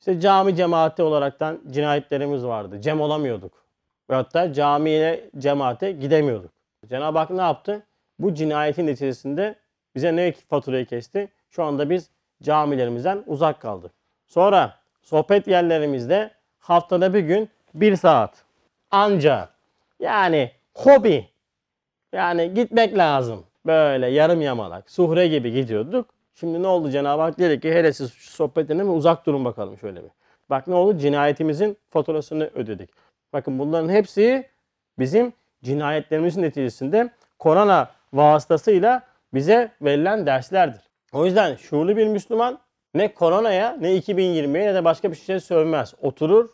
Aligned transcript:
İşte 0.00 0.20
cami 0.20 0.56
cemaati 0.56 1.02
olaraktan 1.02 1.60
cinayetlerimiz 1.70 2.44
vardı. 2.44 2.80
Cem 2.80 3.00
olamıyorduk. 3.00 3.52
Ve 4.10 4.14
hatta 4.14 4.52
camiye, 4.52 5.30
cemaate 5.38 5.92
gidemiyorduk. 5.92 6.50
Cenab-ı 6.88 7.18
Hak 7.18 7.30
ne 7.30 7.42
yaptı? 7.42 7.82
Bu 8.18 8.34
cinayetin 8.34 8.86
neticesinde 8.86 9.54
bize 9.94 10.16
ne 10.16 10.32
faturayı 10.32 10.86
kesti? 10.86 11.28
Şu 11.50 11.64
anda 11.64 11.90
biz 11.90 12.10
camilerimizden 12.42 13.22
uzak 13.26 13.60
kaldık. 13.60 13.92
Sonra 14.26 14.74
sohbet 15.02 15.48
yerlerimizde 15.48 16.30
haftada 16.58 17.14
bir 17.14 17.20
gün 17.20 17.48
bir 17.74 17.96
saat. 17.96 18.44
Anca 18.90 19.48
yani 20.00 20.50
hobi. 20.74 21.28
Yani 22.12 22.54
gitmek 22.54 22.98
lazım. 22.98 23.44
Böyle 23.66 24.06
yarım 24.06 24.40
yamalak, 24.42 24.90
suhre 24.90 25.28
gibi 25.28 25.52
gidiyorduk. 25.52 26.19
Şimdi 26.40 26.62
ne 26.62 26.66
oldu 26.66 26.90
Cenab-ı 26.90 27.22
Hak 27.22 27.38
dedi 27.38 27.60
ki 27.60 27.72
hele 27.72 27.92
siz 27.92 28.12
şu 28.12 28.30
sohbetlerinden 28.30 28.86
bir 28.88 28.92
uzak 28.92 29.26
durun 29.26 29.44
bakalım 29.44 29.78
şöyle 29.78 30.02
bir. 30.02 30.10
Bak 30.50 30.66
ne 30.66 30.74
oldu? 30.74 30.98
Cinayetimizin 30.98 31.76
faturasını 31.90 32.50
ödedik. 32.54 32.90
Bakın 33.32 33.58
bunların 33.58 33.88
hepsi 33.88 34.48
bizim 34.98 35.32
cinayetlerimizin 35.64 36.42
neticesinde 36.42 37.10
korona 37.38 37.90
vasıtasıyla 38.12 39.02
bize 39.34 39.72
verilen 39.82 40.26
derslerdir. 40.26 40.80
O 41.12 41.26
yüzden 41.26 41.56
şuurlu 41.56 41.96
bir 41.96 42.06
Müslüman 42.06 42.58
ne 42.94 43.14
koronaya 43.14 43.76
ne 43.80 43.96
2020'ye 43.96 44.66
ne 44.66 44.74
de 44.74 44.84
başka 44.84 45.10
bir 45.10 45.16
şey 45.16 45.40
sövmez. 45.40 45.94
Oturur, 46.02 46.48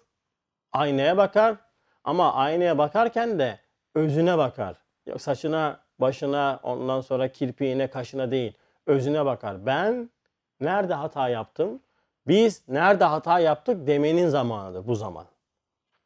aynaya 0.73 1.17
bakar 1.17 1.57
ama 2.05 2.35
aynaya 2.35 2.79
bakarken 2.79 3.39
de 3.39 3.59
özüne 3.95 4.39
bakar. 4.39 4.77
Yok 5.07 5.21
saçına, 5.21 5.81
başına, 5.99 6.61
ondan 6.63 7.01
sonra 7.01 7.29
kirpiğine, 7.29 7.87
kaşına 7.87 8.31
değil. 8.31 8.53
Özüne 8.87 9.25
bakar. 9.25 9.67
Ben 9.67 10.11
nerede 10.61 10.95
hata 10.95 11.29
yaptım? 11.29 11.81
Biz 12.27 12.63
nerede 12.69 13.05
hata 13.05 13.41
yaptık 13.41 13.87
demenin 13.87 14.29
zamanıdır 14.29 14.87
bu 14.87 14.95
zaman. 14.95 15.27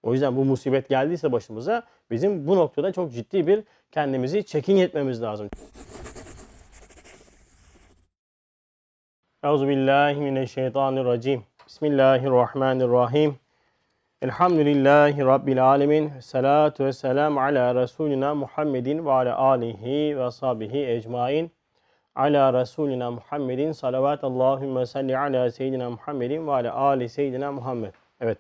O 0.03 0.13
yüzden 0.13 0.37
bu 0.37 0.45
musibet 0.45 0.89
geldiyse 0.89 1.33
başımıza 1.33 1.83
bizim 2.11 2.47
bu 2.47 2.57
noktada 2.57 2.93
çok 2.93 3.13
ciddi 3.13 3.47
bir 3.47 3.65
kendimizi 3.91 4.45
çekin 4.45 4.77
etmemiz 4.77 5.23
lazım. 5.23 5.49
Euzubillahimineşşeytanirracim. 9.45 11.43
Bismillahirrahmanirrahim. 11.67 13.39
Elhamdülillahi 14.23 15.25
Rabbil 15.25 15.67
alemin. 15.67 16.13
Salatu 16.21 16.85
ve 16.85 16.93
selamu 16.93 17.41
ala 17.41 17.75
Resulina 17.75 18.35
Muhammedin 18.35 19.07
ve 19.07 19.13
ala 19.13 19.39
alihi 19.39 20.19
ve 20.19 20.31
sahbihi 20.31 20.87
ecmain. 20.87 21.53
Ala 22.15 22.61
Resulina 22.61 23.11
Muhammedin 23.11 23.73
salavatullahümme 23.73 24.87
salli 24.87 25.19
ala 25.19 25.51
seyyidina 25.51 25.91
Muhammedin 25.91 26.47
ve 26.47 26.53
ala 26.53 26.75
ali 26.75 27.09
seyyidina 27.09 27.53
Muhammed. 27.53 27.95
Evet. 28.21 28.39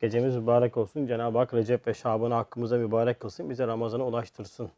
Gecemiz 0.00 0.36
mübarek 0.36 0.76
olsun. 0.76 1.06
Cenab-ı 1.06 1.38
Hak 1.38 1.54
Recep 1.54 1.86
ve 1.86 1.94
Şaban'ı 1.94 2.34
hakkımıza 2.34 2.76
mübarek 2.76 3.20
kılsın. 3.20 3.50
Bize 3.50 3.66
Ramazan'a 3.66 4.04
ulaştırsın. 4.04 4.70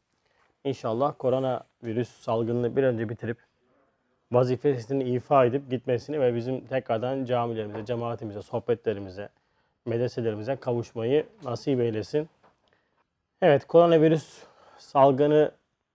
İnşallah 0.64 1.14
korona 1.18 1.64
virüs 1.84 2.08
salgınını 2.08 2.76
bir 2.76 2.82
önce 2.82 3.08
bitirip 3.08 3.36
vazifesini 4.32 5.04
ifa 5.04 5.44
edip 5.44 5.70
gitmesini 5.70 6.20
ve 6.20 6.34
bizim 6.34 6.66
tekrardan 6.66 7.24
camilerimize, 7.24 7.84
cemaatimize, 7.84 8.42
sohbetlerimize, 8.42 9.28
medreselerimize 9.86 10.56
kavuşmayı 10.56 11.26
nasip 11.44 11.80
eylesin. 11.80 12.28
Evet, 13.42 13.66
koronavirüs 13.66 14.42
salgını 14.78 15.50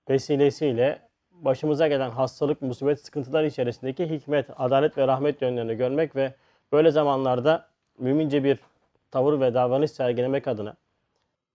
vesilesiyle 0.10 1.07
başımıza 1.42 1.88
gelen 1.88 2.10
hastalık, 2.10 2.62
musibet, 2.62 3.00
sıkıntılar 3.06 3.44
içerisindeki 3.44 4.10
hikmet, 4.10 4.50
adalet 4.56 4.98
ve 4.98 5.08
rahmet 5.08 5.42
yönlerini 5.42 5.76
görmek 5.76 6.16
ve 6.16 6.34
böyle 6.72 6.92
zamanlarda 6.92 7.70
mümince 8.00 8.44
bir 8.44 8.60
tavır 9.12 9.40
ve 9.40 9.54
davranış 9.54 9.92
sergilemek 9.92 10.48
adına 10.48 10.76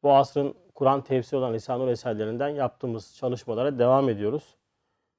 bu 0.02 0.12
asrın 0.12 0.54
Kur'an 0.74 1.04
tefsiri 1.04 1.38
olan 1.38 1.54
Lisanur 1.54 1.88
eserlerinden 1.88 2.48
yaptığımız 2.48 3.16
çalışmalara 3.16 3.78
devam 3.78 4.08
ediyoruz. 4.08 4.56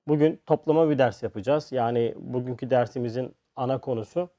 Bugün 0.07 0.41
toplama 0.45 0.89
bir 0.89 0.97
ders 0.97 1.23
yapacağız. 1.23 1.71
Yani 1.71 2.13
bugünkü 2.17 2.69
dersimizin 2.69 3.35
ana 3.55 3.77
konusu 3.77 4.29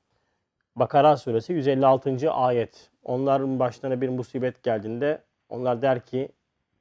Bakara 0.76 1.16
suresi 1.16 1.52
156. 1.52 2.30
ayet. 2.30 2.90
Onların 3.02 3.58
başlarına 3.58 4.00
bir 4.00 4.08
musibet 4.08 4.62
geldiğinde 4.62 5.22
onlar 5.48 5.82
der 5.82 6.06
ki 6.06 6.28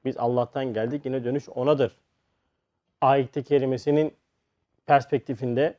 biz 0.06 0.18
Allah'tan 0.18 0.74
geldik 0.74 1.06
yine 1.06 1.24
dönüş 1.24 1.50
onadır. 1.50 1.98
Ayet-i 3.04 3.44
kerimesinin 3.44 4.14
perspektifinde 4.86 5.76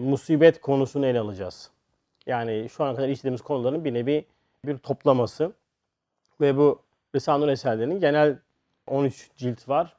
musibet 0.00 0.60
konusunu 0.60 1.06
ele 1.06 1.20
alacağız. 1.20 1.70
Yani 2.26 2.68
şu 2.68 2.84
ana 2.84 2.96
kadar 2.96 3.08
işlediğimiz 3.08 3.42
konuların 3.42 3.84
bir 3.84 3.94
nevi 3.94 4.24
bir 4.64 4.78
toplaması 4.78 5.52
ve 6.40 6.56
bu 6.56 6.82
Risale-i 7.14 7.50
eserlerinin 7.50 8.00
genel 8.00 8.38
13 8.86 9.30
cilt 9.36 9.68
var. 9.68 9.96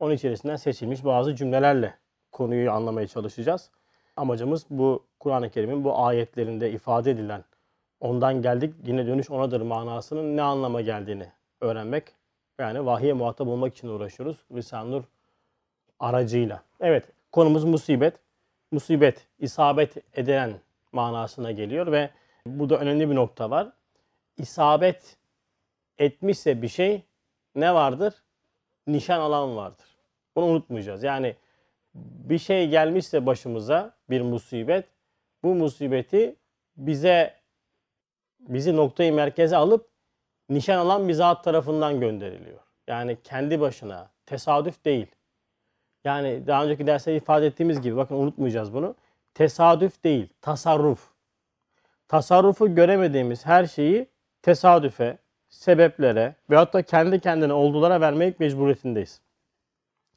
Onun 0.00 0.14
içerisinden 0.14 0.56
seçilmiş 0.56 1.04
bazı 1.04 1.36
cümlelerle 1.36 1.94
konuyu 2.32 2.72
anlamaya 2.72 3.06
çalışacağız. 3.06 3.70
Amacımız 4.16 4.66
bu 4.70 5.04
Kur'an-ı 5.20 5.50
Kerim'in 5.50 5.84
bu 5.84 5.98
ayetlerinde 5.98 6.70
ifade 6.70 7.10
edilen 7.10 7.44
ondan 8.00 8.42
geldik 8.42 8.74
yine 8.86 9.06
dönüş 9.06 9.30
onadır 9.30 9.60
manasının 9.60 10.36
ne 10.36 10.42
anlama 10.42 10.80
geldiğini 10.80 11.26
öğrenmek. 11.60 12.04
Yani 12.58 12.86
vahiye 12.86 13.12
muhatap 13.12 13.48
olmak 13.48 13.74
için 13.74 13.88
uğraşıyoruz. 13.88 14.36
Risale-i 14.54 14.90
Nur 14.90 15.02
aracıyla. 16.02 16.62
Evet 16.80 17.04
konumuz 17.32 17.64
musibet. 17.64 18.14
Musibet, 18.72 19.26
isabet 19.38 20.18
edilen 20.18 20.54
manasına 20.92 21.52
geliyor 21.52 21.92
ve 21.92 22.10
burada 22.46 22.78
önemli 22.78 23.10
bir 23.10 23.14
nokta 23.14 23.50
var. 23.50 23.72
İsabet 24.38 25.16
etmişse 25.98 26.62
bir 26.62 26.68
şey 26.68 27.02
ne 27.54 27.74
vardır? 27.74 28.14
Nişan 28.86 29.20
alan 29.20 29.56
vardır. 29.56 29.86
Bunu 30.36 30.44
unutmayacağız. 30.44 31.02
Yani 31.02 31.36
bir 31.94 32.38
şey 32.38 32.68
gelmişse 32.68 33.26
başımıza 33.26 33.94
bir 34.10 34.20
musibet, 34.20 34.84
bu 35.42 35.54
musibeti 35.54 36.36
bize 36.76 37.34
bizi 38.40 38.76
noktayı 38.76 39.12
merkeze 39.12 39.56
alıp 39.56 39.88
nişan 40.48 40.78
alan 40.78 41.08
bir 41.08 41.14
zat 41.14 41.44
tarafından 41.44 42.00
gönderiliyor. 42.00 42.60
Yani 42.86 43.18
kendi 43.24 43.60
başına, 43.60 44.10
tesadüf 44.26 44.84
değil. 44.84 45.06
Yani 46.04 46.46
daha 46.46 46.64
önceki 46.64 46.86
derste 46.86 47.16
ifade 47.16 47.46
ettiğimiz 47.46 47.80
gibi 47.80 47.96
bakın 47.96 48.14
unutmayacağız 48.14 48.74
bunu. 48.74 48.94
Tesadüf 49.34 50.04
değil, 50.04 50.28
tasarruf. 50.40 51.08
Tasarrufu 52.08 52.74
göremediğimiz 52.74 53.46
her 53.46 53.66
şeyi 53.66 54.06
tesadüfe, 54.42 55.18
sebeplere 55.48 56.34
veyahut 56.50 56.72
da 56.72 56.82
kendi 56.82 57.20
kendine 57.20 57.52
oldulara 57.52 58.00
vermek 58.00 58.40
mecburiyetindeyiz. 58.40 59.20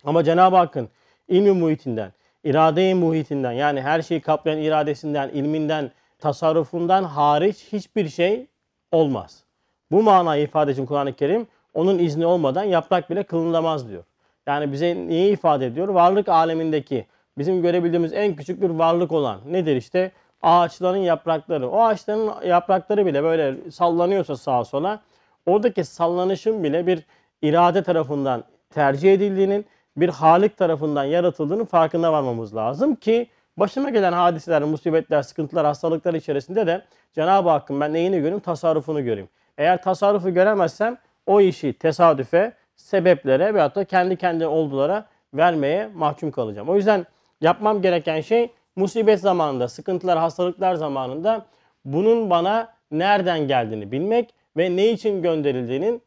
Ama 0.03 0.23
Cenab-ı 0.23 0.56
Hakk'ın 0.56 0.90
ilmi 1.28 1.51
muhitinden, 1.51 2.13
irade-i 2.44 2.96
muhitinden 2.96 3.52
yani 3.52 3.81
her 3.81 4.02
şeyi 4.02 4.22
kaplayan 4.22 4.59
iradesinden, 4.59 5.29
ilminden, 5.29 5.91
tasarrufundan 6.19 7.03
hariç 7.03 7.67
hiçbir 7.73 8.09
şey 8.09 8.47
olmaz. 8.91 9.44
Bu 9.91 10.03
manayı 10.03 10.44
ifade 10.44 10.72
için 10.72 10.85
Kur'an-ı 10.85 11.13
Kerim 11.13 11.47
onun 11.73 12.00
izni 12.00 12.25
olmadan 12.25 12.63
yaprak 12.63 13.09
bile 13.09 13.23
kılınamaz 13.23 13.90
diyor. 13.90 14.03
Yani 14.47 14.72
bize 14.72 14.95
neyi 14.95 15.33
ifade 15.33 15.66
ediyor? 15.66 15.88
Varlık 15.88 16.29
alemindeki 16.29 17.06
bizim 17.38 17.61
görebildiğimiz 17.61 18.13
en 18.13 18.35
küçük 18.35 18.61
bir 18.61 18.69
varlık 18.69 19.11
olan 19.11 19.39
nedir 19.47 19.75
işte? 19.75 20.11
Ağaçların 20.41 20.97
yaprakları. 20.97 21.69
O 21.69 21.81
ağaçların 21.81 22.47
yaprakları 22.47 23.05
bile 23.05 23.23
böyle 23.23 23.72
sallanıyorsa 23.72 24.38
sağa 24.38 24.66
sola 24.66 25.01
oradaki 25.45 25.84
sallanışın 25.84 26.63
bile 26.63 26.88
bir 26.88 27.03
irade 27.41 27.84
tarafından 27.84 28.44
tercih 28.69 29.13
edildiğinin 29.13 29.66
bir 29.97 30.09
Halik 30.09 30.57
tarafından 30.57 31.03
yaratıldığının 31.03 31.66
farkına 31.66 32.13
varmamız 32.13 32.55
lazım 32.55 32.95
ki 32.95 33.28
başıma 33.57 33.89
gelen 33.89 34.13
hadiseler, 34.13 34.63
musibetler, 34.63 35.22
sıkıntılar, 35.22 35.66
hastalıklar 35.66 36.13
içerisinde 36.13 36.67
de 36.67 36.85
Cenab-ı 37.13 37.50
Hakk'ın 37.50 37.81
ben 37.81 37.94
neyini 37.94 38.17
göreyim? 38.17 38.40
Tasarrufunu 38.40 39.03
göreyim. 39.03 39.29
Eğer 39.58 39.81
tasarrufu 39.81 40.34
göremezsem 40.34 40.97
o 41.25 41.41
işi 41.41 41.73
tesadüfe, 41.73 42.53
sebeplere 42.75 43.53
veyahut 43.53 43.75
da 43.75 43.85
kendi 43.85 44.17
kendine 44.17 44.47
oldulara 44.47 45.05
vermeye 45.33 45.89
mahkum 45.95 46.31
kalacağım. 46.31 46.69
O 46.69 46.75
yüzden 46.75 47.05
yapmam 47.41 47.81
gereken 47.81 48.22
şey 48.22 48.51
musibet 48.75 49.19
zamanında, 49.19 49.67
sıkıntılar, 49.67 50.17
hastalıklar 50.17 50.75
zamanında 50.75 51.45
bunun 51.85 52.29
bana 52.29 52.73
nereden 52.91 53.47
geldiğini 53.47 53.91
bilmek 53.91 54.33
ve 54.57 54.75
ne 54.75 54.89
için 54.89 55.22
gönderildiğinin 55.22 56.01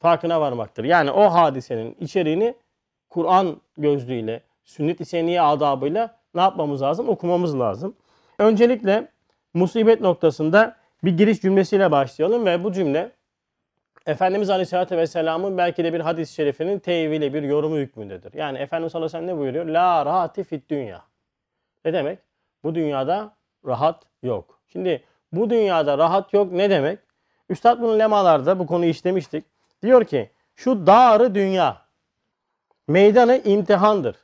farkına 0.00 0.40
varmaktır. 0.40 0.84
Yani 0.84 1.10
o 1.10 1.24
hadisenin 1.24 1.96
içeriğini 2.00 2.54
Kur'an 3.10 3.60
gözlüğüyle, 3.78 4.42
sünnet-i 4.64 5.04
seniye 5.04 5.42
adabıyla 5.42 6.16
ne 6.34 6.40
yapmamız 6.40 6.82
lazım? 6.82 7.08
Okumamız 7.08 7.58
lazım. 7.58 7.94
Öncelikle 8.38 9.08
musibet 9.54 10.00
noktasında 10.00 10.76
bir 11.04 11.16
giriş 11.16 11.40
cümlesiyle 11.40 11.90
başlayalım 11.90 12.46
ve 12.46 12.64
bu 12.64 12.72
cümle 12.72 13.10
Efendimiz 14.06 14.50
Aleyhisselatü 14.50 14.96
Vesselam'ın 14.96 15.58
belki 15.58 15.84
de 15.84 15.92
bir 15.92 16.00
hadis-i 16.00 16.34
şerifinin 16.34 16.78
tevhili, 16.78 17.34
bir 17.34 17.42
yorumu 17.42 17.76
hükmündedir. 17.76 18.34
Yani 18.34 18.58
Efendimiz 18.58 18.94
Aleyhisselatü 18.96 19.26
Vesselam 19.26 19.36
ne 19.36 19.40
buyuruyor? 19.40 19.66
La 19.66 20.06
rahati 20.06 20.44
fit 20.44 20.70
dünya. 20.70 21.02
Ne 21.84 21.92
demek? 21.92 22.18
Bu 22.64 22.74
dünyada 22.74 23.36
rahat 23.66 24.04
yok. 24.22 24.60
Şimdi 24.68 25.04
bu 25.32 25.50
dünyada 25.50 25.98
rahat 25.98 26.32
yok 26.32 26.52
ne 26.52 26.70
demek? 26.70 26.98
Üstad 27.48 27.80
bunu 27.80 27.98
lemalarda 27.98 28.58
bu 28.58 28.66
konuyu 28.66 28.90
işlemiştik. 28.90 29.44
Diyor 29.82 30.04
ki 30.04 30.30
şu 30.54 30.86
dağrı 30.86 31.34
dünya 31.34 31.82
meydanı 32.88 33.36
imtihandır. 33.44 34.16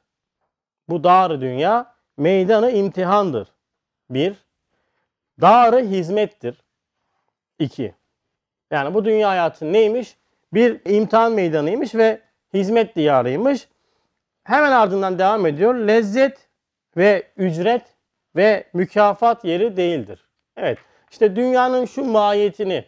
Bu 0.89 1.05
dağrı 1.05 1.41
dünya 1.41 1.95
meydanı 2.17 2.71
imtihandır. 2.71 3.49
Bir. 4.11 4.35
Dağrı 5.41 5.81
hizmettir. 5.81 6.63
İki. 7.59 7.95
Yani 8.71 8.95
bu 8.95 9.05
dünya 9.05 9.29
hayatı 9.29 9.73
neymiş? 9.73 10.17
Bir 10.55 10.81
imtihan 10.85 11.33
meydanıymış 11.33 11.95
ve 11.95 12.21
hizmet 12.55 12.97
diyarıymış. 12.97 13.69
Hemen 14.45 14.73
ardından 14.73 15.19
devam 15.19 15.47
ediyor. 15.47 15.75
Lezzet 15.75 16.49
ve 16.97 17.23
ücret 17.37 17.83
ve 18.37 18.65
mükafat 18.73 19.45
yeri 19.45 19.77
değildir. 19.77 20.29
Evet. 20.57 20.79
İşte 21.11 21.37
dünyanın 21.37 21.85
şu 21.85 22.05
mahiyetini 22.05 22.85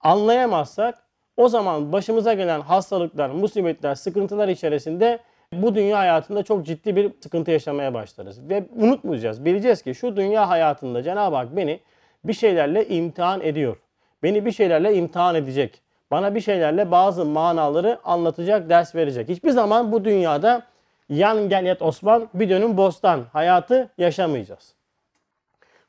anlayamazsak 0.00 1.06
o 1.36 1.48
zaman 1.48 1.92
başımıza 1.92 2.34
gelen 2.34 2.60
hastalıklar, 2.60 3.30
musibetler, 3.30 3.94
sıkıntılar 3.94 4.48
içerisinde 4.48 5.18
bu 5.52 5.74
dünya 5.74 5.98
hayatında 5.98 6.42
çok 6.42 6.66
ciddi 6.66 6.96
bir 6.96 7.12
sıkıntı 7.20 7.50
yaşamaya 7.50 7.94
başlarız. 7.94 8.48
Ve 8.48 8.64
unutmayacağız. 8.76 9.44
Bileceğiz 9.44 9.82
ki 9.82 9.94
şu 9.94 10.16
dünya 10.16 10.48
hayatında 10.48 11.02
Cenab-ı 11.02 11.36
Hak 11.36 11.56
beni 11.56 11.80
bir 12.24 12.32
şeylerle 12.32 12.88
imtihan 12.88 13.40
ediyor. 13.40 13.76
Beni 14.26 14.44
bir 14.44 14.52
şeylerle 14.52 14.94
imtihan 14.94 15.34
edecek. 15.34 15.80
Bana 16.10 16.34
bir 16.34 16.40
şeylerle 16.40 16.90
bazı 16.90 17.24
manaları 17.24 17.98
anlatacak, 18.04 18.68
ders 18.68 18.94
verecek. 18.94 19.28
Hiçbir 19.28 19.50
zaman 19.50 19.92
bu 19.92 20.04
dünyada 20.04 20.62
yan 21.08 21.48
gel 21.48 21.64
yat 21.64 21.82
Osman 21.82 22.28
bir 22.34 22.50
dönüm 22.50 22.76
bostan 22.76 23.24
hayatı 23.32 23.90
yaşamayacağız. 23.98 24.74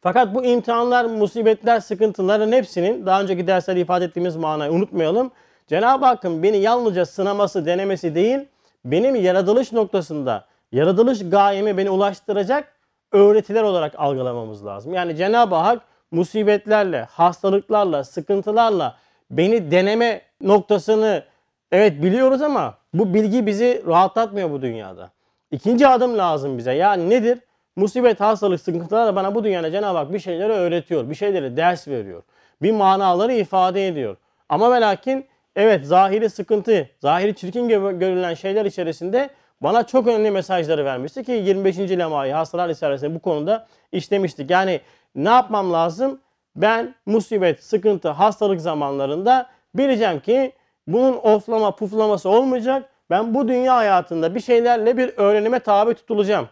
Fakat 0.01 0.35
bu 0.35 0.45
imtihanlar, 0.45 1.05
musibetler, 1.05 1.79
sıkıntıların 1.79 2.51
hepsinin 2.51 3.05
daha 3.05 3.21
önceki 3.21 3.47
derslerde 3.47 3.79
ifade 3.79 4.05
ettiğimiz 4.05 4.35
manayı 4.35 4.71
unutmayalım. 4.71 5.31
Cenab-ı 5.67 6.05
Hakk'ın 6.05 6.43
beni 6.43 6.57
yalnızca 6.57 7.05
sınaması, 7.05 7.65
denemesi 7.65 8.15
değil, 8.15 8.39
benim 8.85 9.15
yaratılış 9.15 9.71
noktasında, 9.71 10.45
yaratılış 10.71 11.29
gayemi 11.29 11.77
beni 11.77 11.89
ulaştıracak 11.89 12.73
öğretiler 13.11 13.63
olarak 13.63 13.93
algılamamız 13.97 14.65
lazım. 14.65 14.93
Yani 14.93 15.15
Cenab-ı 15.15 15.55
Hak 15.55 15.81
musibetlerle, 16.11 17.01
hastalıklarla, 17.01 18.03
sıkıntılarla 18.03 18.97
beni 19.31 19.71
deneme 19.71 20.21
noktasını 20.41 21.23
evet 21.71 22.03
biliyoruz 22.03 22.41
ama 22.41 22.77
bu 22.93 23.13
bilgi 23.13 23.47
bizi 23.47 23.83
rahatlatmıyor 23.87 24.51
bu 24.51 24.61
dünyada. 24.61 25.11
İkinci 25.51 25.87
adım 25.87 26.17
lazım 26.17 26.57
bize. 26.57 26.73
Yani 26.73 27.09
nedir? 27.09 27.39
Musibet, 27.75 28.19
hastalık, 28.19 28.61
sıkıntılar 28.61 29.07
da 29.07 29.15
bana 29.15 29.35
bu 29.35 29.43
dünyada 29.43 29.71
Cenab-ı 29.71 29.97
Hak 29.97 30.13
bir 30.13 30.19
şeyleri 30.19 30.53
öğretiyor. 30.53 31.09
Bir 31.09 31.15
şeyleri 31.15 31.57
ders 31.57 31.87
veriyor. 31.87 32.23
Bir 32.61 32.71
manaları 32.71 33.33
ifade 33.33 33.87
ediyor. 33.87 34.17
Ama 34.49 34.71
ve 34.71 34.81
lakin 34.81 35.25
evet 35.55 35.85
zahiri 35.85 36.29
sıkıntı, 36.29 36.89
zahiri 36.99 37.35
çirkin 37.35 37.67
görülen 37.99 38.33
şeyler 38.33 38.65
içerisinde 38.65 39.29
bana 39.61 39.83
çok 39.83 40.07
önemli 40.07 40.31
mesajları 40.31 40.85
vermişti 40.85 41.23
ki 41.23 41.31
25. 41.31 41.77
lemayı 41.77 42.33
hastalar 42.33 42.69
risalesinde 42.69 43.15
bu 43.15 43.19
konuda 43.19 43.67
işlemiştik. 43.91 44.49
Yani 44.49 44.81
ne 45.17 45.29
yapmam 45.29 45.73
lazım? 45.73 46.21
Ben 46.55 46.95
musibet, 47.05 47.63
sıkıntı, 47.63 48.09
hastalık 48.09 48.61
zamanlarında 48.61 49.49
bileceğim 49.75 50.19
ki 50.19 50.51
bunun 50.87 51.17
oflama, 51.17 51.75
puflaması 51.75 52.29
olmayacak. 52.29 52.89
Ben 53.09 53.33
bu 53.33 53.47
dünya 53.47 53.75
hayatında 53.75 54.35
bir 54.35 54.39
şeylerle 54.39 54.97
bir 54.97 55.13
öğrenime 55.17 55.59
tabi 55.59 55.93
tutulacağım. 55.93 56.49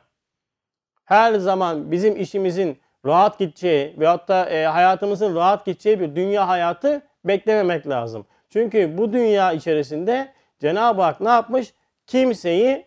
Her 1.06 1.34
zaman 1.34 1.92
bizim 1.92 2.22
işimizin 2.22 2.80
rahat 3.06 3.40
gideceği 3.40 4.00
ve 4.00 4.08
hatta 4.08 4.50
e, 4.50 4.66
hayatımızın 4.66 5.36
rahat 5.36 5.66
gideceği 5.66 6.00
bir 6.00 6.16
dünya 6.16 6.48
hayatı 6.48 7.02
beklememek 7.26 7.88
lazım. 7.88 8.26
Çünkü 8.50 8.98
bu 8.98 9.14
dünya 9.14 9.52
içerisinde 9.52 10.34
Cenab-ı 10.60 11.02
Hak 11.02 11.22
ne 11.22 11.30
yapmış? 11.30 11.74
Kimseyi 12.08 12.86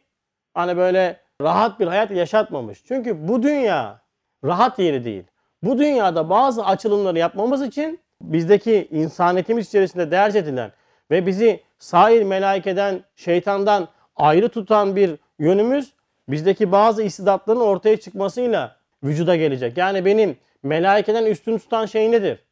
hani 0.54 0.76
böyle 0.76 1.20
rahat 1.42 1.80
bir 1.80 1.86
hayat 1.86 2.10
yaşatmamış. 2.10 2.84
Çünkü 2.84 3.28
bu 3.28 3.42
dünya 3.42 4.00
rahat 4.44 4.78
yeri 4.78 5.04
değil. 5.04 5.25
Bu 5.62 5.78
dünyada 5.78 6.31
bazı 6.31 6.66
açılımları 6.66 7.19
yapmamız 7.19 7.62
için 7.62 8.00
bizdeki 8.22 8.88
insaniyetimiz 8.90 9.66
içerisinde 9.66 10.10
derc 10.10 10.38
edilen 10.38 10.72
ve 11.10 11.26
bizi 11.26 11.60
sair 11.78 12.22
melaikeden, 12.22 13.05
şeytandan 13.16 13.88
ayrı 14.16 14.49
tutan 14.49 14.96
bir 14.96 15.16
yönümüz 15.38 15.93
bizdeki 16.28 16.72
bazı 16.72 17.02
istidatların 17.02 17.60
ortaya 17.60 18.00
çıkmasıyla 18.00 18.76
vücuda 19.05 19.37
gelecek. 19.37 19.76
Yani 19.76 20.05
benim 20.05 20.37
melaikeden 20.62 21.26
üstün 21.26 21.58
tutan 21.58 21.87
şey 21.87 22.11
nedir? 22.11 22.44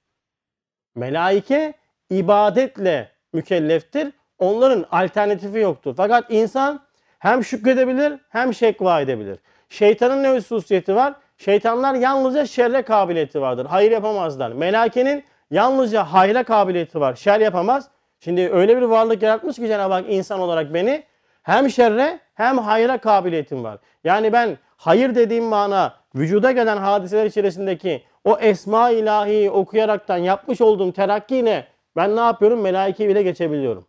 Melaike 0.95 1.75
ibadetle 2.11 3.11
mükelleftir. 3.33 4.13
Onların 4.39 4.87
alternatifi 4.91 5.59
yoktur. 5.59 5.95
Fakat 5.97 6.25
insan 6.29 6.81
hem 7.19 7.45
şükredebilir 7.45 8.19
hem 8.29 8.55
şekva 8.55 9.01
edebilir. 9.01 9.39
Şeytanın 9.69 10.23
ne 10.23 10.37
hususiyeti 10.37 10.95
var? 10.95 11.15
Şeytanlar 11.37 11.95
yalnızca 11.95 12.47
şerre 12.47 12.83
kabiliyeti 12.83 13.41
vardır. 13.41 13.67
Hayır 13.67 13.91
yapamazlar. 13.91 14.53
Melaikenin 14.53 15.25
yalnızca 15.51 16.05
hayra 16.05 16.43
kabiliyeti 16.43 17.01
var. 17.01 17.15
Şer 17.15 17.41
yapamaz. 17.41 17.89
Şimdi 18.21 18.51
öyle 18.53 18.77
bir 18.77 18.83
varlık 18.83 19.23
yaratmış 19.23 19.57
ki 19.57 19.67
Cenab-ı 19.67 19.95
Hak 19.95 20.05
insan 20.09 20.41
olarak 20.41 20.75
beni 20.75 21.05
hem 21.43 21.71
şerre 21.71 22.21
hem 22.35 22.59
hayra 22.59 22.99
kabiliyetim 22.99 23.65
var. 23.65 23.79
Yani 24.05 24.33
ben 24.33 24.59
hayır 24.77 25.15
dediğim 25.15 25.45
mana 25.45 25.95
vücuda 26.15 26.53
gelen 26.53 26.77
hadiseler 26.77 27.27
içerisindeki 27.27 28.03
o 28.25 28.39
esma 28.39 28.91
ilahi 28.91 29.51
okuyaraktan 29.51 30.17
yapmış 30.17 30.61
olduğum 30.61 30.93
terakkiyle 30.93 31.67
ben 31.97 32.17
ne 32.17 32.21
yapıyorum? 32.21 32.61
Melaikeyi 32.61 33.09
bile 33.09 33.23
geçebiliyorum. 33.23 33.87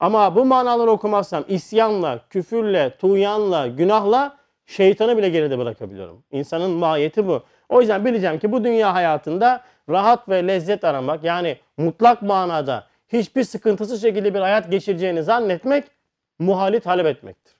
Ama 0.00 0.36
bu 0.36 0.44
manaları 0.44 0.90
okumazsam 0.90 1.44
isyanla, 1.48 2.20
küfürle, 2.30 2.96
tuğyanla, 2.96 3.66
günahla 3.66 4.36
şeytanı 4.66 5.16
bile 5.16 5.28
geride 5.28 5.58
bırakabiliyorum. 5.58 6.24
İnsanın 6.30 6.70
mahiyeti 6.70 7.26
bu. 7.26 7.42
O 7.68 7.80
yüzden 7.80 8.04
bileceğim 8.04 8.38
ki 8.38 8.52
bu 8.52 8.64
dünya 8.64 8.94
hayatında 8.94 9.64
rahat 9.88 10.28
ve 10.28 10.46
lezzet 10.46 10.84
aramak 10.84 11.24
yani 11.24 11.58
mutlak 11.76 12.22
manada 12.22 12.86
hiçbir 13.08 13.44
sıkıntısı 13.44 13.98
şekilde 13.98 14.34
bir 14.34 14.40
hayat 14.40 14.70
geçireceğini 14.70 15.22
zannetmek 15.22 15.84
muhali 16.38 16.80
talep 16.80 17.06
etmektir. 17.06 17.54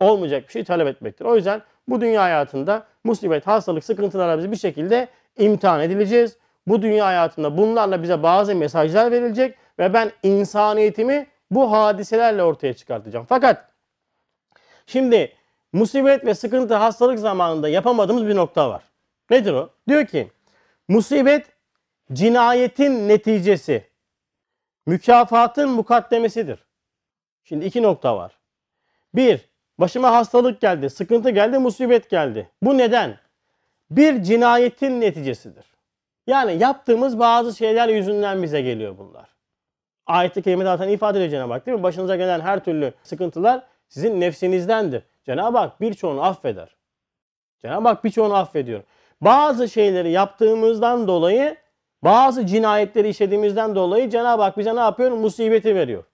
Olmayacak 0.00 0.46
bir 0.46 0.52
şey 0.52 0.64
talep 0.64 0.86
etmektir. 0.86 1.24
O 1.24 1.36
yüzden 1.36 1.62
bu 1.88 2.00
dünya 2.00 2.22
hayatında 2.22 2.86
musibet, 3.04 3.46
hastalık, 3.46 3.84
sıkıntılarla 3.84 4.38
biz 4.38 4.50
bir 4.50 4.56
şekilde 4.56 5.08
imtihan 5.38 5.80
edileceğiz. 5.80 6.36
Bu 6.66 6.82
dünya 6.82 7.06
hayatında 7.06 7.58
bunlarla 7.58 8.02
bize 8.02 8.22
bazı 8.22 8.54
mesajlar 8.54 9.10
verilecek 9.10 9.54
ve 9.78 9.94
ben 9.94 10.12
insaniyetimi 10.22 11.26
bu 11.50 11.72
hadiselerle 11.72 12.42
ortaya 12.42 12.74
çıkartacağım. 12.74 13.26
Fakat 13.28 13.68
şimdi 14.86 15.32
musibet 15.78 16.24
ve 16.26 16.34
sıkıntı 16.34 16.74
hastalık 16.74 17.18
zamanında 17.18 17.68
yapamadığımız 17.68 18.26
bir 18.26 18.36
nokta 18.36 18.70
var. 18.70 18.82
Nedir 19.30 19.52
o? 19.52 19.70
Diyor 19.88 20.06
ki 20.06 20.30
musibet 20.88 21.46
cinayetin 22.12 23.08
neticesi, 23.08 23.84
mükafatın 24.86 25.70
mukaddemesidir. 25.70 26.64
Şimdi 27.44 27.64
iki 27.64 27.82
nokta 27.82 28.16
var. 28.16 28.38
Bir, 29.14 29.48
başıma 29.78 30.12
hastalık 30.12 30.60
geldi, 30.60 30.90
sıkıntı 30.90 31.30
geldi, 31.30 31.58
musibet 31.58 32.10
geldi. 32.10 32.50
Bu 32.62 32.78
neden? 32.78 33.18
Bir 33.90 34.22
cinayetin 34.22 35.00
neticesidir. 35.00 35.64
Yani 36.26 36.62
yaptığımız 36.62 37.18
bazı 37.18 37.56
şeyler 37.56 37.88
yüzünden 37.88 38.42
bize 38.42 38.60
geliyor 38.60 38.98
bunlar. 38.98 39.28
Ayet-i 40.06 40.42
Kerime 40.42 40.64
zaten 40.64 40.88
ifade 40.88 41.30
Cenab-ı 41.30 41.52
Hak 41.52 41.66
değil 41.66 41.76
mi? 41.76 41.82
Başınıza 41.82 42.16
gelen 42.16 42.40
her 42.40 42.64
türlü 42.64 42.92
sıkıntılar 43.02 43.62
sizin 43.88 44.20
nefsinizdendir. 44.20 45.02
Cenab-ı 45.28 45.58
Hak 45.58 45.80
birçoğunu 45.80 46.24
affeder. 46.24 46.76
Cenab-ı 47.62 47.88
Hak 47.88 48.04
birçoğunu 48.04 48.34
affediyor. 48.34 48.82
Bazı 49.20 49.68
şeyleri 49.68 50.10
yaptığımızdan 50.10 51.08
dolayı, 51.08 51.56
bazı 52.04 52.46
cinayetleri 52.46 53.08
işlediğimizden 53.08 53.74
dolayı 53.74 54.10
Cenab-ı 54.10 54.42
Hak 54.42 54.58
bize 54.58 54.76
ne 54.76 54.80
yapıyor? 54.80 55.10
Musibeti 55.10 55.74
veriyor. 55.74 56.04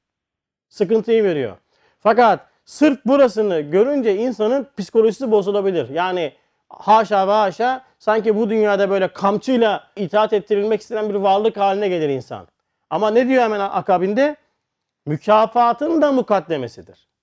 Sıkıntıyı 0.69 1.25
veriyor. 1.25 1.57
Fakat 2.01 2.41
sırf 2.65 3.05
burasını 3.07 3.61
görünce 3.61 4.17
insanın 4.17 4.67
psikolojisi 4.77 5.31
bozulabilir. 5.31 5.89
Yani 5.89 6.33
haşa 6.69 7.29
ve 7.29 7.33
haşa 7.33 7.85
sanki 7.99 8.37
bu 8.37 8.51
dünyada 8.51 8.91
böyle 8.91 9.09
kamçıyla 9.09 9.87
itaat 9.97 10.33
ettirilmek 10.33 10.81
istenen 10.81 11.09
bir 11.09 11.15
varlık 11.15 11.57
haline 11.57 11.89
gelir 11.89 12.09
insan. 12.09 12.47
Ama 12.91 13.11
ne 13.11 13.29
diyor 13.29 13.43
hemen 13.43 13.61
akabinde? 13.61 14.37
Mükafatın 15.07 16.03
da 16.03 16.13
mukaddemesidir. 16.13 17.14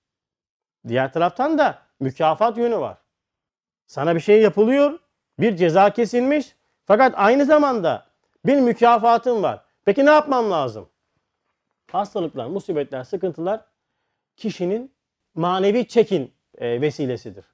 Diğer 0.88 1.12
taraftan 1.12 1.58
da 1.58 1.78
mükafat 2.00 2.58
yönü 2.58 2.78
var. 2.78 2.98
Sana 3.86 4.14
bir 4.14 4.20
şey 4.20 4.42
yapılıyor, 4.42 4.98
bir 5.38 5.56
ceza 5.56 5.90
kesilmiş 5.90 6.56
fakat 6.84 7.14
aynı 7.16 7.44
zamanda 7.44 8.06
bir 8.46 8.60
mükafatın 8.60 9.42
var. 9.42 9.64
Peki 9.84 10.06
ne 10.06 10.10
yapmam 10.10 10.50
lazım? 10.50 10.88
Hastalıklar, 11.92 12.46
musibetler, 12.46 13.04
sıkıntılar 13.04 13.60
kişinin 14.36 14.94
manevi 15.34 15.88
çekin 15.88 16.34
e, 16.58 16.80
vesilesidir. 16.80 17.44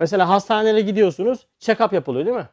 Mesela 0.00 0.28
hastanelere 0.28 0.80
gidiyorsunuz, 0.80 1.46
check-up 1.60 1.94
yapılıyor 1.94 2.26
değil 2.26 2.36
mi? 2.36 2.48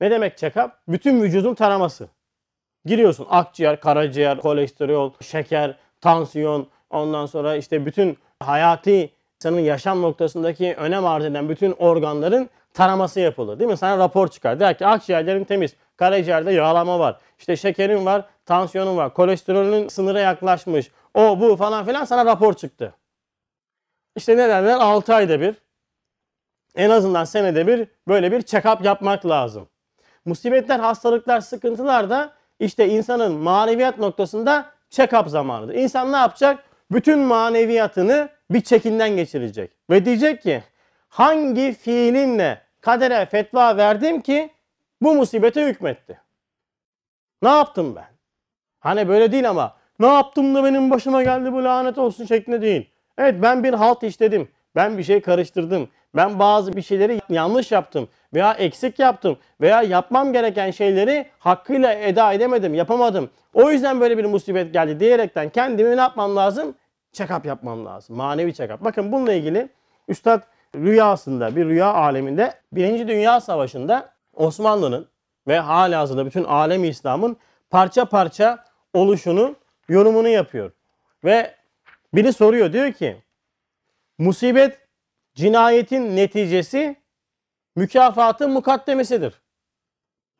Ne 0.00 0.10
demek 0.10 0.38
check-up? 0.38 0.70
Bütün 0.88 1.22
vücudun 1.22 1.54
taraması. 1.54 2.08
Giriyorsun 2.84 3.26
akciğer, 3.30 3.80
karaciğer, 3.80 4.40
kolesterol, 4.40 5.12
şeker, 5.20 5.78
tansiyon, 6.00 6.68
ondan 6.90 7.26
sonra 7.26 7.56
işte 7.56 7.86
bütün 7.86 8.18
hayati 8.40 9.10
insanın 9.36 9.60
yaşam 9.60 10.02
noktasındaki 10.02 10.74
önem 10.74 11.06
arz 11.06 11.24
eden 11.24 11.48
bütün 11.48 11.72
organların 11.72 12.50
taraması 12.74 13.20
yapılır. 13.20 13.58
Değil 13.58 13.70
mi? 13.70 13.76
Sana 13.76 13.98
rapor 13.98 14.28
çıkar. 14.28 14.60
Der 14.60 14.78
ki 14.78 14.86
akciğerlerin 14.86 15.44
temiz, 15.44 15.74
karaciğerde 15.96 16.52
yağlama 16.52 16.98
var, 16.98 17.18
işte 17.38 17.56
şekerin 17.56 18.06
var, 18.06 18.24
tansiyonun 18.46 18.96
var, 18.96 19.14
kolesterolün 19.14 19.88
sınıra 19.88 20.20
yaklaşmış, 20.20 20.90
o 21.14 21.40
bu 21.40 21.56
falan 21.56 21.84
filan 21.84 22.04
sana 22.04 22.26
rapor 22.26 22.54
çıktı. 22.54 22.94
İşte 24.16 24.36
ne 24.36 24.48
derler? 24.48 24.76
6 24.76 25.14
ayda 25.14 25.40
bir, 25.40 25.54
en 26.76 26.90
azından 26.90 27.24
senede 27.24 27.66
bir 27.66 27.88
böyle 28.08 28.32
bir 28.32 28.42
check-up 28.42 28.84
yapmak 28.84 29.26
lazım. 29.26 29.68
Musibetler, 30.24 30.78
hastalıklar, 30.78 31.40
sıkıntılar 31.40 32.10
da 32.10 32.32
işte 32.60 32.88
insanın 32.88 33.32
maneviyat 33.32 33.98
noktasında 33.98 34.70
check-up 34.90 35.28
zamanıdır. 35.28 35.74
İnsan 35.74 36.12
ne 36.12 36.16
yapacak? 36.16 36.67
Bütün 36.90 37.18
maneviyatını 37.18 38.28
bir 38.50 38.60
çekinden 38.60 39.16
geçirecek. 39.16 39.70
Ve 39.90 40.04
diyecek 40.04 40.42
ki 40.42 40.62
hangi 41.08 41.72
fiilinle 41.72 42.62
kadere 42.80 43.26
fetva 43.26 43.76
verdim 43.76 44.20
ki 44.20 44.50
bu 45.02 45.14
musibete 45.14 45.66
hükmetti? 45.66 46.20
Ne 47.42 47.48
yaptım 47.48 47.96
ben? 47.96 48.08
Hani 48.80 49.08
böyle 49.08 49.32
değil 49.32 49.50
ama 49.50 49.76
ne 49.98 50.06
yaptım 50.06 50.54
da 50.54 50.64
benim 50.64 50.90
başıma 50.90 51.22
geldi 51.22 51.52
bu 51.52 51.64
lanet 51.64 51.98
olsun 51.98 52.24
şeklinde 52.24 52.62
değil. 52.62 52.90
Evet 53.18 53.34
ben 53.42 53.64
bir 53.64 53.74
halt 53.74 54.02
işledim. 54.02 54.48
Ben 54.76 54.98
bir 54.98 55.02
şey 55.02 55.20
karıştırdım. 55.20 55.88
Ben 56.16 56.38
bazı 56.38 56.72
bir 56.72 56.82
şeyleri 56.82 57.20
yanlış 57.28 57.72
yaptım 57.72 58.08
veya 58.34 58.52
eksik 58.52 58.98
yaptım 58.98 59.38
veya 59.60 59.82
yapmam 59.82 60.32
gereken 60.32 60.70
şeyleri 60.70 61.26
hakkıyla 61.38 61.92
eda 61.92 62.32
edemedim, 62.32 62.74
yapamadım. 62.74 63.30
O 63.54 63.70
yüzden 63.70 64.00
böyle 64.00 64.18
bir 64.18 64.24
musibet 64.24 64.72
geldi 64.72 65.00
diyerekten 65.00 65.48
kendimi 65.48 65.96
ne 65.96 66.00
yapmam 66.00 66.36
lazım? 66.36 66.74
Check-up 67.12 67.46
yapmam 67.46 67.86
lazım. 67.86 68.16
Manevi 68.16 68.50
check-up. 68.50 68.84
Bakın 68.84 69.12
bununla 69.12 69.32
ilgili 69.32 69.68
Üstad 70.08 70.42
rüyasında, 70.76 71.56
bir 71.56 71.64
rüya 71.64 71.94
aleminde 71.94 72.54
Birinci 72.72 73.08
Dünya 73.08 73.40
Savaşı'nda 73.40 74.12
Osmanlı'nın 74.34 75.08
ve 75.48 75.58
halihazırda 75.58 76.26
bütün 76.26 76.44
alemi 76.44 76.88
İslam'ın 76.88 77.36
parça 77.70 78.04
parça 78.04 78.64
oluşunu, 78.94 79.56
yorumunu 79.88 80.28
yapıyor. 80.28 80.72
Ve 81.24 81.54
biri 82.14 82.32
soruyor 82.32 82.72
diyor 82.72 82.92
ki 82.92 83.16
musibet 84.18 84.78
cinayetin 85.34 86.16
neticesi 86.16 86.96
mükafatın 87.78 88.50
mukaddemesidir. 88.50 89.34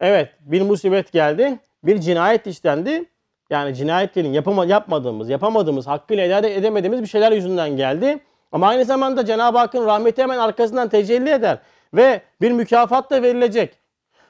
Evet 0.00 0.32
bir 0.40 0.62
musibet 0.62 1.12
geldi. 1.12 1.58
Bir 1.84 2.00
cinayet 2.00 2.46
işlendi. 2.46 3.04
Yani 3.50 3.74
cinayetlerin 3.74 4.32
yapama, 4.32 4.64
yapmadığımız, 4.64 5.28
yapamadığımız, 5.30 5.86
hakkıyla 5.86 6.24
eda 6.24 6.48
edemediğimiz 6.48 7.02
bir 7.02 7.06
şeyler 7.06 7.32
yüzünden 7.32 7.76
geldi. 7.76 8.18
Ama 8.52 8.68
aynı 8.68 8.84
zamanda 8.84 9.24
Cenab-ı 9.24 9.58
Hakk'ın 9.58 9.86
rahmeti 9.86 10.22
hemen 10.22 10.38
arkasından 10.38 10.88
tecelli 10.88 11.30
eder. 11.30 11.58
Ve 11.94 12.22
bir 12.40 12.52
mükafat 12.52 13.10
da 13.10 13.22
verilecek. 13.22 13.78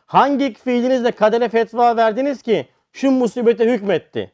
Hangi 0.07 0.55
fiilinizle 0.55 1.11
kadere 1.11 1.49
fetva 1.49 1.97
verdiniz 1.97 2.43
ki 2.43 2.69
şu 2.93 3.11
musibete 3.11 3.65
hükmetti? 3.73 4.33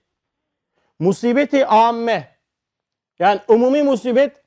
Musibeti 0.99 1.66
amme. 1.66 2.28
Yani 3.19 3.40
umumi 3.49 3.83
musibet 3.83 4.43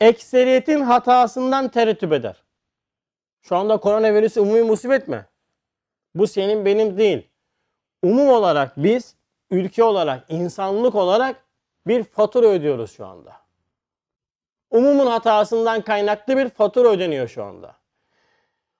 ekseriyetin 0.00 0.80
hatasından 0.80 1.68
terettüp 1.68 2.12
eder. 2.12 2.47
Şu 3.48 3.56
anda 3.56 3.76
koronavirüs 3.76 4.36
umumi 4.36 4.62
musibet 4.62 5.08
mi? 5.08 5.26
Bu 6.14 6.26
senin 6.26 6.64
benim 6.64 6.98
değil. 6.98 7.28
Umum 8.02 8.28
olarak 8.28 8.72
biz 8.76 9.14
ülke 9.50 9.84
olarak, 9.84 10.24
insanlık 10.28 10.94
olarak 10.94 11.44
bir 11.86 12.04
fatura 12.04 12.46
ödüyoruz 12.46 12.92
şu 12.92 13.06
anda. 13.06 13.32
Umumun 14.70 15.06
hatasından 15.06 15.80
kaynaklı 15.80 16.36
bir 16.36 16.48
fatura 16.48 16.88
ödeniyor 16.88 17.28
şu 17.28 17.44
anda. 17.44 17.74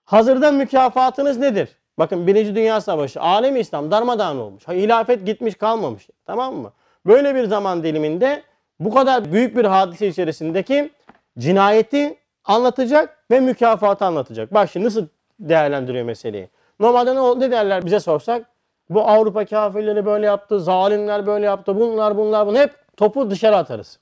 Hazırda 0.05 0.53
mükafatınız 0.53 1.39
nedir? 1.39 1.69
Bakın 1.99 2.27
Birinci 2.27 2.55
Dünya 2.55 2.81
Savaşı, 2.81 3.21
alem 3.21 3.57
İslam 3.57 3.91
darmadağın 3.91 4.39
olmuş. 4.39 4.69
Hilafet 4.69 5.27
gitmiş 5.27 5.55
kalmamış. 5.55 6.09
Tamam 6.27 6.57
mı? 6.57 6.73
Böyle 7.07 7.35
bir 7.35 7.45
zaman 7.45 7.83
diliminde 7.83 8.43
bu 8.81 8.95
kadar 8.95 9.33
büyük 9.33 9.57
bir 9.57 9.65
hadise 9.65 10.09
içerisindeki 10.09 10.91
cinayeti 11.39 12.18
anlatacak 12.49 13.25
ve 13.31 13.41
mükafatı 13.41 14.05
anlatacak. 14.05 14.55
Bak 14.55 14.71
şimdi 14.71 14.87
nasıl 14.87 15.07
değerlendiriyor 15.41 16.05
meseleyi. 16.05 16.49
Normalde 16.81 17.15
ne, 17.15 17.41
ne 17.41 17.51
derler 17.51 17.87
bize 17.87 18.01
sorsak? 18.01 18.47
Bu 18.91 19.09
Avrupa 19.09 19.45
kafirleri 19.45 20.07
böyle 20.07 20.27
yaptı, 20.27 20.61
zalimler 20.61 21.27
böyle 21.27 21.47
yaptı, 21.47 21.77
bunlar 21.77 22.17
bunlar 22.17 22.47
bunu 22.47 22.59
hep 22.59 22.75
topu 22.97 23.31
dışarı 23.31 23.57
atarız. 23.57 23.99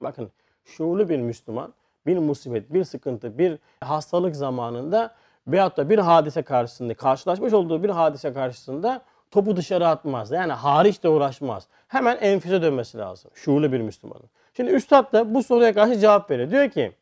Bakın 0.00 0.30
şuurlu 0.64 1.08
bir 1.08 1.18
Müslüman 1.18 1.72
bir 2.06 2.18
musibet, 2.18 2.72
bir 2.72 2.84
sıkıntı, 2.84 3.38
bir 3.38 3.58
hastalık 3.80 4.36
zamanında 4.36 5.14
veyahut 5.46 5.76
da 5.76 5.90
bir 5.90 5.98
hadise 5.98 6.42
karşısında, 6.42 6.94
karşılaşmış 6.94 7.52
olduğu 7.52 7.82
bir 7.82 7.90
hadise 7.90 8.32
karşısında 8.32 9.02
topu 9.30 9.56
dışarı 9.56 9.88
atmaz. 9.88 10.30
Yani 10.30 10.52
hariç 10.52 11.02
de 11.02 11.08
uğraşmaz. 11.08 11.66
Hemen 11.88 12.16
enfüze 12.16 12.62
dönmesi 12.62 12.98
lazım. 12.98 13.30
Şuurlu 13.34 13.72
bir 13.72 13.80
Müslümanın. 13.80 14.30
Şimdi 14.56 14.70
Üstad 14.70 15.12
da 15.12 15.34
bu 15.34 15.42
soruya 15.42 15.74
karşı 15.74 15.98
cevap 15.98 16.30
veriyor. 16.30 16.50
Diyor 16.50 16.70
ki 16.70 16.92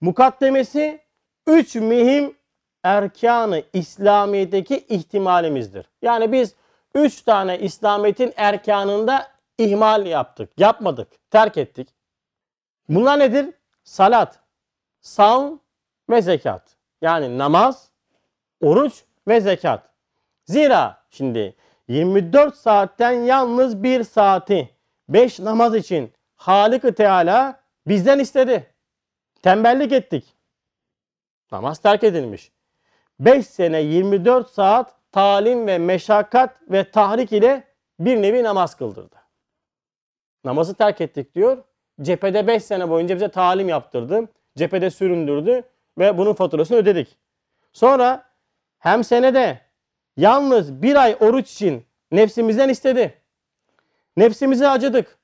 mukaddemesi 0.00 1.00
üç 1.46 1.74
mühim 1.74 2.34
erkanı 2.82 3.62
İslamiyet'teki 3.72 4.86
ihtimalimizdir. 4.88 5.86
Yani 6.02 6.32
biz 6.32 6.54
üç 6.94 7.22
tane 7.22 7.58
İslamiyet'in 7.58 8.32
erkanında 8.36 9.28
ihmal 9.58 10.06
yaptık, 10.06 10.50
yapmadık, 10.58 11.30
terk 11.30 11.56
ettik. 11.56 11.88
Bunlar 12.88 13.18
nedir? 13.18 13.54
Salat, 13.84 14.38
savm 15.00 15.56
ve 16.10 16.22
zekat. 16.22 16.76
Yani 17.02 17.38
namaz, 17.38 17.90
oruç 18.60 19.04
ve 19.28 19.40
zekat. 19.40 19.82
Zira 20.44 21.02
şimdi 21.10 21.56
24 21.88 22.56
saatten 22.56 23.12
yalnız 23.12 23.82
bir 23.82 24.04
saati 24.04 24.70
5 25.08 25.40
namaz 25.40 25.74
için 25.74 26.12
Halık-ı 26.36 26.94
Teala 26.94 27.60
bizden 27.86 28.18
istedi. 28.18 28.69
Tembellik 29.42 29.92
ettik. 29.92 30.36
Namaz 31.52 31.78
terk 31.78 32.04
edilmiş. 32.04 32.52
5 33.20 33.46
sene 33.46 33.80
24 33.80 34.50
saat 34.50 34.94
talim 35.12 35.66
ve 35.66 35.78
meşakkat 35.78 36.56
ve 36.70 36.90
tahrik 36.90 37.32
ile 37.32 37.64
bir 38.00 38.22
nevi 38.22 38.42
namaz 38.42 38.74
kıldırdı. 38.76 39.16
Namazı 40.44 40.74
terk 40.74 41.00
ettik 41.00 41.34
diyor. 41.34 41.64
Cephede 42.02 42.46
5 42.46 42.64
sene 42.64 42.90
boyunca 42.90 43.14
bize 43.14 43.28
talim 43.28 43.68
yaptırdı. 43.68 44.28
Cephede 44.56 44.90
süründürdü 44.90 45.62
ve 45.98 46.18
bunun 46.18 46.34
faturasını 46.34 46.76
ödedik. 46.76 47.18
Sonra 47.72 48.30
hem 48.78 49.04
senede 49.04 49.60
yalnız 50.16 50.82
bir 50.82 50.96
ay 50.96 51.16
oruç 51.20 51.52
için 51.52 51.86
nefsimizden 52.12 52.68
istedi. 52.68 53.14
Nefsimizi 54.16 54.68
acıdık. 54.68 55.18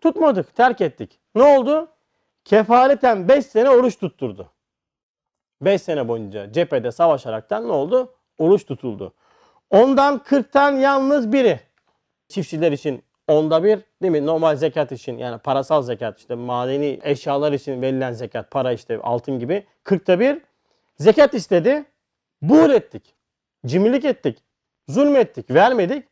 Tutmadık, 0.00 0.56
terk 0.56 0.80
ettik. 0.80 1.20
Ne 1.34 1.42
oldu? 1.42 1.88
Kefaleten 2.50 3.28
5 3.28 3.46
sene 3.46 3.70
oruç 3.70 3.98
tutturdu. 3.98 4.52
5 5.60 5.82
sene 5.82 6.08
boyunca 6.08 6.52
cephede 6.52 6.92
savaşaraktan 6.92 7.68
ne 7.68 7.72
oldu? 7.72 8.14
Oruç 8.38 8.66
tutuldu. 8.66 9.14
Ondan 9.70 10.18
40'tan 10.18 10.80
yalnız 10.80 11.32
biri. 11.32 11.60
Çiftçiler 12.28 12.72
için 12.72 13.02
onda 13.28 13.64
bir 13.64 13.80
değil 14.02 14.12
mi? 14.12 14.26
Normal 14.26 14.56
zekat 14.56 14.92
için 14.92 15.18
yani 15.18 15.38
parasal 15.38 15.82
zekat 15.82 16.18
işte 16.18 16.34
madeni 16.34 17.00
eşyalar 17.02 17.52
için 17.52 17.82
verilen 17.82 18.12
zekat 18.12 18.50
para 18.50 18.72
işte 18.72 18.98
altın 19.02 19.38
gibi 19.38 19.66
40'ta 19.84 20.20
bir 20.20 20.42
zekat 20.98 21.34
istedi. 21.34 21.84
Buğul 22.42 22.70
ettik. 22.70 23.14
Cimrilik 23.66 24.04
ettik. 24.04 24.44
Zulmettik. 24.88 25.50
Vermedik. 25.50 26.08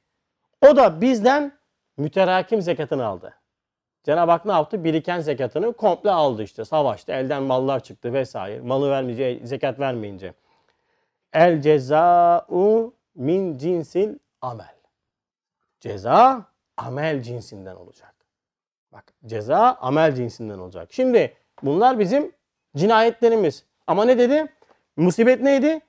O 0.71 0.77
da 0.77 1.01
bizden 1.01 1.59
müterakim 1.97 2.63
zekatını 2.63 3.07
aldı. 3.07 3.38
Cenab-ı 4.09 4.31
Hak 4.31 4.45
ne 4.45 4.53
yaptı? 4.53 4.85
Biriken 4.85 5.21
zekatını 5.21 5.73
komple 5.73 6.11
aldı 6.11 6.43
işte. 6.43 6.65
Savaştı. 6.65 7.13
Elden 7.13 7.43
mallar 7.43 7.81
çıktı 7.81 8.13
vesaire. 8.13 8.61
Malı 8.61 8.91
vermeyince, 8.91 9.47
zekat 9.47 9.81
vermeyince. 9.81 10.35
El 11.33 11.63
ceza'u 11.63 12.95
min 13.15 13.59
cinsil 13.59 14.19
amel. 14.41 14.75
Ceza 15.81 16.45
amel 16.77 17.23
cinsinden 17.23 17.77
olacak. 17.77 18.15
Bak 18.93 19.05
ceza 19.27 19.77
amel 19.81 20.15
cinsinden 20.15 20.59
olacak. 20.59 20.89
Şimdi 20.93 21.35
bunlar 21.63 21.99
bizim 21.99 22.33
cinayetlerimiz. 22.77 23.65
Ama 23.87 24.05
ne 24.05 24.19
dedi? 24.19 24.47
Musibet 24.97 25.41
neydi? 25.41 25.81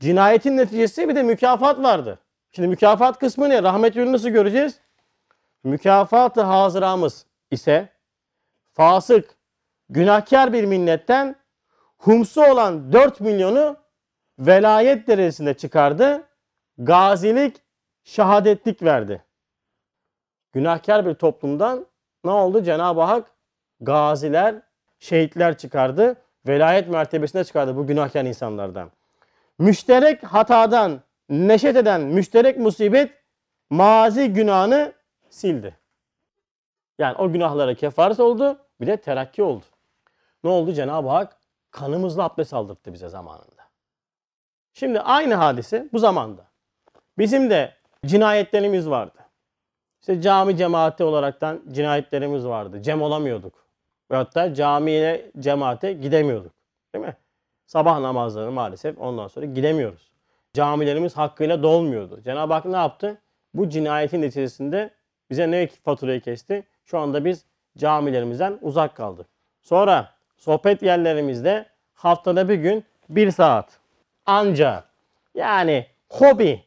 Cinayetin 0.00 0.56
neticesi 0.56 1.08
bir 1.08 1.16
de 1.16 1.22
mükafat 1.22 1.82
vardı. 1.82 2.18
Şimdi 2.52 2.68
mükafat 2.68 3.18
kısmı 3.18 3.48
ne? 3.48 3.62
Rahmet 3.62 3.96
yönünü 3.96 4.12
nasıl 4.12 4.28
göreceğiz? 4.28 4.80
Mükafatı 5.64 6.42
hazıramız 6.42 7.27
ise 7.50 7.88
fasık, 8.72 9.36
günahkar 9.88 10.52
bir 10.52 10.64
milletten 10.64 11.36
humsu 11.98 12.42
olan 12.42 12.92
4 12.92 13.20
milyonu 13.20 13.76
velayet 14.38 15.08
derecesinde 15.08 15.54
çıkardı. 15.54 16.24
Gazilik, 16.78 17.56
şehadetlik 18.04 18.82
verdi. 18.82 19.24
Günahkar 20.52 21.06
bir 21.06 21.14
toplumdan 21.14 21.86
ne 22.24 22.30
oldu? 22.30 22.62
Cenab-ı 22.62 23.00
Hak 23.00 23.30
gaziler, 23.80 24.54
şehitler 24.98 25.58
çıkardı. 25.58 26.16
Velayet 26.46 26.88
mertebesine 26.88 27.44
çıkardı 27.44 27.76
bu 27.76 27.86
günahkar 27.86 28.24
insanlardan. 28.24 28.90
Müşterek 29.58 30.24
hatadan 30.24 31.00
neşet 31.28 31.76
eden 31.76 32.00
müşterek 32.00 32.58
musibet 32.58 33.12
mazi 33.70 34.32
günahını 34.32 34.92
sildi. 35.30 35.76
Yani 36.98 37.16
o 37.16 37.32
günahlara 37.32 37.74
kefaret 37.74 38.20
oldu 38.20 38.58
bir 38.80 38.86
de 38.86 38.96
terakki 38.96 39.42
oldu. 39.42 39.64
Ne 40.44 40.50
oldu? 40.50 40.72
Cenab-ı 40.72 41.08
Hak 41.08 41.36
kanımızla 41.70 42.24
abdest 42.24 42.54
aldırttı 42.54 42.92
bize 42.92 43.08
zamanında. 43.08 43.62
Şimdi 44.72 45.00
aynı 45.00 45.34
hadise 45.34 45.88
bu 45.92 45.98
zamanda. 45.98 46.44
Bizim 47.18 47.50
de 47.50 47.74
cinayetlerimiz 48.06 48.90
vardı. 48.90 49.18
İşte 50.00 50.20
cami 50.20 50.56
cemaati 50.56 51.04
olaraktan 51.04 51.62
cinayetlerimiz 51.72 52.46
vardı. 52.46 52.82
Cem 52.82 53.02
olamıyorduk. 53.02 53.66
Ve 54.10 54.16
hatta 54.16 54.54
camiye, 54.54 55.30
cemaate 55.38 55.92
gidemiyorduk. 55.92 56.52
Değil 56.94 57.04
mi? 57.04 57.16
Sabah 57.66 58.00
namazları 58.00 58.52
maalesef 58.52 58.98
ondan 58.98 59.28
sonra 59.28 59.46
gidemiyoruz. 59.46 60.10
Camilerimiz 60.54 61.16
hakkıyla 61.16 61.62
dolmuyordu. 61.62 62.20
Cenab-ı 62.22 62.52
Hak 62.52 62.64
ne 62.64 62.76
yaptı? 62.76 63.18
Bu 63.54 63.68
cinayetin 63.68 64.22
neticesinde 64.22 64.90
bize 65.30 65.50
ne 65.50 65.66
faturayı 65.66 66.20
kesti? 66.20 66.66
Şu 66.90 66.98
anda 66.98 67.24
biz 67.24 67.44
camilerimizden 67.78 68.58
uzak 68.60 68.96
kaldık. 68.96 69.26
Sonra 69.62 70.14
sohbet 70.36 70.82
yerlerimizde 70.82 71.66
haftada 71.94 72.48
bir 72.48 72.54
gün 72.54 72.84
bir 73.08 73.30
saat. 73.30 73.78
Anca 74.26 74.84
yani 75.34 75.86
hobi 76.10 76.64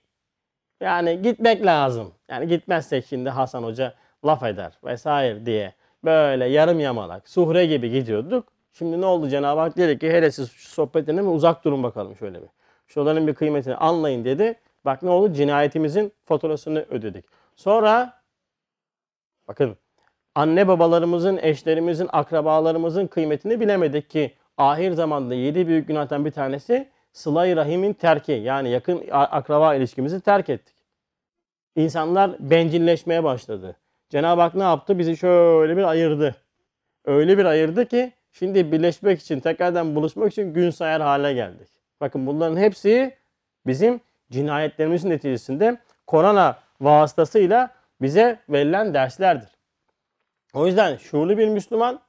yani 0.81 1.21
gitmek 1.21 1.65
lazım. 1.65 2.13
Yani 2.29 2.47
gitmezsek 2.47 3.05
şimdi 3.05 3.29
Hasan 3.29 3.63
Hoca 3.63 3.93
laf 4.25 4.43
eder 4.43 4.73
vesaire 4.83 5.45
diye 5.45 5.73
böyle 6.03 6.45
yarım 6.45 6.79
yamalak 6.79 7.29
suhre 7.29 7.65
gibi 7.65 7.91
gidiyorduk. 7.91 8.47
Şimdi 8.73 9.01
ne 9.01 9.05
oldu 9.05 9.29
Cenab-ı 9.29 9.59
Hak 9.59 9.77
dedi 9.77 9.99
ki 9.99 10.11
hele 10.11 10.31
siz 10.31 10.51
şu 10.51 10.69
sohbetten 10.69 11.15
mi 11.15 11.21
uzak 11.21 11.65
durun 11.65 11.83
bakalım 11.83 12.15
şöyle 12.15 12.41
bir. 12.41 12.49
Şuraların 12.87 13.27
bir 13.27 13.33
kıymetini 13.33 13.75
anlayın 13.75 14.25
dedi. 14.25 14.59
Bak 14.85 15.03
ne 15.03 15.09
oldu 15.09 15.33
cinayetimizin 15.33 16.13
faturasını 16.25 16.85
ödedik. 16.89 17.25
Sonra 17.55 18.21
bakın 19.47 19.77
anne 20.35 20.67
babalarımızın, 20.67 21.39
eşlerimizin, 21.41 22.09
akrabalarımızın 22.11 23.07
kıymetini 23.07 23.59
bilemedik 23.59 24.09
ki 24.09 24.33
ahir 24.57 24.91
zamanda 24.91 25.35
yedi 25.35 25.67
büyük 25.67 25.87
günahtan 25.87 26.25
bir 26.25 26.31
tanesi 26.31 26.89
sıla 27.13 27.55
rahimin 27.55 27.93
terki 27.93 28.31
yani 28.31 28.69
yakın 28.69 29.03
akraba 29.11 29.75
ilişkimizi 29.75 30.21
terk 30.21 30.49
ettik. 30.49 30.75
İnsanlar 31.75 32.31
bencilleşmeye 32.39 33.23
başladı. 33.23 33.75
Cenab-ı 34.09 34.41
Hak 34.41 34.55
ne 34.55 34.63
yaptı? 34.63 34.99
Bizi 34.99 35.17
şöyle 35.17 35.77
bir 35.77 35.83
ayırdı. 35.83 36.35
Öyle 37.05 37.37
bir 37.37 37.45
ayırdı 37.45 37.85
ki 37.85 38.11
şimdi 38.31 38.71
birleşmek 38.71 39.21
için, 39.21 39.39
tekrardan 39.39 39.95
buluşmak 39.95 40.31
için 40.31 40.53
gün 40.53 40.69
sayar 40.69 41.01
hale 41.01 41.33
geldik. 41.33 41.67
Bakın 42.01 42.27
bunların 42.27 42.57
hepsi 42.57 43.17
bizim 43.67 44.01
cinayetlerimizin 44.31 45.09
neticesinde 45.09 45.77
korona 46.07 46.59
vasıtasıyla 46.81 47.69
bize 48.01 48.39
verilen 48.49 48.93
derslerdir. 48.93 49.49
O 50.53 50.67
yüzden 50.67 50.97
şuurlu 50.97 51.37
bir 51.37 51.47
Müslüman 51.47 52.01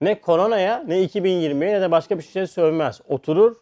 ne 0.00 0.20
koronaya 0.20 0.84
ne 0.86 1.04
2020'ye 1.04 1.74
ne 1.74 1.80
de 1.80 1.90
başka 1.90 2.18
bir 2.18 2.22
şey 2.22 2.46
sövmez. 2.46 3.00
Oturur, 3.08 3.56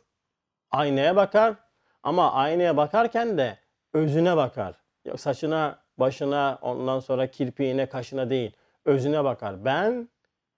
aynaya 0.70 1.16
bakar 1.16 1.54
ama 2.02 2.32
aynaya 2.32 2.76
bakarken 2.76 3.38
de 3.38 3.58
özüne 3.92 4.36
bakar. 4.36 4.74
Yok 5.04 5.20
saçına, 5.20 5.78
başına, 5.98 6.58
ondan 6.62 7.00
sonra 7.00 7.26
kirpiğine, 7.26 7.86
kaşına 7.86 8.30
değil. 8.30 8.56
Özüne 8.84 9.24
bakar. 9.24 9.64
Ben 9.64 10.08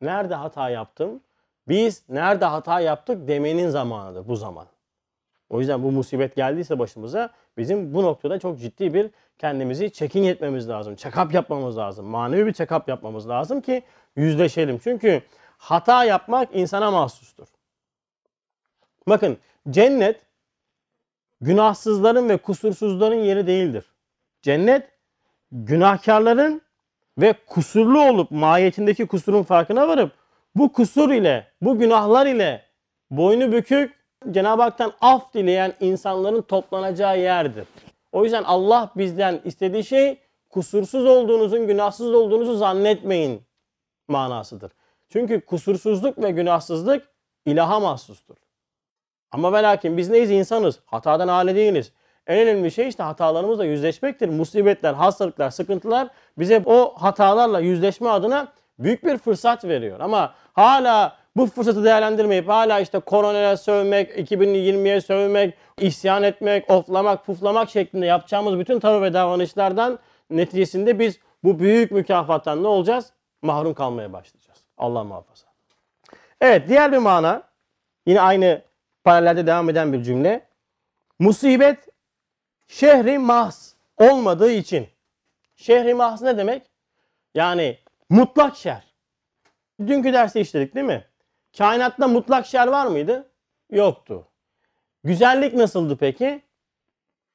nerede 0.00 0.34
hata 0.34 0.70
yaptım? 0.70 1.22
Biz 1.68 2.08
nerede 2.08 2.44
hata 2.44 2.80
yaptık 2.80 3.28
demenin 3.28 3.68
zamanıdır 3.68 4.28
bu 4.28 4.36
zaman. 4.36 4.66
O 5.50 5.60
yüzden 5.60 5.82
bu 5.82 5.92
musibet 5.92 6.36
geldiyse 6.36 6.78
başımıza 6.78 7.30
bizim 7.56 7.94
bu 7.94 8.02
noktada 8.02 8.38
çok 8.38 8.60
ciddi 8.60 8.94
bir 8.94 9.10
kendimizi 9.38 9.92
çekin 9.92 10.22
etmemiz 10.24 10.68
lazım. 10.68 10.94
Check-up 10.94 11.34
yapmamız 11.34 11.78
lazım. 11.78 12.06
Manevi 12.06 12.46
bir 12.46 12.52
check-up 12.52 12.90
yapmamız 12.90 13.28
lazım 13.28 13.60
ki 13.60 13.82
yüzleşelim. 14.16 14.78
Çünkü 14.78 15.22
hata 15.58 16.04
yapmak 16.04 16.48
insana 16.56 16.90
mahsustur. 16.90 17.46
Bakın 19.08 19.38
cennet 19.70 20.20
günahsızların 21.40 22.28
ve 22.28 22.36
kusursuzların 22.36 23.20
yeri 23.20 23.46
değildir. 23.46 23.84
Cennet 24.42 24.88
günahkarların 25.52 26.62
ve 27.18 27.34
kusurlu 27.46 28.00
olup 28.00 28.30
mahiyetindeki 28.30 29.06
kusurun 29.06 29.42
farkına 29.42 29.88
varıp 29.88 30.12
bu 30.54 30.72
kusur 30.72 31.10
ile, 31.10 31.46
bu 31.62 31.78
günahlar 31.78 32.26
ile 32.26 32.62
boynu 33.10 33.52
bükük 33.52 33.99
Cenab-ı 34.30 34.62
Hak'tan 34.62 34.92
af 35.00 35.34
dileyen 35.34 35.72
insanların 35.80 36.42
toplanacağı 36.42 37.20
yerdir. 37.20 37.66
O 38.12 38.24
yüzden 38.24 38.42
Allah 38.42 38.90
bizden 38.96 39.40
istediği 39.44 39.84
şey 39.84 40.18
kusursuz 40.50 41.06
olduğunuzun, 41.06 41.66
günahsız 41.66 42.14
olduğunuzu 42.14 42.56
zannetmeyin 42.56 43.42
manasıdır. 44.08 44.72
Çünkü 45.08 45.40
kusursuzluk 45.40 46.22
ve 46.22 46.30
günahsızlık 46.30 47.08
ilaha 47.46 47.80
mahsustur. 47.80 48.36
Ama 49.32 49.52
ve 49.52 49.62
lakin 49.62 49.96
biz 49.96 50.10
neyiz? 50.10 50.30
insanız. 50.30 50.80
Hatadan 50.86 51.28
hale 51.28 51.54
değiliz. 51.54 51.92
En 52.26 52.38
önemli 52.38 52.70
şey 52.70 52.88
işte 52.88 53.02
hatalarımızla 53.02 53.64
yüzleşmektir. 53.64 54.28
Musibetler, 54.28 54.94
hastalıklar, 54.94 55.50
sıkıntılar 55.50 56.08
bize 56.38 56.62
o 56.66 56.94
hatalarla 56.96 57.60
yüzleşme 57.60 58.08
adına 58.08 58.48
büyük 58.78 59.04
bir 59.04 59.18
fırsat 59.18 59.64
veriyor. 59.64 60.00
Ama 60.00 60.34
hala 60.52 61.16
bu 61.36 61.46
fırsatı 61.46 61.84
değerlendirmeyip 61.84 62.48
hala 62.48 62.80
işte 62.80 62.98
koronaya 62.98 63.56
sövmek, 63.56 64.30
2020'ye 64.30 65.00
sövmek, 65.00 65.54
isyan 65.78 66.22
etmek, 66.22 66.70
oflamak, 66.70 67.26
puflamak 67.26 67.70
şeklinde 67.70 68.06
yapacağımız 68.06 68.58
bütün 68.58 68.80
tavır 68.80 69.02
ve 69.02 69.12
davranışlardan 69.12 69.98
neticesinde 70.30 70.98
biz 70.98 71.18
bu 71.44 71.58
büyük 71.58 71.90
mükafattan 71.90 72.62
ne 72.62 72.66
olacağız? 72.66 73.12
Mahrum 73.42 73.74
kalmaya 73.74 74.12
başlayacağız. 74.12 74.58
Allah 74.78 75.04
muhafaza. 75.04 75.46
Evet 76.40 76.68
diğer 76.68 76.92
bir 76.92 76.98
mana 76.98 77.42
yine 78.06 78.20
aynı 78.20 78.62
paralelde 79.04 79.46
devam 79.46 79.70
eden 79.70 79.92
bir 79.92 80.02
cümle. 80.02 80.46
Musibet 81.18 81.88
şehri 82.68 83.18
mahz 83.18 83.76
olmadığı 83.96 84.50
için. 84.50 84.88
Şehri 85.56 85.94
mahz 85.94 86.22
ne 86.22 86.38
demek? 86.38 86.70
Yani 87.34 87.78
mutlak 88.10 88.56
şer. 88.56 88.94
Dünkü 89.80 90.12
dersi 90.12 90.40
işledik 90.40 90.74
değil 90.74 90.86
mi? 90.86 91.09
Kainatta 91.58 92.08
mutlak 92.08 92.46
şer 92.46 92.66
var 92.66 92.86
mıydı? 92.86 93.30
Yoktu. 93.70 94.28
Güzellik 95.04 95.54
nasıldı 95.54 95.96
peki? 95.96 96.42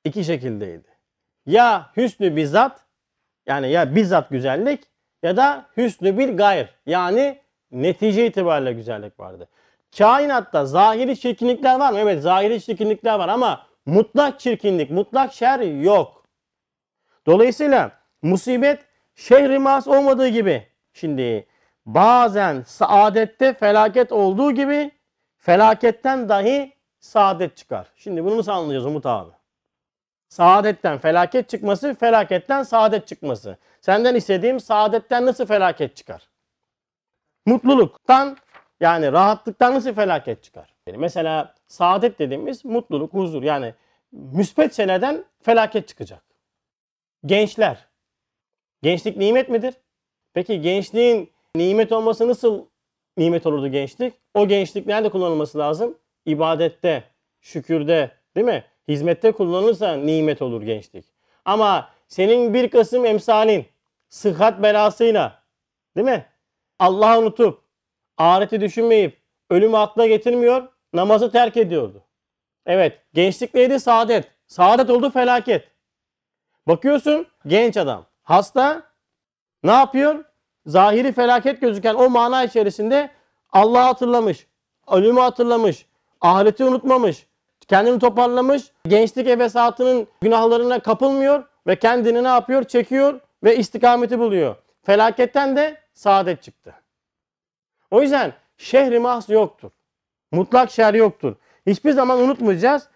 İki 0.03 0.23
şekildeydi. 0.23 0.87
Ya 1.45 1.91
hüsnü 1.97 2.35
bizzat 2.35 2.85
yani 3.45 3.71
ya 3.71 3.95
bizzat 3.95 4.29
güzellik 4.29 4.83
ya 5.23 5.37
da 5.37 5.65
hüsnü 5.77 6.17
bir 6.17 6.29
gayr 6.37 6.69
yani 6.85 7.39
netice 7.71 8.27
itibariyle 8.27 8.73
güzellik 8.73 9.19
vardı. 9.19 9.49
Kainatta 9.97 10.65
zahiri 10.65 11.19
çirkinlikler 11.19 11.79
var 11.79 11.91
mı? 11.91 11.99
Evet 11.99 12.21
zahiri 12.21 12.61
çirkinlikler 12.61 13.19
var 13.19 13.29
ama 13.29 13.67
mutlak 13.85 14.39
çirkinlik, 14.39 14.91
mutlak 14.91 15.33
şer 15.33 15.59
yok. 15.59 16.25
Dolayısıyla 17.25 17.91
musibet 18.21 18.85
şehri 19.15 19.59
mas 19.59 19.87
olmadığı 19.87 20.27
gibi 20.27 20.67
şimdi 20.93 21.47
bazen 21.85 22.61
saadette 22.61 23.53
felaket 23.53 24.11
olduğu 24.11 24.51
gibi 24.51 24.91
felaketten 25.37 26.29
dahi 26.29 26.73
saadet 26.99 27.57
çıkar. 27.57 27.87
Şimdi 27.95 28.25
bunu 28.25 28.37
nasıl 28.37 28.51
anlayacağız 28.51 28.85
Umut 28.85 29.05
abi? 29.05 29.31
Saadetten 30.29 30.97
felaket 30.97 31.49
çıkması, 31.49 31.93
felaketten 31.93 32.63
saadet 32.63 33.07
çıkması. 33.07 33.57
Senden 33.81 34.15
istediğim 34.15 34.59
saadetten 34.59 35.25
nasıl 35.25 35.45
felaket 35.45 35.95
çıkar? 35.95 36.29
Mutluluktan 37.45 38.37
yani 38.79 39.11
rahatlıktan 39.11 39.73
nasıl 39.73 39.93
felaket 39.93 40.43
çıkar? 40.43 40.73
Yani 40.87 40.97
mesela 40.97 41.55
saadet 41.67 42.19
dediğimiz 42.19 42.65
mutluluk, 42.65 43.13
huzur 43.13 43.43
yani 43.43 43.73
müspet 44.11 44.73
şeylerden 44.73 45.25
felaket 45.41 45.87
çıkacak. 45.87 46.23
Gençler. 47.25 47.87
Gençlik 48.81 49.17
nimet 49.17 49.49
midir? 49.49 49.73
Peki 50.33 50.61
gençliğin 50.61 51.34
nimet 51.57 51.91
olması 51.91 52.27
nasıl 52.27 52.65
nimet 53.17 53.45
olurdu 53.45 53.67
gençlik? 53.67 54.13
O 54.33 54.47
gençlik 54.47 54.87
nerede 54.87 55.09
kullanılması 55.09 55.57
lazım? 55.57 55.97
İbadette, 56.25 57.03
şükürde, 57.41 58.11
değil 58.35 58.45
mi? 58.45 58.63
Hizmette 58.87 59.31
kullanılırsa 59.31 59.95
nimet 59.95 60.41
olur 60.41 60.61
gençlik. 60.61 61.05
Ama 61.45 61.89
senin 62.07 62.53
bir 62.53 62.69
kısım 62.69 63.05
emsalin 63.05 63.65
sıhhat 64.09 64.63
belasıyla, 64.63 65.43
değil 65.97 66.05
mi? 66.05 66.25
Allah'ı 66.79 67.19
unutup, 67.19 67.61
ahireti 68.17 68.61
düşünmeyip, 68.61 69.17
ölümü 69.49 69.77
akla 69.77 70.07
getirmiyor, 70.07 70.67
namazı 70.93 71.31
terk 71.31 71.57
ediyordu. 71.57 72.03
Evet. 72.65 73.01
Gençlik 73.13 73.53
neydi? 73.53 73.79
Saadet. 73.79 74.31
Saadet 74.47 74.89
oldu 74.89 75.09
felaket. 75.09 75.71
Bakıyorsun 76.67 77.27
genç 77.47 77.77
adam. 77.77 78.05
Hasta. 78.23 78.83
Ne 79.63 79.71
yapıyor? 79.71 80.25
Zahiri 80.65 81.11
felaket 81.11 81.61
gözüken 81.61 81.95
o 81.95 82.09
mana 82.09 82.43
içerisinde 82.43 83.09
Allah'ı 83.51 83.83
hatırlamış. 83.83 84.47
Ölümü 84.91 85.19
hatırlamış. 85.19 85.85
Ahireti 86.21 86.63
unutmamış. 86.63 87.27
Kendini 87.67 87.99
toparlamış. 87.99 88.71
Gençlik 88.87 89.27
evesatının 89.27 90.07
günahlarına 90.21 90.79
kapılmıyor. 90.79 91.43
Ve 91.67 91.79
kendini 91.79 92.23
ne 92.23 92.27
yapıyor? 92.27 92.63
Çekiyor 92.63 93.19
ve 93.43 93.57
istikameti 93.57 94.19
buluyor. 94.19 94.55
Felaketten 94.83 95.55
de 95.55 95.77
saadet 95.93 96.43
çıktı. 96.43 96.73
O 97.91 98.01
yüzden 98.01 98.33
şehri 98.57 98.99
mahs 98.99 99.29
yoktur. 99.29 99.71
Mutlak 100.31 100.71
şer 100.71 100.93
yoktur. 100.93 101.35
Hiçbir 101.67 101.91
zaman 101.91 102.19
unutmayacağız. 102.19 102.87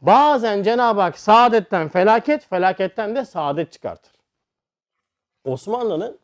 Bazen 0.00 0.62
Cenab-ı 0.62 1.00
Hak 1.00 1.18
saadetten 1.18 1.88
felaket, 1.88 2.48
felaketten 2.48 3.16
de 3.16 3.24
saadet 3.24 3.72
çıkartır. 3.72 4.12
Osmanlı'nın 5.44 6.18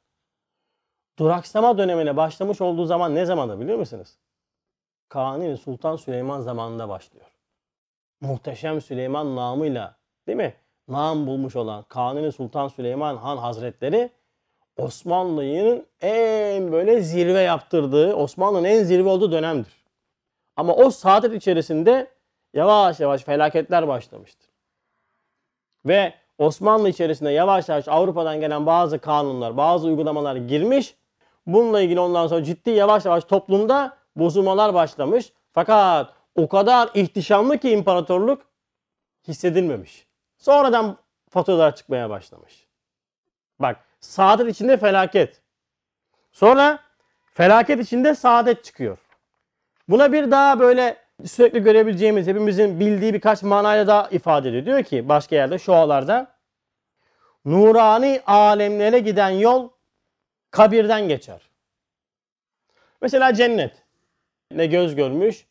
duraksama 1.18 1.78
dönemine 1.78 2.16
başlamış 2.16 2.60
olduğu 2.60 2.84
zaman 2.84 3.14
ne 3.14 3.24
zamandı 3.24 3.60
biliyor 3.60 3.78
musunuz? 3.78 4.08
Kanuni 5.08 5.56
Sultan 5.56 5.96
Süleyman 5.96 6.40
zamanında 6.40 6.88
başlıyor. 6.88 7.26
Muhteşem 8.20 8.80
Süleyman 8.80 9.36
namıyla 9.36 9.96
değil 10.26 10.36
mi? 10.38 10.54
Nam 10.88 11.26
bulmuş 11.26 11.56
olan 11.56 11.82
Kanuni 11.82 12.32
Sultan 12.32 12.68
Süleyman 12.68 13.16
Han 13.16 13.36
Hazretleri 13.36 14.10
Osmanlı'nın 14.76 15.86
en 16.00 16.72
böyle 16.72 17.00
zirve 17.00 17.40
yaptırdığı, 17.40 18.14
Osmanlı'nın 18.14 18.64
en 18.64 18.82
zirve 18.82 19.08
olduğu 19.08 19.32
dönemdir. 19.32 19.84
Ama 20.56 20.74
o 20.74 20.90
saadet 20.90 21.34
içerisinde 21.34 22.10
yavaş 22.54 23.00
yavaş 23.00 23.24
felaketler 23.24 23.88
başlamıştır. 23.88 24.50
Ve 25.86 26.14
Osmanlı 26.38 26.88
içerisinde 26.88 27.30
yavaş 27.30 27.68
yavaş 27.68 27.88
Avrupa'dan 27.88 28.40
gelen 28.40 28.66
bazı 28.66 28.98
kanunlar, 28.98 29.56
bazı 29.56 29.88
uygulamalar 29.88 30.36
girmiş. 30.36 30.94
Bununla 31.46 31.80
ilgili 31.80 32.00
ondan 32.00 32.26
sonra 32.26 32.44
ciddi 32.44 32.70
yavaş 32.70 33.04
yavaş 33.04 33.24
toplumda 33.24 33.96
bozulmalar 34.16 34.74
başlamış. 34.74 35.32
Fakat 35.52 36.14
o 36.34 36.48
kadar 36.48 36.90
ihtişamlı 36.94 37.58
ki 37.58 37.70
imparatorluk 37.70 38.42
hissedilmemiş. 39.28 40.06
Sonradan 40.38 40.96
faturalar 41.30 41.76
çıkmaya 41.76 42.10
başlamış. 42.10 42.66
Bak 43.58 43.76
saadet 44.00 44.48
içinde 44.48 44.76
felaket. 44.76 45.42
Sonra 46.32 46.78
felaket 47.34 47.80
içinde 47.80 48.14
saadet 48.14 48.64
çıkıyor. 48.64 48.98
Buna 49.88 50.12
bir 50.12 50.30
daha 50.30 50.60
böyle 50.60 50.96
sürekli 51.24 51.62
görebileceğimiz, 51.62 52.26
hepimizin 52.26 52.80
bildiği 52.80 53.14
birkaç 53.14 53.42
manayla 53.42 53.86
daha 53.86 54.08
ifade 54.08 54.48
ediyor. 54.48 54.66
Diyor 54.66 54.82
ki 54.82 55.08
başka 55.08 55.36
yerde 55.36 55.58
şualarda 55.58 56.32
nurani 57.44 58.22
alemlere 58.26 58.98
giden 58.98 59.30
yol 59.30 59.68
kabirden 60.52 61.08
geçer. 61.08 61.40
Mesela 63.00 63.34
cennet. 63.34 63.82
Ne 64.50 64.66
göz 64.66 64.94
görmüş, 64.94 65.46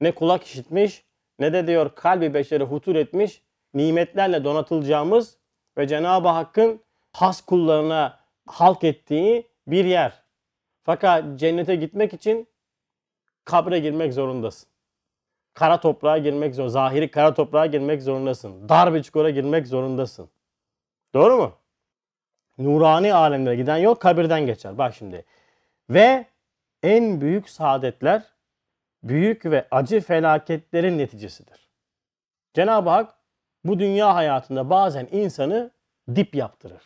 ne 0.00 0.12
kulak 0.12 0.44
işitmiş, 0.44 1.04
ne 1.38 1.52
de 1.52 1.66
diyor 1.66 1.94
kalbi 1.94 2.34
beşeri 2.34 2.64
hutur 2.64 2.94
etmiş 2.94 3.42
nimetlerle 3.74 4.44
donatılacağımız 4.44 5.36
ve 5.78 5.88
Cenab-ı 5.88 6.28
Hakk'ın 6.28 6.80
has 7.12 7.40
kullarına 7.40 8.20
halk 8.46 8.84
ettiği 8.84 9.48
bir 9.66 9.84
yer. 9.84 10.22
Fakat 10.84 11.24
cennete 11.40 11.76
gitmek 11.76 12.14
için 12.14 12.48
kabre 13.44 13.78
girmek 13.78 14.14
zorundasın. 14.14 14.68
Kara 15.54 15.80
toprağa 15.80 16.18
girmek 16.18 16.54
zor, 16.54 16.68
zahiri 16.68 17.10
kara 17.10 17.34
toprağa 17.34 17.66
girmek 17.66 18.02
zorundasın. 18.02 18.68
Dar 18.68 18.94
bir 18.94 19.02
çukura 19.02 19.30
girmek 19.30 19.66
zorundasın. 19.66 20.28
Doğru 21.14 21.36
mu? 21.36 21.52
Nurani 22.58 23.14
alemlere 23.14 23.56
giden 23.56 23.76
yol 23.76 23.94
kabirden 23.94 24.46
geçer. 24.46 24.78
Bak 24.78 24.94
şimdi. 24.94 25.24
Ve 25.90 26.26
en 26.82 27.20
büyük 27.20 27.50
saadetler 27.50 28.22
büyük 29.02 29.46
ve 29.46 29.66
acı 29.70 30.00
felaketlerin 30.00 30.98
neticesidir. 30.98 31.68
Cenab-ı 32.54 32.90
Hak 32.90 33.14
bu 33.64 33.78
dünya 33.78 34.14
hayatında 34.14 34.70
bazen 34.70 35.08
insanı 35.12 35.70
dip 36.14 36.34
yaptırır. 36.34 36.82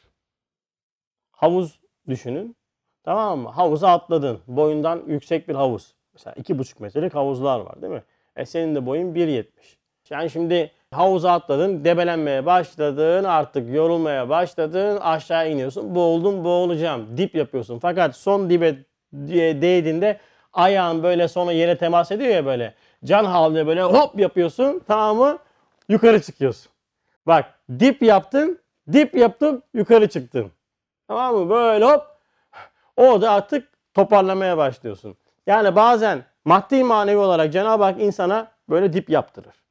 Havuz 1.32 1.80
düşünün. 2.08 2.56
Tamam 3.04 3.38
mı? 3.38 3.48
Havuza 3.48 3.92
atladın. 3.92 4.40
Boyundan 4.46 5.02
yüksek 5.06 5.48
bir 5.48 5.54
havuz. 5.54 5.94
Mesela 6.12 6.35
iki 6.35 6.58
buçuk 6.58 6.80
metrelik 6.80 7.14
havuzlar 7.14 7.61
var 7.61 7.82
değil 7.82 7.92
mi? 7.92 8.02
E 8.37 8.46
senin 8.46 8.74
de 8.74 8.87
boyun 8.87 9.14
1.70. 9.14 9.46
Yani 10.11 10.30
şimdi 10.30 10.72
havuza 10.92 11.33
atladın, 11.33 11.85
debelenmeye 11.85 12.46
başladın, 12.46 13.24
artık 13.24 13.74
yorulmaya 13.74 14.28
başladın, 14.28 14.96
aşağı 14.96 15.50
iniyorsun. 15.50 15.94
Boğuldum, 15.94 16.44
boğulacağım. 16.44 17.16
Dip 17.16 17.35
yapıyorsun. 17.35 17.78
Fakat 17.78 18.16
son 18.16 18.50
dibe 18.50 18.76
değdiğinde 19.62 20.20
ayağın 20.52 21.02
böyle 21.02 21.28
sonra 21.28 21.52
yere 21.52 21.78
temas 21.78 22.11
ediyor 22.12 22.31
ya 22.31 22.46
böyle. 22.46 22.74
Can 23.05 23.24
havlıyor 23.24 23.66
böyle 23.66 23.83
hop 23.83 24.20
yapıyorsun 24.20 24.83
tamam 24.87 25.16
mı? 25.16 25.38
Yukarı 25.88 26.22
çıkıyorsun. 26.22 26.72
Bak 27.26 27.44
dip 27.78 28.02
yaptın, 28.02 28.59
dip 28.92 29.14
yaptın, 29.14 29.62
yukarı 29.74 30.09
çıktın. 30.09 30.52
Tamam 31.09 31.35
mı? 31.35 31.50
Böyle 31.50 31.85
hop. 31.85 32.02
Orada 32.96 33.31
artık 33.31 33.68
toparlamaya 33.94 34.57
başlıyorsun. 34.57 35.16
Yani 35.46 35.76
bazen 35.76 36.24
maddi 36.44 36.85
manevi 36.85 37.18
olarak 37.18 37.52
Cenab-ı 37.52 37.85
Hak 37.85 38.00
insana 38.00 38.50
böyle 38.68 38.92
dip 38.92 39.11
yaptırır. 39.11 39.62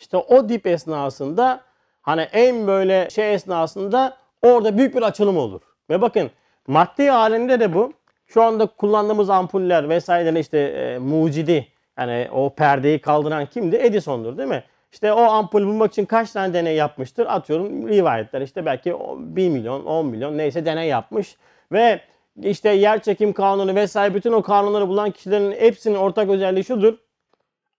İşte 0.00 0.16
o 0.16 0.48
dip 0.48 0.66
esnasında 0.66 1.60
hani 2.02 2.20
en 2.20 2.66
böyle 2.66 3.10
şey 3.10 3.34
esnasında 3.34 4.16
orada 4.42 4.78
büyük 4.78 4.96
bir 4.96 5.02
açılım 5.02 5.36
olur. 5.36 5.60
Ve 5.90 6.00
bakın 6.00 6.30
maddi 6.66 7.12
alemde 7.12 7.60
de 7.60 7.74
bu. 7.74 7.92
Şu 8.26 8.42
anda 8.42 8.66
kullandığımız 8.66 9.30
ampuller 9.30 9.88
vesaireler 9.88 10.40
işte 10.40 10.58
e, 10.58 10.98
mucidi 10.98 11.68
yani 11.98 12.28
o 12.32 12.54
perdeyi 12.54 13.00
kaldıran 13.00 13.46
kimdi? 13.46 13.76
Edison'dur 13.76 14.38
değil 14.38 14.48
mi? 14.48 14.64
İşte 14.92 15.12
o 15.12 15.20
ampul 15.20 15.66
bulmak 15.66 15.92
için 15.92 16.04
kaç 16.04 16.30
tane 16.30 16.54
deney 16.54 16.76
yapmıştır? 16.76 17.26
Atıyorum 17.26 17.88
rivayetler 17.88 18.40
işte 18.40 18.66
belki 18.66 18.94
1 19.18 19.48
milyon, 19.48 19.84
10 19.84 20.06
milyon 20.06 20.38
neyse 20.38 20.66
deney 20.66 20.88
yapmış. 20.88 21.36
Ve 21.72 22.00
işte 22.42 22.70
yer 22.70 23.02
çekim 23.02 23.32
kanunu 23.32 23.74
vesaire 23.74 24.14
bütün 24.14 24.32
o 24.32 24.42
kanunları 24.42 24.88
bulan 24.88 25.10
kişilerin 25.10 25.52
hepsinin 25.52 25.94
ortak 25.94 26.28
özelliği 26.28 26.64
şudur. 26.64 26.94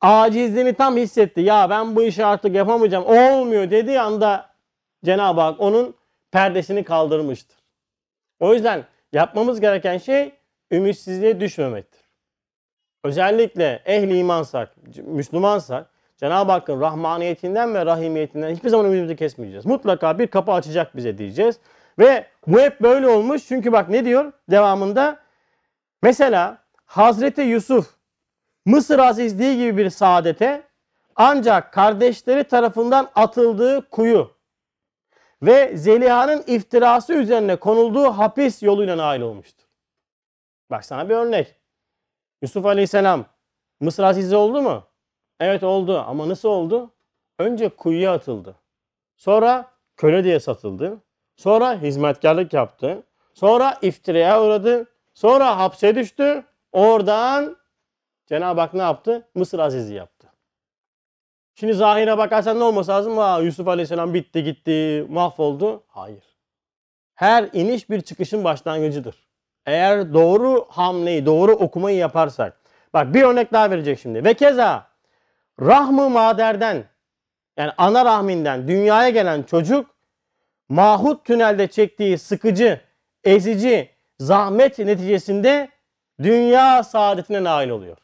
Acizliğini 0.02 0.74
tam 0.74 0.98
hissetti. 0.98 1.42
Ya 1.42 1.70
ben 1.70 1.96
bu 1.96 2.04
işi 2.04 2.26
artık 2.26 2.56
yapamayacağım. 2.56 3.06
Olmuyor 3.06 3.72
dediği 3.72 4.00
anda 4.00 4.50
Cenab-ı 5.06 5.42
Hak 5.42 5.60
onun 5.60 5.96
perdesini 6.32 6.84
kaldırmıştır. 6.84 7.58
O 8.40 8.54
yüzden 8.54 8.86
yapmamız 9.14 9.60
gereken 9.60 9.98
şey 9.98 10.32
ümitsizliğe 10.72 11.40
düşmemektir. 11.40 12.02
Özellikle 13.04 13.82
ehli 13.86 14.18
imansak, 14.18 14.76
Müslümansak 15.06 15.90
Cenab-ı 16.18 16.52
Hakk'ın 16.52 16.82
rahmaniyetinden 16.82 17.74
ve 17.74 17.86
rahimiyetinden 17.86 18.56
hiçbir 18.56 18.70
zaman 18.70 18.86
ümidimizi 18.86 19.16
kesmeyeceğiz. 19.16 19.66
Mutlaka 19.66 20.20
bir 20.20 20.28
kapı 20.28 20.52
açacak 20.52 20.96
bize 20.96 21.18
diyeceğiz. 21.18 21.60
Ve 22.00 22.26
bu 22.48 22.60
hep 22.60 22.82
böyle 22.82 23.08
olmuş. 23.08 23.48
Çünkü 23.48 23.72
bak 23.72 23.90
ne 23.90 24.06
diyor 24.06 24.32
devamında? 24.52 25.20
Mesela 26.02 26.58
Hazreti 26.86 27.42
Yusuf 27.42 27.97
Mısır 28.68 29.00
azizliği 29.00 29.58
gibi 29.58 29.78
bir 29.78 29.90
saadete 29.90 30.64
ancak 31.16 31.74
kardeşleri 31.74 32.44
tarafından 32.44 33.10
atıldığı 33.16 33.90
kuyu 33.90 34.32
ve 35.42 35.78
Zeliha'nın 35.78 36.44
iftirası 36.48 37.14
üzerine 37.14 37.56
konulduğu 37.56 38.06
hapis 38.06 38.64
yoluyla 38.64 38.98
nail 38.98 39.22
olmuştur. 39.22 39.64
Bak 40.72 40.86
sana 40.86 41.10
bir 41.10 41.16
örnek. 41.16 41.56
Yusuf 42.42 42.66
Aleyhisselam 42.66 43.26
Mısır 43.80 44.04
azizi 44.04 44.36
oldu 44.36 44.62
mu? 44.62 44.84
Evet 45.40 45.64
oldu 45.64 46.04
ama 46.08 46.30
nasıl 46.30 46.50
oldu? 46.50 46.92
Önce 47.40 47.70
kuyuya 47.70 48.14
atıldı. 48.14 48.56
Sonra 49.18 49.72
köle 49.96 50.24
diye 50.24 50.40
satıldı. 50.40 50.98
Sonra 51.36 51.82
hizmetkarlık 51.82 52.54
yaptı. 52.54 53.04
Sonra 53.34 53.78
iftiraya 53.82 54.44
uğradı. 54.44 54.86
Sonra 55.14 55.60
hapse 55.60 55.96
düştü. 55.96 56.44
Oradan 56.72 57.57
Cenab-ı 58.28 58.62
Hak 58.62 58.74
ne 58.74 58.82
yaptı? 58.82 59.28
Mısır 59.36 59.60
azizi 59.60 59.94
yaptı. 59.94 60.28
Şimdi 61.56 61.74
zahire 61.74 62.18
bakarsan 62.18 62.60
ne 62.60 62.64
olması 62.64 62.92
lazım? 62.92 63.20
Aa, 63.20 63.40
Yusuf 63.40 63.68
Aleyhisselam 63.68 64.14
bitti 64.14 64.44
gitti 64.44 65.06
mahvoldu. 65.10 65.84
Hayır. 65.88 66.24
Her 67.16 67.50
iniş 67.54 67.90
bir 67.90 68.02
çıkışın 68.02 68.44
başlangıcıdır. 68.44 69.28
Eğer 69.66 70.14
doğru 70.14 70.66
hamleyi, 70.70 71.26
doğru 71.26 71.52
okumayı 71.52 71.98
yaparsak. 71.98 72.62
Bak 72.94 73.14
bir 73.14 73.24
örnek 73.24 73.54
daha 73.54 73.72
verecek 73.72 74.00
şimdi. 74.00 74.24
Ve 74.24 74.34
keza 74.34 74.88
rahmı 75.62 76.10
maderden 76.10 76.84
yani 77.58 77.72
ana 77.78 78.06
rahminden 78.06 78.68
dünyaya 78.68 79.10
gelen 79.10 79.44
çocuk 79.44 79.96
mahut 80.70 81.26
tünelde 81.26 81.68
çektiği 81.68 82.18
sıkıcı, 82.18 82.82
ezici, 83.24 83.90
zahmet 84.20 84.80
neticesinde 84.80 85.70
dünya 86.24 86.84
saadetine 86.84 87.44
nail 87.44 87.70
oluyor. 87.70 87.98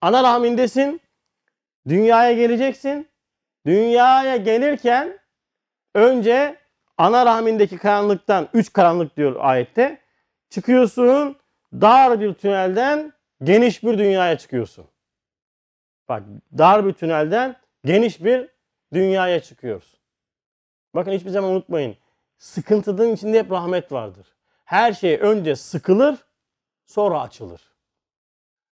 Ana 0.00 0.22
rahmindesin, 0.22 1.00
Dünyaya 1.88 2.32
geleceksin. 2.32 3.08
Dünyaya 3.66 4.36
gelirken 4.36 5.18
önce 5.94 6.56
ana 6.98 7.26
rahmindeki 7.26 7.78
karanlıktan, 7.78 8.48
üç 8.54 8.72
karanlık 8.72 9.16
diyor 9.16 9.36
ayette. 9.38 10.00
Çıkıyorsun, 10.50 11.36
dar 11.72 12.20
bir 12.20 12.34
tünelden 12.34 13.12
geniş 13.42 13.82
bir 13.82 13.98
dünyaya 13.98 14.38
çıkıyorsun. 14.38 14.86
Bak 16.08 16.22
dar 16.58 16.86
bir 16.86 16.92
tünelden 16.92 17.56
geniş 17.84 18.24
bir 18.24 18.48
dünyaya 18.92 19.42
çıkıyoruz. 19.42 20.00
Bakın 20.94 21.12
hiçbir 21.12 21.30
zaman 21.30 21.50
unutmayın. 21.50 21.96
Sıkıntının 22.38 23.14
içinde 23.14 23.38
hep 23.38 23.50
rahmet 23.50 23.92
vardır. 23.92 24.26
Her 24.64 24.92
şey 24.92 25.18
önce 25.20 25.56
sıkılır, 25.56 26.18
sonra 26.86 27.20
açılır. 27.20 27.69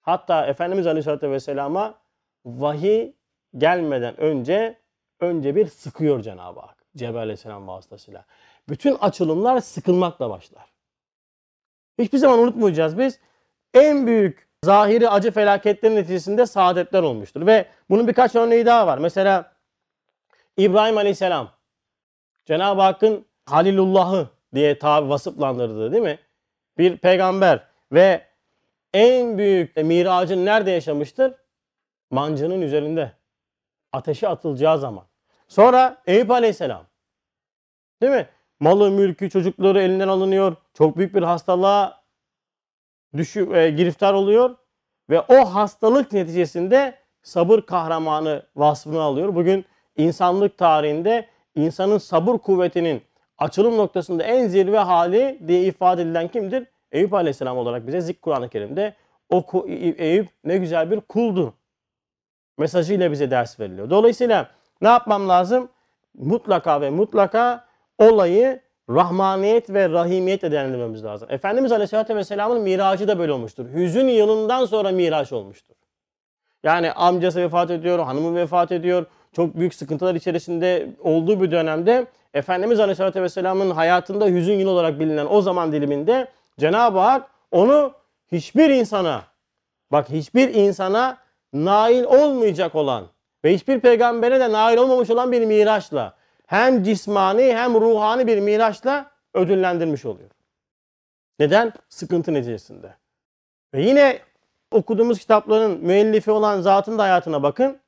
Hatta 0.08 0.46
Efendimiz 0.46 0.88
Aleyhisselatü 0.88 1.32
Vesselam'a 1.32 1.96
vahiy 2.46 3.12
gelmeden 3.58 4.20
önce 4.20 4.78
önce 5.20 5.56
bir 5.56 5.68
sıkıyor 5.68 6.22
Cenab-ı 6.22 6.60
Hak. 6.60 6.86
Cebrail 6.96 7.18
Aleyhisselam 7.18 7.68
vasıtasıyla. 7.68 8.26
Bütün 8.70 8.96
açılımlar 8.96 9.62
sıkılmakla 9.62 10.30
başlar. 10.30 10.66
Hiçbir 12.00 12.18
zaman 12.18 12.40
unutmayacağız 12.40 12.98
biz. 12.98 13.20
En 13.74 14.08
büyük 14.08 14.48
zahiri 14.64 15.10
acı 15.10 15.32
felaketlerin 15.32 15.96
neticesinde 15.96 16.46
saadetler 16.46 17.02
olmuştur. 17.02 17.46
Ve 17.46 17.66
bunun 17.90 18.08
birkaç 18.08 18.36
örneği 18.36 18.66
daha 18.66 18.88
var. 18.88 18.98
Mesela 18.98 19.52
İbrahim 20.58 20.98
Aleyhisselam 20.98 21.52
Cenab-ı 22.46 22.82
Hakk'ın 22.82 23.26
Halilullah'ı 23.46 24.30
diye 24.56 24.80
tabi 24.80 25.10
vasıflandırdığı 25.10 25.92
değil 25.92 26.04
mi? 26.04 26.20
Bir 26.78 26.98
peygamber 26.98 27.68
ve 27.92 28.27
en 28.98 29.38
büyük 29.38 29.78
miracını 29.78 30.46
nerede 30.46 30.72
yaşamıştır? 30.72 31.34
Mancının 32.12 32.62
üzerinde. 32.62 33.12
Ateşe 33.94 34.28
atılacağı 34.28 34.80
zaman. 34.80 35.06
Sonra 35.48 35.98
Eyüp 36.08 36.32
Aleyhisselam. 36.32 36.86
Değil 38.02 38.14
mi? 38.14 38.28
Malı, 38.60 38.92
mülkü, 38.92 39.30
çocukları 39.30 39.82
elinden 39.82 40.08
alınıyor. 40.08 40.56
Çok 40.74 40.98
büyük 40.98 41.16
bir 41.16 41.24
hastalığa 41.24 42.04
düşü, 43.18 43.50
e, 43.54 43.70
giriftar 43.70 44.14
oluyor. 44.14 44.56
Ve 45.10 45.22
o 45.22 45.46
hastalık 45.46 46.12
neticesinde 46.12 46.96
sabır 47.24 47.62
kahramanı 47.62 48.44
vasfını 48.56 49.02
alıyor. 49.02 49.36
Bugün 49.36 49.66
insanlık 49.98 50.58
tarihinde 50.58 51.28
insanın 51.56 51.98
sabır 51.98 52.38
kuvvetinin 52.38 53.02
açılım 53.38 53.78
noktasında 53.78 54.24
en 54.24 54.48
zirve 54.48 54.78
hali 54.78 55.40
diye 55.48 55.64
ifade 55.64 56.02
edilen 56.02 56.28
kimdir? 56.28 56.68
Eyüp 56.98 57.14
Aleyhisselam 57.14 57.58
olarak 57.58 57.88
bize 57.88 58.02
zik 58.02 58.22
Kur'an-ı 58.22 58.50
Kerim'de 58.50 58.94
o 59.30 59.66
Eyüp 59.98 60.30
ne 60.44 60.58
güzel 60.58 60.92
bir 60.92 61.02
kuldu. 61.02 61.54
Mesajıyla 62.58 63.12
bize 63.12 63.32
ders 63.32 63.60
veriliyor. 63.60 63.90
Dolayısıyla 63.90 64.50
ne 64.82 64.88
yapmam 64.88 65.30
lazım? 65.30 65.70
Mutlaka 66.18 66.82
ve 66.82 66.90
mutlaka 66.90 67.66
olayı 67.98 68.60
rahmaniyet 68.90 69.70
ve 69.70 69.90
rahimiyetle 69.90 70.52
değerlendirmemiz 70.52 71.04
lazım. 71.04 71.28
Efendimiz 71.32 71.72
Aleyhisselatü 71.72 72.16
Vesselam'ın 72.16 72.62
miracı 72.62 73.08
da 73.08 73.20
böyle 73.20 73.32
olmuştur. 73.32 73.66
Hüzün 73.74 74.08
yılından 74.08 74.66
sonra 74.66 74.92
miraç 74.92 75.34
olmuştur. 75.34 75.76
Yani 76.64 76.92
amcası 76.92 77.42
vefat 77.42 77.72
ediyor, 77.72 78.00
hanımı 78.00 78.36
vefat 78.36 78.72
ediyor. 78.72 79.06
Çok 79.32 79.58
büyük 79.58 79.74
sıkıntılar 79.74 80.16
içerisinde 80.16 80.90
olduğu 81.04 81.42
bir 81.42 81.52
dönemde 81.52 82.06
Efendimiz 82.34 82.80
Aleyhisselatü 82.80 83.22
Vesselam'ın 83.22 83.72
hayatında 83.72 84.28
hüzün 84.28 84.60
yıl 84.60 84.68
olarak 84.68 85.00
bilinen 85.00 85.28
o 85.30 85.42
zaman 85.42 85.72
diliminde 85.72 86.28
Cenab-ı 86.60 87.00
Hak 87.00 87.30
onu 87.52 87.94
hiçbir 88.32 88.70
insana 88.70 89.24
bak 89.92 90.10
hiçbir 90.10 90.54
insana 90.54 91.18
nail 91.54 92.04
olmayacak 92.04 92.76
olan 92.76 93.08
ve 93.46 93.54
hiçbir 93.54 93.80
peygambere 93.80 94.40
de 94.40 94.52
nail 94.52 94.78
olmamış 94.78 95.10
olan 95.10 95.32
bir 95.32 95.46
miraçla 95.46 96.18
hem 96.46 96.84
cismani 96.84 97.56
hem 97.56 97.74
ruhani 97.74 98.28
bir 98.28 98.40
miraçla 98.40 99.12
ödüllendirmiş 99.34 100.06
oluyor. 100.06 100.30
Neden? 101.40 101.74
Sıkıntı 101.90 102.34
neticesinde. 102.34 102.96
Ve 103.74 103.82
yine 103.82 104.20
okuduğumuz 104.72 105.20
kitapların 105.20 105.80
müellifi 105.80 106.32
olan 106.32 106.62
zatın 106.62 106.98
da 106.98 107.04
hayatına 107.04 107.44
bakın. 107.44 107.80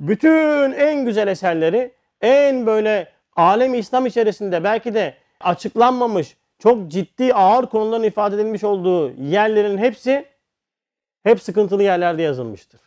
Bütün 0.00 0.72
en 0.72 1.04
güzel 1.04 1.28
eserleri 1.28 1.94
en 2.20 2.66
böyle 2.66 3.12
alem 3.36 3.74
İslam 3.74 4.06
içerisinde 4.06 4.64
belki 4.64 4.94
de 4.94 5.14
açıklanmamış 5.40 6.36
çok 6.58 6.88
ciddi 6.88 7.34
ağır 7.34 7.66
konuların 7.66 8.02
ifade 8.02 8.34
edilmiş 8.36 8.64
olduğu 8.64 9.10
yerlerin 9.10 9.78
hepsi 9.78 10.26
hep 11.22 11.42
sıkıntılı 11.42 11.82
yerlerde 11.82 12.22
yazılmıştır. 12.22 12.80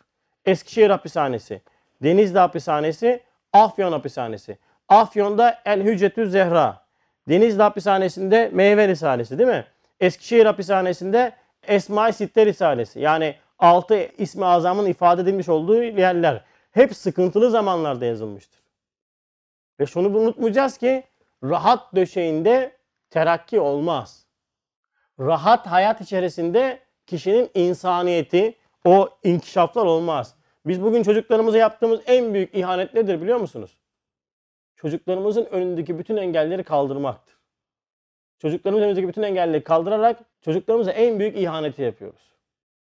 Eskişehir 0.44 0.90
hapishanesi, 0.90 1.62
Denizli 2.02 2.38
hapishanesi, 2.38 3.20
Afyon 3.52 3.92
hapishanesi. 3.92 4.58
Afyon'da 4.88 5.58
El 5.64 5.82
Hücretü 5.82 6.30
Zehra. 6.30 6.82
Denizli 7.28 7.62
hapishanesinde 7.62 8.50
Meyve 8.52 8.88
Risalesi 8.88 9.38
değil 9.38 9.48
mi? 9.48 9.64
Eskişehir 10.00 10.46
hapishanesinde 10.46 11.32
Esma-i 11.66 12.12
Sitte 12.12 12.46
Risalesi. 12.46 13.00
Yani 13.00 13.34
altı 13.58 14.08
ismi 14.18 14.44
azamın 14.44 14.86
ifade 14.86 15.22
edilmiş 15.22 15.48
olduğu 15.48 15.82
yerler. 15.82 16.44
Hep 16.70 16.96
sıkıntılı 16.96 17.50
zamanlarda 17.50 18.04
yazılmıştır. 18.04 18.62
Ve 19.80 19.86
şunu 19.86 20.18
unutmayacağız 20.18 20.78
ki 20.78 21.04
rahat 21.42 21.94
döşeğinde 21.94 22.76
terakki 23.12 23.60
olmaz. 23.60 24.26
Rahat 25.20 25.66
hayat 25.66 26.00
içerisinde 26.00 26.80
kişinin 27.06 27.50
insaniyeti, 27.54 28.54
o 28.84 29.08
inkişaflar 29.24 29.84
olmaz. 29.84 30.36
Biz 30.66 30.82
bugün 30.82 31.02
çocuklarımıza 31.02 31.58
yaptığımız 31.58 32.00
en 32.06 32.34
büyük 32.34 32.54
ihanet 32.54 32.94
nedir 32.94 33.20
biliyor 33.22 33.38
musunuz? 33.38 33.78
Çocuklarımızın 34.76 35.44
önündeki 35.44 35.98
bütün 35.98 36.16
engelleri 36.16 36.64
kaldırmaktır. 36.64 37.36
Çocuklarımızın 38.38 38.86
önündeki 38.86 39.08
bütün 39.08 39.22
engelleri 39.22 39.64
kaldırarak 39.64 40.18
çocuklarımıza 40.40 40.92
en 40.92 41.18
büyük 41.18 41.36
ihaneti 41.36 41.82
yapıyoruz. 41.82 42.32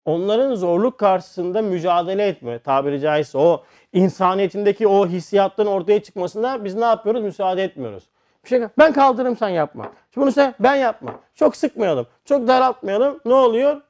Onların 0.04 0.54
zorluk 0.54 0.98
karşısında 0.98 1.62
mücadele 1.62 2.26
etme 2.26 2.58
tabiri 2.58 3.00
caizse 3.00 3.38
o 3.38 3.64
insaniyetindeki 3.92 4.88
o 4.88 5.06
hissiyatların 5.06 5.68
ortaya 5.68 6.02
çıkmasında 6.02 6.64
biz 6.64 6.74
ne 6.74 6.84
yapıyoruz? 6.84 7.22
Müsaade 7.22 7.64
etmiyoruz. 7.64 8.04
Bir 8.44 8.48
şey 8.48 8.62
ben 8.78 8.92
kaldırırım 8.92 9.36
sen 9.36 9.48
yapma. 9.48 9.84
Şimdi 9.84 10.22
bunu 10.22 10.30
ise 10.30 10.54
ben 10.60 10.74
yapma. 10.74 11.20
Çok 11.34 11.56
sıkmayalım. 11.56 12.06
Çok 12.24 12.48
daraltmayalım. 12.48 13.20
Ne 13.24 13.34
oluyor? 13.34 13.80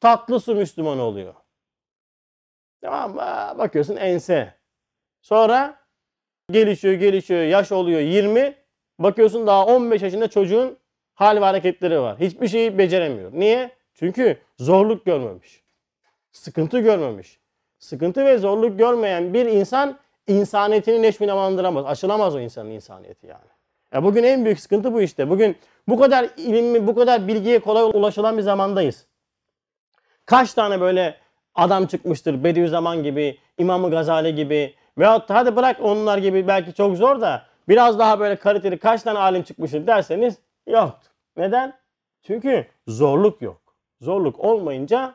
Tatlı 0.00 0.40
su 0.40 0.54
Müslüman 0.54 0.98
oluyor. 0.98 1.34
Tamam 2.80 3.14
mı? 3.14 3.58
Bakıyorsun 3.58 3.96
ense. 3.96 4.54
Sonra 5.22 5.78
gelişiyor 6.50 6.94
gelişiyor. 6.94 7.42
Yaş 7.42 7.72
oluyor 7.72 8.00
20. 8.00 8.54
Bakıyorsun 8.98 9.46
daha 9.46 9.66
15 9.66 10.02
yaşında 10.02 10.28
çocuğun 10.28 10.78
hal 11.14 11.36
ve 11.36 11.44
hareketleri 11.44 12.00
var. 12.00 12.20
Hiçbir 12.20 12.48
şeyi 12.48 12.78
beceremiyor. 12.78 13.32
Niye? 13.32 13.70
Çünkü 13.94 14.38
zorluk 14.58 15.06
görmemiş. 15.06 15.64
Sıkıntı 16.32 16.80
görmemiş. 16.80 17.40
Sıkıntı 17.78 18.24
ve 18.24 18.38
zorluk 18.38 18.78
görmeyen 18.78 19.34
bir 19.34 19.46
insan 19.46 19.98
insaniyetini 20.26 21.02
neşminalandıramaz. 21.02 21.86
Aşılamaz 21.86 22.34
o 22.34 22.40
insanın 22.40 22.70
insaniyeti 22.70 23.26
yani. 23.26 23.55
Ya 23.96 24.04
bugün 24.04 24.22
en 24.22 24.44
büyük 24.44 24.60
sıkıntı 24.60 24.92
bu 24.92 25.02
işte. 25.02 25.30
Bugün 25.30 25.56
bu 25.88 25.98
kadar 25.98 26.30
ilim, 26.36 26.86
bu 26.86 26.94
kadar 26.94 27.28
bilgiye 27.28 27.58
kolay 27.58 27.82
ulaşılan 27.82 28.38
bir 28.38 28.42
zamandayız. 28.42 29.06
Kaç 30.26 30.54
tane 30.54 30.80
böyle 30.80 31.18
adam 31.54 31.86
çıkmıştır 31.86 32.44
Bediüzzaman 32.44 33.02
gibi, 33.02 33.38
İmam-ı 33.58 33.90
Gazali 33.90 34.34
gibi 34.34 34.74
veyahut 34.98 35.30
hadi 35.30 35.56
bırak 35.56 35.76
onlar 35.80 36.18
gibi 36.18 36.48
belki 36.48 36.74
çok 36.74 36.96
zor 36.96 37.20
da 37.20 37.46
biraz 37.68 37.98
daha 37.98 38.20
böyle 38.20 38.36
kaliteli 38.36 38.78
kaç 38.78 39.02
tane 39.02 39.18
alim 39.18 39.42
çıkmıştır 39.42 39.86
derseniz 39.86 40.38
yoktur. 40.66 41.10
Neden? 41.36 41.78
Çünkü 42.22 42.66
zorluk 42.86 43.42
yok. 43.42 43.60
Zorluk 44.00 44.40
olmayınca 44.40 45.14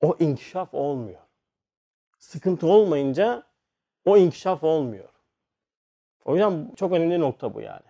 o 0.00 0.16
inkişaf 0.18 0.74
olmuyor. 0.74 1.20
Sıkıntı 2.18 2.66
olmayınca 2.66 3.42
o 4.04 4.16
inkişaf 4.16 4.64
olmuyor. 4.64 5.19
O 6.24 6.34
yüzden 6.34 6.70
çok 6.76 6.92
önemli 6.92 7.20
nokta 7.20 7.54
bu 7.54 7.60
yani. 7.60 7.82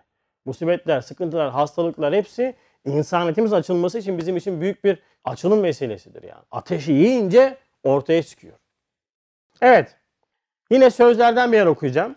Musibetler, 0.45 1.01
sıkıntılar, 1.01 1.51
hastalıklar 1.51 2.13
hepsi 2.13 2.55
insaniyetimiz 2.85 3.53
açılması 3.53 3.99
için 3.99 4.17
bizim 4.17 4.37
için 4.37 4.61
büyük 4.61 4.83
bir 4.83 4.99
açılım 5.23 5.59
meselesidir 5.59 6.23
yani. 6.23 6.43
Ateşi 6.51 6.91
yiyince 6.91 7.57
ortaya 7.83 8.23
çıkıyor. 8.23 8.57
Evet. 9.61 9.95
Yine 10.71 10.89
sözlerden 10.89 11.51
bir 11.51 11.57
yer 11.57 11.65
okuyacağım. 11.65 12.15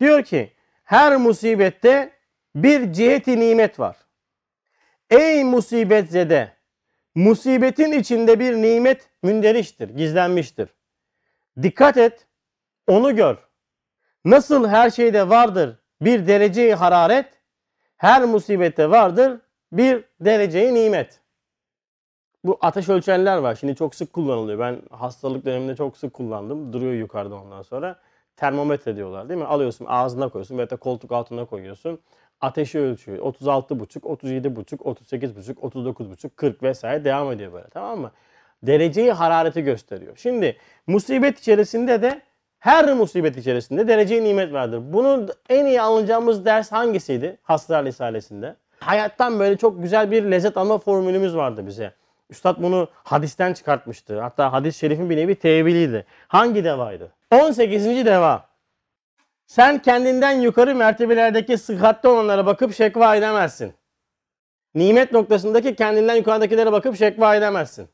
Diyor 0.00 0.22
ki 0.22 0.52
her 0.84 1.16
musibette 1.16 2.10
bir 2.54 2.92
ciheti 2.92 3.40
nimet 3.40 3.80
var. 3.80 3.96
Ey 5.10 5.44
musibet 5.44 6.10
zede 6.10 6.52
musibetin 7.14 7.92
içinde 7.92 8.40
bir 8.40 8.54
nimet 8.54 9.10
münderiştir, 9.22 9.88
gizlenmiştir. 9.88 10.68
Dikkat 11.62 11.96
et, 11.96 12.26
onu 12.86 13.16
gör. 13.16 13.43
Nasıl 14.24 14.68
her 14.68 14.90
şeyde 14.90 15.28
vardır 15.28 15.78
bir 16.00 16.26
dereceyi 16.26 16.74
hararet, 16.74 17.26
her 17.96 18.24
musibette 18.24 18.90
vardır 18.90 19.40
bir 19.72 20.04
dereceyi 20.20 20.74
nimet. 20.74 21.20
Bu 22.44 22.58
ateş 22.60 22.88
ölçerler 22.88 23.36
var. 23.36 23.54
Şimdi 23.54 23.76
çok 23.76 23.94
sık 23.94 24.12
kullanılıyor. 24.12 24.58
Ben 24.58 24.82
hastalık 24.90 25.44
döneminde 25.44 25.76
çok 25.76 25.96
sık 25.96 26.14
kullandım. 26.14 26.72
Duruyor 26.72 26.92
yukarıda 26.92 27.34
ondan 27.34 27.62
sonra. 27.62 28.00
Termometre 28.36 28.96
diyorlar 28.96 29.28
değil 29.28 29.40
mi? 29.40 29.46
Alıyorsun 29.46 29.86
ağzına 29.88 30.28
koyuyorsun 30.28 30.58
veya 30.58 30.70
da 30.70 30.76
koltuk 30.76 31.12
altına 31.12 31.44
koyuyorsun. 31.44 31.98
Ateşi 32.40 32.78
ölçüyor. 32.78 33.18
36,5, 33.18 34.00
37,5, 34.00 34.76
38,5, 34.76 35.54
39,5, 35.54 36.30
40 36.36 36.62
vesaire 36.62 37.04
devam 37.04 37.32
ediyor 37.32 37.52
böyle 37.52 37.68
tamam 37.68 38.00
mı? 38.00 38.10
Dereceyi 38.62 39.12
harareti 39.12 39.62
gösteriyor. 39.62 40.16
Şimdi 40.16 40.56
musibet 40.86 41.38
içerisinde 41.38 42.02
de 42.02 42.22
her 42.64 42.94
musibet 42.94 43.36
içerisinde 43.36 43.88
derece 43.88 44.24
nimet 44.24 44.52
vardır. 44.52 44.80
Bunu 44.84 45.26
en 45.48 45.66
iyi 45.66 45.80
alacağımız 45.80 46.44
ders 46.44 46.72
hangisiydi? 46.72 47.38
Haslar 47.42 47.84
Risalesi'nde. 47.84 48.56
Hayattan 48.80 49.38
böyle 49.38 49.56
çok 49.56 49.82
güzel 49.82 50.10
bir 50.10 50.22
lezzet 50.22 50.56
alma 50.56 50.78
formülümüz 50.78 51.36
vardı 51.36 51.66
bize. 51.66 51.92
Üstad 52.30 52.62
bunu 52.62 52.88
hadisten 52.92 53.52
çıkartmıştı. 53.52 54.20
Hatta 54.20 54.52
hadis-i 54.52 54.78
şerifin 54.78 55.10
bir 55.10 55.16
nevi 55.16 55.34
teviliydi. 55.34 56.06
Hangi 56.28 56.64
devaydı? 56.64 57.12
18. 57.30 57.86
deva. 57.86 58.48
Sen 59.46 59.82
kendinden 59.82 60.32
yukarı 60.32 60.74
mertebelerdeki 60.74 61.58
sıhhatli 61.58 62.08
olanlara 62.08 62.46
bakıp 62.46 62.74
şekva 62.74 63.16
edemezsin. 63.16 63.74
Nimet 64.74 65.12
noktasındaki 65.12 65.74
kendinden 65.76 66.14
yukarıdakilere 66.14 66.72
bakıp 66.72 66.96
şekva 66.96 67.36
edemezsin. 67.36 67.88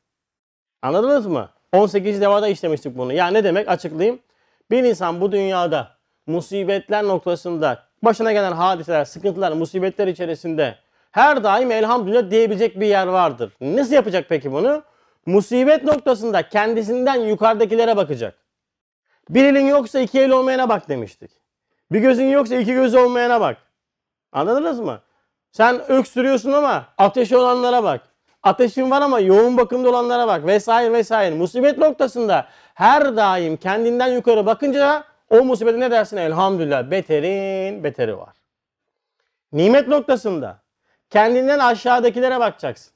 Anladınız 0.83 1.27
mı? 1.27 1.51
18. 1.73 2.21
devada 2.21 2.49
işlemiştik 2.49 2.99
bunu. 2.99 3.13
Ya 3.13 3.27
ne 3.27 3.45
demek? 3.45 3.69
Açıklayayım. 3.69 4.21
Bir 4.71 4.85
insan 4.85 5.21
bu 5.21 5.33
dünyada 5.33 5.97
musibetler 6.27 7.05
noktasında 7.05 7.83
başına 8.03 8.33
gelen 8.33 8.53
hadiseler, 8.53 9.05
sıkıntılar, 9.05 9.53
musibetler 9.53 10.07
içerisinde 10.07 10.79
her 11.11 11.45
daim 11.45 11.71
elhamdülillah 11.71 12.31
diyebilecek 12.31 12.81
bir 12.81 12.87
yer 12.87 13.07
vardır. 13.07 13.53
Nasıl 13.61 13.95
yapacak 13.95 14.27
peki 14.29 14.53
bunu? 14.53 14.83
Musibet 15.27 15.85
noktasında 15.85 16.49
kendisinden 16.49 17.15
yukarıdakilere 17.15 17.97
bakacak. 17.97 18.35
Bir 19.31 19.45
elin 19.45 19.67
yoksa 19.67 20.01
iki 20.01 20.21
el 20.21 20.31
olmayana 20.31 20.69
bak 20.69 20.89
demiştik. 20.89 21.31
Bir 21.93 22.01
gözün 22.01 22.29
yoksa 22.29 22.57
iki 22.57 22.73
gözü 22.73 22.99
olmayana 22.99 23.41
bak. 23.41 23.57
Anladınız 24.33 24.81
mı? 24.81 25.01
Sen 25.53 25.91
öksürüyorsun 25.91 26.53
ama 26.53 26.85
ateşi 26.99 27.37
olanlara 27.37 27.85
bak. 27.85 28.01
Ateşin 28.43 28.91
var 28.91 29.03
ama 29.03 29.21
yoğun 29.21 29.57
bakımda 29.57 29.89
olanlara 29.89 30.29
bak 30.29 30.47
vesaire 30.47 30.93
vesaire. 30.93 31.35
Musibet 31.35 31.79
noktasında 31.79 32.49
her 32.75 33.17
daim 33.17 33.57
kendinden 33.57 34.09
yukarı 34.09 34.47
bakınca 34.47 35.05
o 35.31 35.45
musibete 35.45 35.81
ne 35.81 35.91
dersin? 35.91 36.17
Elhamdülillah 36.17 36.91
beterin 36.91 37.85
beteri 37.85 38.19
var. 38.19 38.37
Nimet 39.53 39.89
noktasında 39.89 40.63
kendinden 41.11 41.59
aşağıdakilere 41.59 42.41
bakacaksın. 42.41 42.93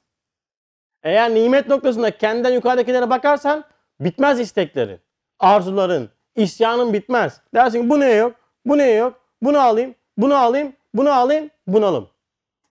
Eğer 1.03 1.35
nimet 1.35 1.67
noktasında 1.67 2.17
kendinden 2.17 2.51
yukarıdakilere 2.51 3.09
bakarsan 3.09 3.63
bitmez 3.99 4.39
isteklerin, 4.39 4.99
arzuların, 5.39 6.09
isyanın 6.35 6.93
bitmez. 6.93 7.41
Dersin 7.53 7.83
ki 7.83 7.89
bu 7.89 7.99
ne 7.99 8.11
yok, 8.11 8.35
bu 8.65 8.77
ne 8.77 8.89
yok, 8.89 9.19
bunu 9.41 9.59
alayım, 9.59 9.95
bunu 10.17 10.35
alayım, 10.35 10.73
bunu 10.93 11.11
alayım, 11.11 11.49
bunalım. 11.67 12.09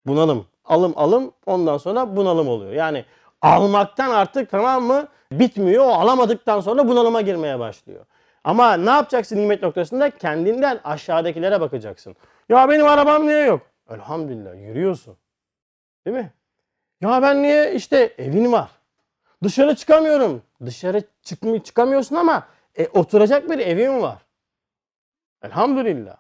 Bunalım, 0.07 0.47
alım 0.67 0.93
alım 0.97 1.33
ondan 1.47 1.79
sonra 1.79 2.17
bunalım 2.17 2.49
oluyor. 2.49 2.73
Yani 2.73 3.05
almaktan 3.43 4.11
artık 4.11 4.51
tamam 4.51 4.85
mı 4.85 5.09
bitmiyor. 5.33 5.85
O 5.85 5.89
alamadıktan 5.89 6.61
sonra 6.61 6.89
bunalıma 6.89 7.21
girmeye 7.21 7.59
başlıyor. 7.59 8.07
Ama 8.45 8.77
ne 8.77 8.91
yapacaksın 8.91 9.37
nimet 9.37 9.63
noktasında? 9.63 10.11
Kendinden 10.11 10.81
aşağıdakilere 10.85 11.61
bakacaksın. 11.61 12.17
Ya 12.49 12.69
benim 12.69 12.87
arabam 12.87 13.27
niye 13.27 13.45
yok? 13.45 13.61
Elhamdülillah 13.91 14.55
yürüyorsun. 14.55 15.17
Değil 16.07 16.17
mi? 16.17 16.33
Ya 17.01 17.23
ben 17.23 17.43
niye 17.43 17.75
işte 17.75 18.15
evin 18.19 18.53
var. 18.53 18.71
Dışarı 19.43 19.77
çıkamıyorum. 19.77 20.43
Dışarı 20.65 21.03
çıkmay 21.23 21.63
çıkamıyorsun 21.63 22.17
ama 22.17 22.47
e, 22.75 22.89
oturacak 22.89 23.51
bir 23.51 23.59
evin 23.59 24.03
var. 24.03 24.19
Elhamdülillah. 25.43 26.17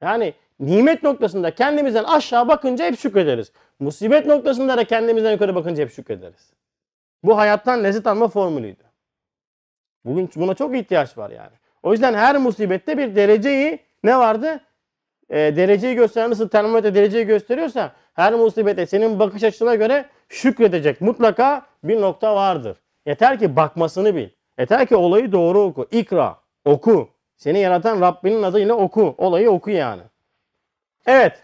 Yani 0.00 0.34
nimet 0.60 1.02
noktasında 1.02 1.54
kendimizden 1.54 2.04
aşağı 2.04 2.48
bakınca 2.48 2.84
hep 2.84 2.98
şükrederiz. 2.98 3.52
Musibet 3.80 4.26
noktasında 4.26 4.76
da 4.76 4.84
kendimizden 4.84 5.32
yukarı 5.32 5.54
bakınca 5.54 5.82
hep 5.82 5.92
şükrederiz. 5.92 6.52
Bu 7.22 7.38
hayattan 7.38 7.84
lezzet 7.84 8.06
alma 8.06 8.28
formülüydü. 8.28 8.82
Bugün 10.04 10.30
buna 10.36 10.54
çok 10.54 10.76
ihtiyaç 10.76 11.18
var 11.18 11.30
yani. 11.30 11.52
O 11.82 11.92
yüzden 11.92 12.14
her 12.14 12.38
musibette 12.38 12.98
bir 12.98 13.16
dereceyi 13.16 13.78
ne 14.04 14.18
vardı? 14.18 14.60
E, 15.30 15.36
dereceyi 15.36 15.94
gösteren 15.94 16.30
nasıl 16.30 16.48
termometre 16.48 16.94
dereceyi 16.94 17.26
gösteriyorsa 17.26 17.92
her 18.14 18.34
musibete 18.34 18.86
senin 18.86 19.18
bakış 19.18 19.42
açına 19.42 19.74
göre 19.74 20.06
şükredecek 20.28 21.00
mutlaka 21.00 21.66
bir 21.84 22.00
nokta 22.00 22.34
vardır. 22.34 22.76
Yeter 23.06 23.38
ki 23.38 23.56
bakmasını 23.56 24.14
bil. 24.14 24.28
Yeter 24.58 24.86
ki 24.86 24.96
olayı 24.96 25.32
doğru 25.32 25.60
oku. 25.60 25.88
İkra. 25.90 26.36
Oku. 26.64 27.08
Seni 27.36 27.58
yaratan 27.58 28.00
Rabbinin 28.00 28.42
adıyla 28.42 28.74
oku. 28.74 29.14
Olayı 29.18 29.50
oku 29.50 29.70
yani. 29.70 30.02
Evet. 31.06 31.42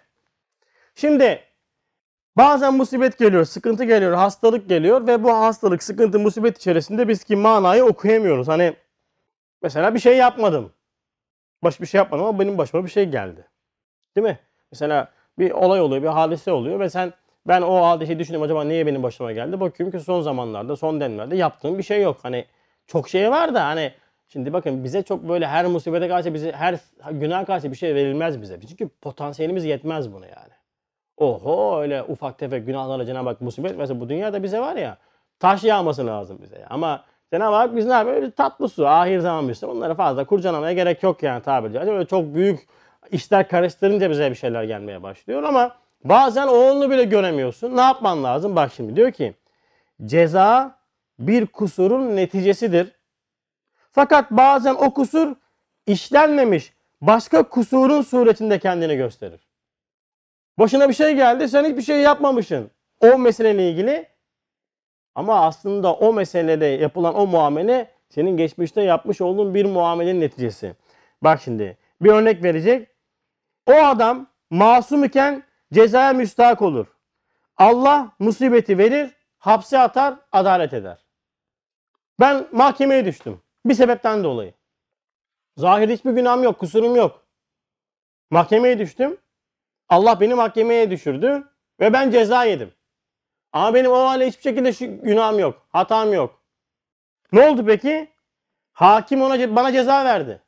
Şimdi 0.94 1.40
bazen 2.36 2.74
musibet 2.74 3.18
geliyor, 3.18 3.44
sıkıntı 3.44 3.84
geliyor, 3.84 4.12
hastalık 4.12 4.68
geliyor 4.68 5.06
ve 5.06 5.24
bu 5.24 5.32
hastalık, 5.32 5.82
sıkıntı, 5.82 6.18
musibet 6.18 6.58
içerisinde 6.58 7.08
biz 7.08 7.24
ki 7.24 7.36
manayı 7.36 7.84
okuyamıyoruz. 7.84 8.48
Hani 8.48 8.76
mesela 9.62 9.94
bir 9.94 10.00
şey 10.00 10.16
yapmadım. 10.16 10.72
Baş 11.64 11.80
bir 11.80 11.86
şey 11.86 11.98
yapmadım 11.98 12.24
ama 12.24 12.40
benim 12.40 12.58
başıma 12.58 12.84
bir 12.84 12.90
şey 12.90 13.04
geldi. 13.04 13.48
Değil 14.16 14.26
mi? 14.26 14.38
Mesela 14.72 15.08
bir 15.38 15.50
olay 15.50 15.80
oluyor, 15.80 16.02
bir 16.02 16.08
hadise 16.08 16.52
oluyor 16.52 16.80
ve 16.80 16.90
sen 16.90 17.12
ben 17.46 17.62
o 17.62 17.86
hadiseyi 17.86 18.18
düşünüyorum 18.18 18.44
acaba 18.44 18.64
niye 18.64 18.86
benim 18.86 19.02
başıma 19.02 19.32
geldi? 19.32 19.60
Bakıyorum 19.60 19.98
ki 19.98 20.04
son 20.04 20.20
zamanlarda, 20.20 20.76
son 20.76 21.00
dönemlerde 21.00 21.36
yaptığım 21.36 21.78
bir 21.78 21.82
şey 21.82 22.02
yok. 22.02 22.18
Hani 22.22 22.46
çok 22.86 23.08
şey 23.08 23.30
var 23.30 23.54
da 23.54 23.66
hani 23.66 23.92
şimdi 24.32 24.52
bakın 24.52 24.84
bize 24.84 25.02
çok 25.02 25.28
böyle 25.28 25.46
her 25.46 25.66
musibete 25.66 26.08
karşı 26.08 26.34
bize 26.34 26.52
her 26.52 26.78
günah 27.10 27.46
karşı 27.46 27.70
bir 27.70 27.76
şey 27.76 27.94
verilmez 27.94 28.42
bize. 28.42 28.60
Çünkü 28.68 28.88
potansiyelimiz 28.88 29.64
yetmez 29.64 30.12
buna 30.12 30.26
yani. 30.26 30.52
Oho 31.16 31.80
öyle 31.80 32.02
ufak 32.02 32.38
tefek 32.38 32.66
günahlarla 32.66 33.06
Cenab-ı 33.06 33.28
Hak 33.28 33.40
musibet 33.40 33.78
mesela 33.78 34.00
bu 34.00 34.08
dünyada 34.08 34.42
bize 34.42 34.60
var 34.60 34.76
ya 34.76 34.96
taş 35.40 35.64
yağması 35.64 36.06
lazım 36.06 36.38
bize. 36.42 36.58
Ya. 36.58 36.66
Ama 36.70 37.04
Cenab-ı 37.32 37.54
Hak 37.56 37.76
biz 37.76 37.86
ne 37.86 37.92
yapıyor? 37.92 38.30
Tatlı 38.30 38.68
su, 38.68 38.86
ahir 38.86 39.18
zaman 39.18 39.48
bir 39.48 39.62
Bunları 39.62 39.94
fazla 39.94 40.24
kurcalamaya 40.24 40.72
gerek 40.72 41.02
yok 41.02 41.22
yani 41.22 41.42
tabiri 41.42 41.72
caizse. 41.72 41.92
Öyle 41.92 42.06
çok 42.06 42.34
büyük 42.34 42.66
işler 43.10 43.48
karıştırınca 43.48 44.10
bize 44.10 44.30
bir 44.30 44.36
şeyler 44.36 44.64
gelmeye 44.64 45.02
başlıyor 45.02 45.42
ama 45.42 45.76
bazen 46.04 46.46
oğlunu 46.46 46.90
bile 46.90 47.04
göremiyorsun. 47.04 47.76
Ne 47.76 47.80
yapman 47.80 48.24
lazım? 48.24 48.56
Bak 48.56 48.72
şimdi 48.72 48.96
diyor 48.96 49.12
ki 49.12 49.34
ceza 50.04 50.76
bir 51.18 51.46
kusurun 51.46 52.16
neticesidir. 52.16 53.01
Fakat 53.92 54.30
bazen 54.30 54.74
o 54.74 54.94
kusur 54.94 55.34
işlenmemiş 55.86 56.72
başka 57.00 57.42
kusurun 57.42 58.02
suretinde 58.02 58.58
kendini 58.58 58.96
gösterir. 58.96 59.40
Başına 60.58 60.88
bir 60.88 60.94
şey 60.94 61.14
geldi 61.14 61.48
sen 61.48 61.64
hiçbir 61.64 61.82
şey 61.82 62.00
yapmamışsın. 62.00 62.70
O 63.00 63.18
meseleyle 63.18 63.70
ilgili 63.70 64.08
ama 65.14 65.46
aslında 65.46 65.94
o 65.94 66.12
meselede 66.12 66.66
yapılan 66.66 67.14
o 67.14 67.26
muamele 67.26 67.90
senin 68.08 68.36
geçmişte 68.36 68.82
yapmış 68.82 69.20
olduğun 69.20 69.54
bir 69.54 69.64
muamelenin 69.64 70.20
neticesi. 70.20 70.74
Bak 71.22 71.42
şimdi 71.42 71.78
bir 72.00 72.10
örnek 72.10 72.42
verecek. 72.42 72.88
O 73.66 73.72
adam 73.72 74.26
masum 74.50 75.04
iken 75.04 75.42
cezaya 75.72 76.12
müstahak 76.12 76.62
olur. 76.62 76.86
Allah 77.56 78.12
musibeti 78.18 78.78
verir, 78.78 79.10
hapse 79.38 79.78
atar, 79.78 80.14
adalet 80.32 80.72
eder. 80.72 80.98
Ben 82.20 82.46
mahkemeye 82.52 83.04
düştüm. 83.04 83.40
Bir 83.64 83.74
sebepten 83.74 84.24
dolayı. 84.24 84.54
Zahir 85.56 85.88
hiçbir 85.88 86.10
günahım 86.10 86.42
yok, 86.42 86.58
kusurum 86.58 86.96
yok. 86.96 87.22
Mahkemeye 88.30 88.78
düştüm. 88.78 89.16
Allah 89.88 90.20
beni 90.20 90.34
mahkemeye 90.34 90.90
düşürdü 90.90 91.48
ve 91.80 91.92
ben 91.92 92.10
ceza 92.10 92.44
yedim. 92.44 92.72
Ama 93.52 93.74
benim 93.74 93.90
o 93.90 93.98
hale 93.98 94.26
hiçbir 94.26 94.42
şekilde 94.42 94.72
şu 94.72 95.00
günahım 95.02 95.38
yok, 95.38 95.66
hatam 95.68 96.12
yok. 96.12 96.40
Ne 97.32 97.48
oldu 97.48 97.66
peki? 97.66 98.08
Hakim 98.72 99.22
ona 99.22 99.56
bana 99.56 99.72
ceza 99.72 100.04
verdi. 100.04 100.42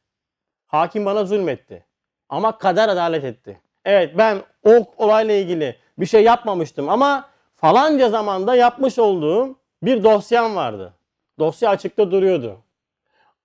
Hakim 0.67 1.05
bana 1.05 1.25
zulmetti. 1.25 1.87
Ama 2.29 2.59
kader 2.59 2.89
adalet 2.89 3.25
etti. 3.25 3.61
Evet 3.85 4.19
ben 4.19 4.43
o 4.63 4.95
olayla 4.97 5.35
ilgili 5.35 5.77
bir 5.99 6.07
şey 6.07 6.23
yapmamıştım 6.25 6.89
ama 6.89 7.29
falanca 7.57 8.09
zamanda 8.09 8.55
yapmış 8.55 8.99
olduğum 8.99 9.59
bir 9.83 10.05
dosyam 10.05 10.57
vardı. 10.57 10.95
Dosya 11.39 11.71
açıkta 11.71 12.11
duruyordu. 12.11 12.64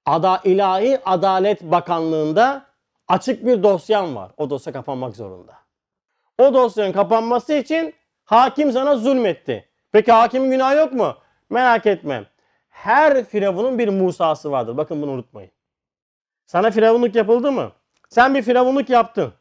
Ada 0.10 0.42
İlahi 0.44 1.00
Adalet 1.06 1.62
Bakanlığı'nda 1.62 2.66
açık 3.08 3.46
bir 3.46 3.64
dosyam 3.64 4.16
var. 4.16 4.32
O 4.38 4.50
dosya 4.50 4.74
kapanmak 4.74 5.16
zorunda. 5.16 5.54
O 6.38 6.54
dosyanın 6.54 6.92
kapanması 6.92 7.54
için 7.54 7.94
hakim 8.24 8.72
sana 8.72 8.96
zulmetti. 8.96 9.70
Peki 9.92 10.12
hakimin 10.12 10.52
günahı 10.52 10.78
yok 10.78 10.94
mu? 10.94 11.18
Merak 11.50 11.86
etme. 11.86 12.26
Her 12.70 13.26
firavunun 13.26 13.80
bir 13.80 13.88
Musa'sı 13.88 14.52
vardır. 14.52 14.78
Bakın 14.78 15.02
bunu 15.02 15.12
unutmayın. 15.12 15.52
Sana 16.46 16.72
firavunluk 16.72 17.16
yapıldı 17.16 17.52
mı? 17.52 17.72
Sen 18.10 18.36
bir 18.36 18.42
firavunluk 18.42 18.90
yaptın. 18.90 19.34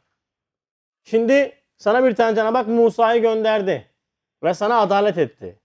Şimdi 1.03 1.55
sana 1.77 2.03
bir 2.03 2.15
tane 2.15 2.35
Cenab-ı 2.35 2.71
Musa'yı 2.71 3.21
gönderdi. 3.21 3.91
Ve 4.43 4.53
sana 4.53 4.79
adalet 4.79 5.17
etti. 5.17 5.59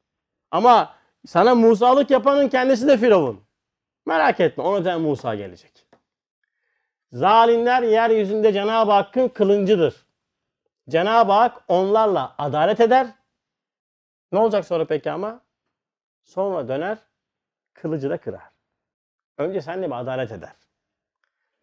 Ama 0.51 0.95
Sana 1.27 1.55
Musalık 1.55 2.11
yapanın 2.11 2.49
kendisi 2.49 2.89
de 2.89 2.97
Firavun. 2.97 3.44
Merak 4.07 4.41
etme 4.41 4.65
ona 4.65 4.85
da 4.85 4.99
Musa 4.99 5.35
gelecek. 5.35 5.87
Zalimler 7.13 7.83
yeryüzünde 7.83 8.53
Cenab-ı 8.53 8.93
Hakk'ın 8.93 9.29
kılıncıdır. 9.29 10.07
Cenab-ı 10.89 11.33
Hak 11.33 11.65
onlarla 11.69 12.35
adalet 12.39 12.81
eder. 12.81 13.07
Ne 14.33 14.39
olacak 14.39 14.65
sonra 14.65 14.85
peki 14.85 15.11
ama? 15.11 15.41
Sonra 16.25 16.69
döner, 16.69 16.99
kılıcı 17.75 18.11
da 18.11 18.19
kırar. 18.19 18.51
Önce 19.39 19.61
seninle 19.61 19.87
bir 19.87 20.01
adalet 20.01 20.33
eder. 20.33 20.53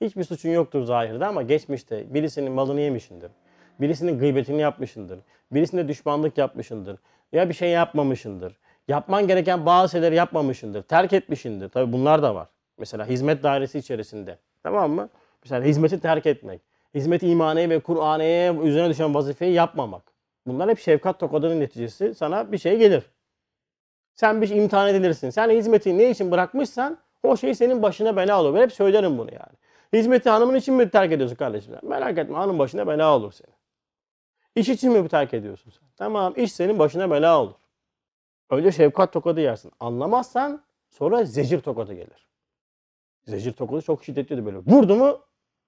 Hiçbir 0.01 0.23
suçun 0.23 0.49
yoktur 0.49 0.83
zahirde 0.83 1.25
ama 1.25 1.41
geçmişte 1.41 2.13
birisinin 2.13 2.51
malını 2.51 2.81
yemişindir. 2.81 3.31
Birisinin 3.79 4.19
gıybetini 4.19 4.61
yapmışındır. 4.61 5.19
Birisine 5.51 5.87
düşmanlık 5.87 6.37
yapmışındır. 6.37 6.99
Ya 7.31 7.49
bir 7.49 7.53
şey 7.53 7.69
yapmamışındır. 7.69 8.59
Yapman 8.88 9.27
gereken 9.27 9.65
bazı 9.65 9.91
şeyleri 9.91 10.15
yapmamışındır. 10.15 10.84
Terk 10.84 11.13
etmişindir. 11.13 11.69
Tabi 11.69 11.93
bunlar 11.93 12.23
da 12.23 12.36
var. 12.36 12.47
Mesela 12.77 13.05
hizmet 13.05 13.43
dairesi 13.43 13.79
içerisinde. 13.79 14.38
Tamam 14.63 14.91
mı? 14.91 15.09
Mesela 15.43 15.65
hizmeti 15.65 15.99
terk 15.99 16.25
etmek. 16.25 16.61
Hizmet 16.93 17.23
imaneye 17.23 17.69
ve 17.69 17.79
Kur'an'eye 17.79 18.53
üzerine 18.53 18.89
düşen 18.89 19.15
vazifeyi 19.15 19.53
yapmamak. 19.53 20.03
Bunlar 20.47 20.69
hep 20.69 20.79
şefkat 20.79 21.19
tokadının 21.19 21.59
neticesi. 21.59 22.15
Sana 22.15 22.51
bir 22.51 22.57
şey 22.57 22.77
gelir. 22.77 23.03
Sen 24.15 24.41
bir 24.41 24.47
şey 24.47 24.57
imtihan 24.57 24.89
edilirsin. 24.89 25.29
Sen 25.29 25.49
hizmeti 25.49 25.97
ne 25.97 26.09
için 26.09 26.32
bırakmışsan 26.32 26.97
o 27.23 27.38
şey 27.38 27.55
senin 27.55 27.82
başına 27.82 28.15
bela 28.15 28.41
olur. 28.41 28.55
Ben 28.55 28.61
hep 28.61 28.73
söylerim 28.73 29.17
bunu 29.17 29.29
yani. 29.32 29.55
Hizmeti 29.93 30.29
hanımın 30.29 30.55
için 30.55 30.73
mi 30.73 30.89
terk 30.89 31.11
ediyorsun 31.11 31.36
kardeşim? 31.36 31.73
Merak 31.82 32.17
etme 32.17 32.36
hanım 32.36 32.59
başına 32.59 32.88
bela 32.88 33.15
olur 33.15 33.32
senin. 33.32 33.55
İş 34.55 34.69
için 34.69 34.91
mi 34.91 35.09
terk 35.09 35.34
ediyorsun 35.34 35.71
sen? 35.71 35.88
Tamam 35.97 36.34
iş 36.38 36.51
senin 36.51 36.79
başına 36.79 37.11
bela 37.11 37.41
olur. 37.41 37.53
Önce 38.52 38.72
şefkat 38.72 39.14
tokadı 39.14 39.41
yersin. 39.41 39.72
Anlamazsan 39.80 40.62
sonra 40.89 41.24
zecir 41.24 41.62
tokadı 41.62 41.93
gelir. 41.93 42.28
Zecir 43.28 43.54
tokadı 43.54 43.82
çok 43.82 44.04
şiddetlidir 44.04 44.45
böyle. 44.45 44.58
Vurdu 44.58 44.95
mu 44.95 45.20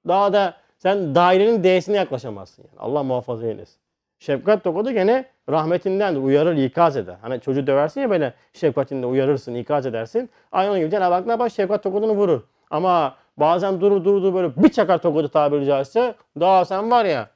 daha 0.08 0.34
da 0.34 0.58
sen 0.78 1.16
dairenin 1.16 1.64
D'sine 1.64 1.98
yaklaşamazsın. 1.98 2.64
Yani. 2.64 2.80
Allah 2.80 3.04
muhafaza 3.04 3.48
eylesin. 3.48 3.78
Şefkat 4.20 4.64
tokadı 4.64 4.92
gene 4.92 5.26
rahmetindendir. 5.50 6.20
Uyarır, 6.20 6.58
ikaz 6.58 6.98
eder. 6.98 7.16
Hani 7.22 7.42
çocuğu 7.42 7.68
döversin 7.68 8.02
ya 8.02 8.10
böyle 8.10 8.34
şefkatinde 8.54 9.06
uyarırsın, 9.06 9.56
ikaz 9.56 9.86
edersin. 9.86 10.30
Aynı 10.52 10.72
onun 10.72 10.80
gibi 10.80 10.92
Cenab-ı 10.92 11.14
Hak 11.14 11.26
ne 11.26 11.32
yapar? 11.32 11.50
Şefkat 11.50 11.84
tokadını 11.84 12.12
vurur. 12.12 12.42
Ama 12.70 13.16
bazen 13.38 13.82
durur 13.82 14.06
durur 14.06 14.34
böyle 14.34 14.56
bir 14.56 14.70
çakar 14.70 14.98
tokadı 14.98 15.30
tabiri 15.30 15.66
caizse 15.66 16.16
daha 16.40 16.66
sen 16.66 16.92
var 16.92 17.06
ya 17.06 17.30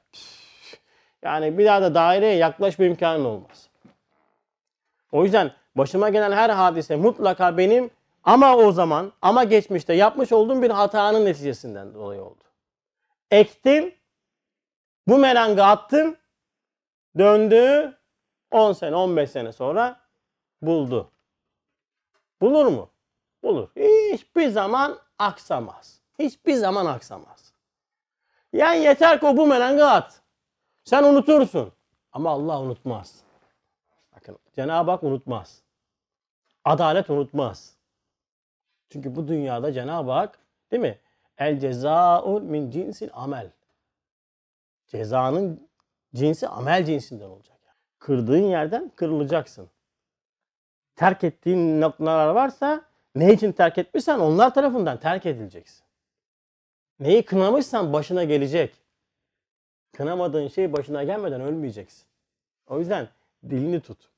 yani 1.22 1.58
bir 1.58 1.66
daha 1.66 1.82
da 1.82 1.94
daireye 1.94 2.34
yaklaşma 2.34 2.84
imkanın 2.84 3.24
olmaz. 3.24 3.67
O 5.12 5.24
yüzden 5.24 5.52
başıma 5.76 6.08
gelen 6.08 6.32
her 6.32 6.50
hadise 6.50 6.96
mutlaka 6.96 7.58
benim 7.58 7.90
ama 8.24 8.56
o 8.56 8.72
zaman 8.72 9.12
ama 9.22 9.44
geçmişte 9.44 9.94
yapmış 9.94 10.32
olduğum 10.32 10.62
bir 10.62 10.70
hatanın 10.70 11.24
neticesinden 11.24 11.94
dolayı 11.94 12.22
oldu. 12.22 12.44
Ektim, 13.30 13.94
bu 15.06 15.18
melangı 15.18 15.64
attım, 15.64 16.16
döndü, 17.18 17.94
10 18.50 18.72
sene 18.72 18.96
15 18.96 19.30
sene 19.30 19.52
sonra 19.52 20.00
buldu. 20.62 21.10
Bulur 22.40 22.66
mu? 22.66 22.90
Bulur. 23.42 23.68
Hiçbir 24.12 24.48
zaman 24.48 24.98
aksamaz. 25.18 26.00
Hiçbir 26.18 26.54
zaman 26.54 26.86
aksamaz. 26.86 27.52
Yani 28.52 28.84
yeter 28.84 29.20
ki 29.20 29.26
o 29.26 29.36
bu 29.36 29.46
melangı 29.46 29.86
at. 29.86 30.20
Sen 30.84 31.02
unutursun. 31.02 31.72
Ama 32.12 32.30
Allah 32.30 32.60
unutmaz. 32.60 33.27
Cenab-ı 34.58 34.90
Hak 34.90 35.02
unutmaz. 35.02 35.62
Adalet 36.64 37.10
unutmaz. 37.10 37.76
Çünkü 38.90 39.16
bu 39.16 39.28
dünyada 39.28 39.72
Cenab-ı 39.72 40.10
Hak 40.10 40.38
değil 40.70 40.80
mi? 40.80 40.98
El 41.38 41.60
cezaun 41.60 42.44
min 42.44 42.70
cinsil 42.70 43.08
amel. 43.12 43.50
Cezanın 44.86 45.68
cinsi 46.14 46.48
amel 46.48 46.84
cinsinden 46.84 47.24
olacak. 47.24 47.56
Kırdığın 47.98 48.42
yerden 48.42 48.92
kırılacaksın. 48.96 49.70
Terk 50.96 51.24
ettiğin 51.24 51.80
noktalar 51.80 52.28
varsa 52.28 52.84
ne 53.14 53.32
için 53.32 53.52
terk 53.52 53.78
etmişsen 53.78 54.18
onlar 54.18 54.54
tarafından 54.54 55.00
terk 55.00 55.26
edileceksin. 55.26 55.84
Neyi 57.00 57.24
kınamışsan 57.24 57.92
başına 57.92 58.24
gelecek. 58.24 58.74
Kınamadığın 59.96 60.48
şey 60.48 60.72
başına 60.72 61.04
gelmeden 61.04 61.40
ölmeyeceksin. 61.40 62.06
O 62.66 62.78
yüzden 62.78 63.08
dilini 63.50 63.80
tut. 63.80 64.17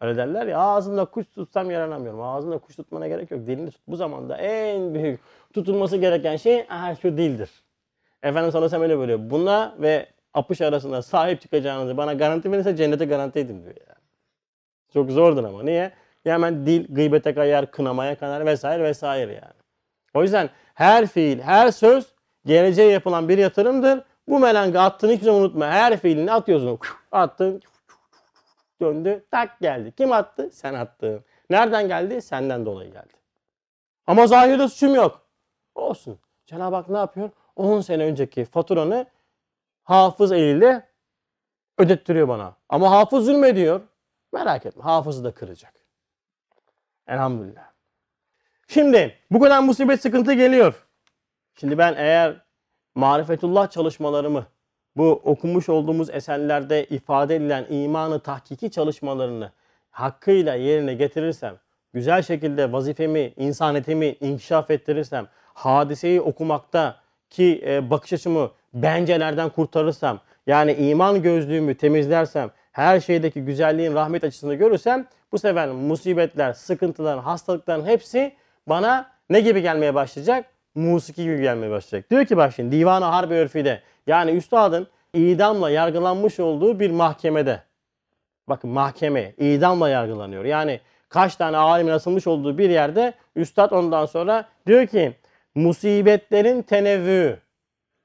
Öyle 0.00 0.16
derler 0.16 0.46
ya 0.46 0.58
ağzında 0.58 1.04
kuş 1.04 1.26
tutsam 1.26 1.70
yaranamıyorum. 1.70 2.22
Ağzında 2.22 2.58
kuş 2.58 2.76
tutmana 2.76 3.08
gerek 3.08 3.30
yok. 3.30 3.46
Dilini 3.46 3.70
tut. 3.70 3.80
Bu 3.88 3.96
zamanda 3.96 4.36
en 4.36 4.94
büyük 4.94 5.20
tutulması 5.54 5.96
gereken 5.96 6.36
şey 6.36 6.66
aha, 6.70 6.94
şu 6.94 7.16
dildir. 7.16 7.50
Efendim 8.22 8.68
sen 8.70 8.82
öyle 8.82 8.98
böyle. 8.98 9.30
Buna 9.30 9.74
ve 9.78 10.06
apış 10.34 10.60
arasında 10.60 11.02
sahip 11.02 11.40
çıkacağınızı 11.40 11.96
bana 11.96 12.12
garanti 12.12 12.52
verirse 12.52 12.76
cennete 12.76 13.04
garanti 13.04 13.38
edin 13.38 13.62
diyor 13.64 13.74
yani. 13.88 13.98
Çok 14.92 15.10
zordur 15.10 15.44
ama. 15.44 15.62
Niye? 15.62 15.92
Ya 16.24 16.34
hemen 16.34 16.66
dil 16.66 16.94
gıybete 16.94 17.34
kayar, 17.34 17.70
kınamaya 17.70 18.18
kanar 18.18 18.46
vesaire 18.46 18.82
vesaire 18.82 19.32
yani. 19.32 19.54
O 20.14 20.22
yüzden 20.22 20.50
her 20.74 21.06
fiil, 21.06 21.40
her 21.40 21.70
söz 21.70 22.06
geleceğe 22.46 22.90
yapılan 22.90 23.28
bir 23.28 23.38
yatırımdır. 23.38 24.00
Bu 24.28 24.38
melanga 24.38 24.80
attığını 24.80 25.12
hiçbir 25.12 25.24
zaman 25.24 25.40
unutma. 25.40 25.66
Her 25.66 25.98
fiilini 25.98 26.32
atıyorsun. 26.32 26.78
Attın. 27.12 27.62
Döndü. 28.80 29.26
Tak 29.30 29.60
geldi. 29.60 29.92
Kim 29.96 30.12
attı? 30.12 30.50
Sen 30.52 30.74
attın. 30.74 31.24
Nereden 31.50 31.88
geldi? 31.88 32.22
Senden 32.22 32.66
dolayı 32.66 32.92
geldi. 32.92 33.14
Ama 34.06 34.26
zahirde 34.26 34.68
suçum 34.68 34.94
yok. 34.94 35.26
Olsun. 35.74 36.18
Cenab-ı 36.46 36.76
Hak 36.76 36.88
ne 36.88 36.98
yapıyor? 36.98 37.30
10 37.56 37.80
sene 37.80 38.04
önceki 38.04 38.44
faturanı 38.44 39.06
hafız 39.82 40.32
eliyle 40.32 40.88
ödettiriyor 41.78 42.28
bana. 42.28 42.56
Ama 42.68 42.90
hafız 42.90 43.26
zulmediyor. 43.26 43.80
Merak 44.32 44.66
etme. 44.66 44.82
Hafızı 44.82 45.24
da 45.24 45.34
kıracak. 45.34 45.74
Elhamdülillah. 47.06 47.70
Şimdi 48.68 49.18
bu 49.30 49.40
kadar 49.40 49.60
musibet 49.60 50.02
sıkıntı 50.02 50.32
geliyor. 50.32 50.86
Şimdi 51.54 51.78
ben 51.78 51.94
eğer 51.96 52.36
marifetullah 52.94 53.70
çalışmalarımı 53.70 54.46
bu 54.96 55.20
okumuş 55.24 55.68
olduğumuz 55.68 56.10
eserlerde 56.10 56.84
ifade 56.84 57.36
edilen 57.36 57.66
imanı 57.70 58.20
tahkiki 58.20 58.70
çalışmalarını 58.70 59.50
hakkıyla 59.90 60.54
yerine 60.54 60.94
getirirsem, 60.94 61.54
güzel 61.94 62.22
şekilde 62.22 62.72
vazifemi, 62.72 63.32
insanetimi 63.36 64.16
inkişaf 64.20 64.70
ettirirsem, 64.70 65.26
hadiseyi 65.54 66.20
okumakta 66.20 66.96
ki 67.30 67.62
e, 67.66 67.90
bakış 67.90 68.12
açımı 68.12 68.50
bencelerden 68.74 69.48
kurtarırsam, 69.48 70.20
yani 70.46 70.72
iman 70.72 71.22
gözlüğümü 71.22 71.74
temizlersem, 71.74 72.50
her 72.72 73.00
şeydeki 73.00 73.40
güzelliğin 73.44 73.94
rahmet 73.94 74.24
açısını 74.24 74.54
görürsem 74.54 75.06
bu 75.32 75.38
sefer 75.38 75.68
musibetler, 75.68 76.52
sıkıntılar, 76.52 77.20
hastalıkların 77.20 77.84
hepsi 77.84 78.32
bana 78.68 79.10
ne 79.30 79.40
gibi 79.40 79.62
gelmeye 79.62 79.94
başlayacak? 79.94 80.44
Musiki 80.74 81.24
gibi 81.24 81.40
gelmeye 81.42 81.70
başlayacak. 81.70 82.10
Diyor 82.10 82.24
ki 82.24 82.36
bak 82.36 82.52
şimdi 82.56 82.76
Divan-ı 82.76 83.04
Harbi 83.04 83.34
Örfi'de 83.34 83.80
yani 84.06 84.30
üstadın 84.30 84.86
idamla 85.14 85.70
yargılanmış 85.70 86.40
olduğu 86.40 86.80
bir 86.80 86.90
mahkemede. 86.90 87.62
Bakın 88.48 88.70
mahkeme 88.70 89.34
idamla 89.38 89.88
yargılanıyor. 89.88 90.44
Yani 90.44 90.80
kaç 91.08 91.36
tane 91.36 91.56
alimin 91.56 91.92
asılmış 91.92 92.26
olduğu 92.26 92.58
bir 92.58 92.70
yerde 92.70 93.14
üstad 93.36 93.70
ondan 93.70 94.06
sonra 94.06 94.48
diyor 94.66 94.86
ki 94.86 95.16
musibetlerin 95.54 96.62
tenevvü, 96.62 97.38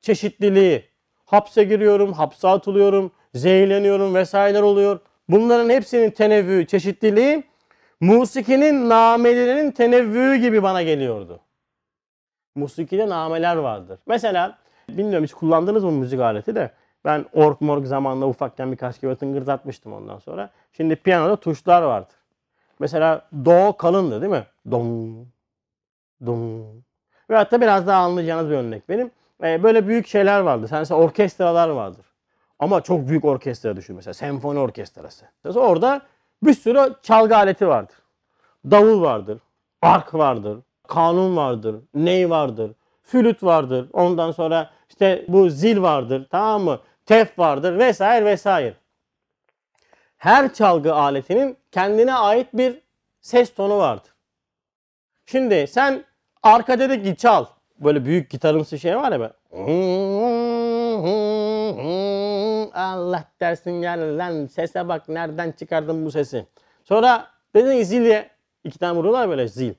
çeşitliliği, 0.02 0.86
hapse 1.26 1.64
giriyorum, 1.64 2.14
hapse 2.14 2.48
atılıyorum, 2.48 3.12
zehirleniyorum 3.34 4.16
vesaireler 4.16 4.62
oluyor. 4.62 5.00
Bunların 5.30 5.70
hepsinin 5.70 6.12
tenevvü, 6.12 6.68
çeşitliliği 6.68 7.44
musikinin 8.00 8.90
namelerinin 8.90 9.72
tenevvü 9.72 10.36
gibi 10.36 10.64
bana 10.64 10.82
geliyordu. 10.84 11.40
Musikide 12.56 13.10
nameler 13.10 13.56
vardır. 13.56 14.00
Mesela 14.08 14.58
bilmiyorum 14.90 15.24
hiç 15.24 15.34
kullandınız 15.34 15.84
mı 15.84 15.92
müzik 15.92 16.20
aleti 16.20 16.56
de 16.56 16.72
ben 17.06 17.26
ork 17.34 17.62
morg 17.62 17.86
zamanında 17.86 18.28
ufakken 18.28 18.72
birkaç 18.72 19.00
kere 19.00 19.16
tıngırdatmıştım 19.16 19.94
ondan 19.94 20.20
sonra. 20.20 20.50
Şimdi 20.74 20.96
piyanoda 20.96 21.36
tuşlar 21.36 21.82
vardır. 21.82 22.16
Mesela 22.80 23.28
do 23.46 23.78
kalındı 23.78 24.22
değil 24.22 24.32
mi? 24.32 24.44
Dom, 24.72 25.16
dom. 26.26 26.62
Ve 27.30 27.36
hatta 27.36 27.62
biraz 27.62 27.88
daha 27.88 28.02
anlayacağınız 28.04 28.50
bir 28.50 28.56
örnek 28.56 28.90
benim. 28.90 29.12
Ee, 29.44 29.64
böyle 29.64 29.88
büyük 29.88 30.08
şeyler 30.08 30.40
vardı. 30.40 30.68
Mesela 30.72 31.00
orkestralar 31.00 31.70
vardır. 31.70 32.06
Ama 32.60 32.82
çok 32.82 33.08
büyük 33.08 33.26
orkestra 33.26 33.76
düşün 33.76 33.96
mesela. 33.96 34.14
Senfoni 34.14 34.60
orkestrası. 34.60 35.26
Mesela 35.44 35.66
orada 35.66 36.02
bir 36.44 36.54
sürü 36.54 36.96
çalgı 37.02 37.38
aleti 37.38 37.68
vardır. 37.68 37.96
Davul 38.72 39.02
vardır. 39.02 39.40
Ark 39.82 40.14
vardır. 40.14 40.60
Kanun 40.88 41.38
vardır. 41.38 41.76
Ney 41.94 42.30
vardır. 42.30 42.72
Flüt 43.04 43.44
vardır. 43.44 43.90
Ondan 43.94 44.32
sonra 44.32 44.70
işte 44.90 45.26
bu 45.28 45.50
zil 45.50 45.82
vardır. 45.82 46.28
Tamam 46.32 46.62
mı? 46.62 46.80
Tef 47.06 47.40
vardır 47.40 47.80
vesaire 47.80 48.26
vesaire. 48.26 48.74
Her 50.18 50.54
çalgı 50.54 50.94
aletinin 50.96 51.58
kendine 51.72 52.14
ait 52.14 52.48
bir 52.54 52.82
ses 53.22 53.54
tonu 53.54 53.78
vardır. 53.78 54.12
Şimdi 55.26 55.68
sen 55.68 56.04
arkada 56.44 56.90
da 56.90 56.96
git 56.96 57.20
çal. 57.20 57.46
Böyle 57.80 58.06
büyük 58.06 58.30
gitarımsı 58.30 58.80
şey 58.80 58.98
var 58.98 59.12
ya 59.12 59.20
böyle. 59.20 59.34
Allah 62.74 63.24
dersin 63.40 63.82
gel 63.82 64.18
lan 64.18 64.46
sese 64.46 64.88
bak 64.88 65.10
nereden 65.10 65.52
çıkardın 65.52 66.06
bu 66.06 66.12
sesi. 66.12 66.46
Sonra 66.84 67.28
dedin 67.56 67.80
ki 67.80 67.86
zilye 67.86 68.30
iki 68.64 68.80
tane 68.80 68.98
vuruyorlar 68.98 69.30
böyle 69.30 69.48
zil. 69.48 69.74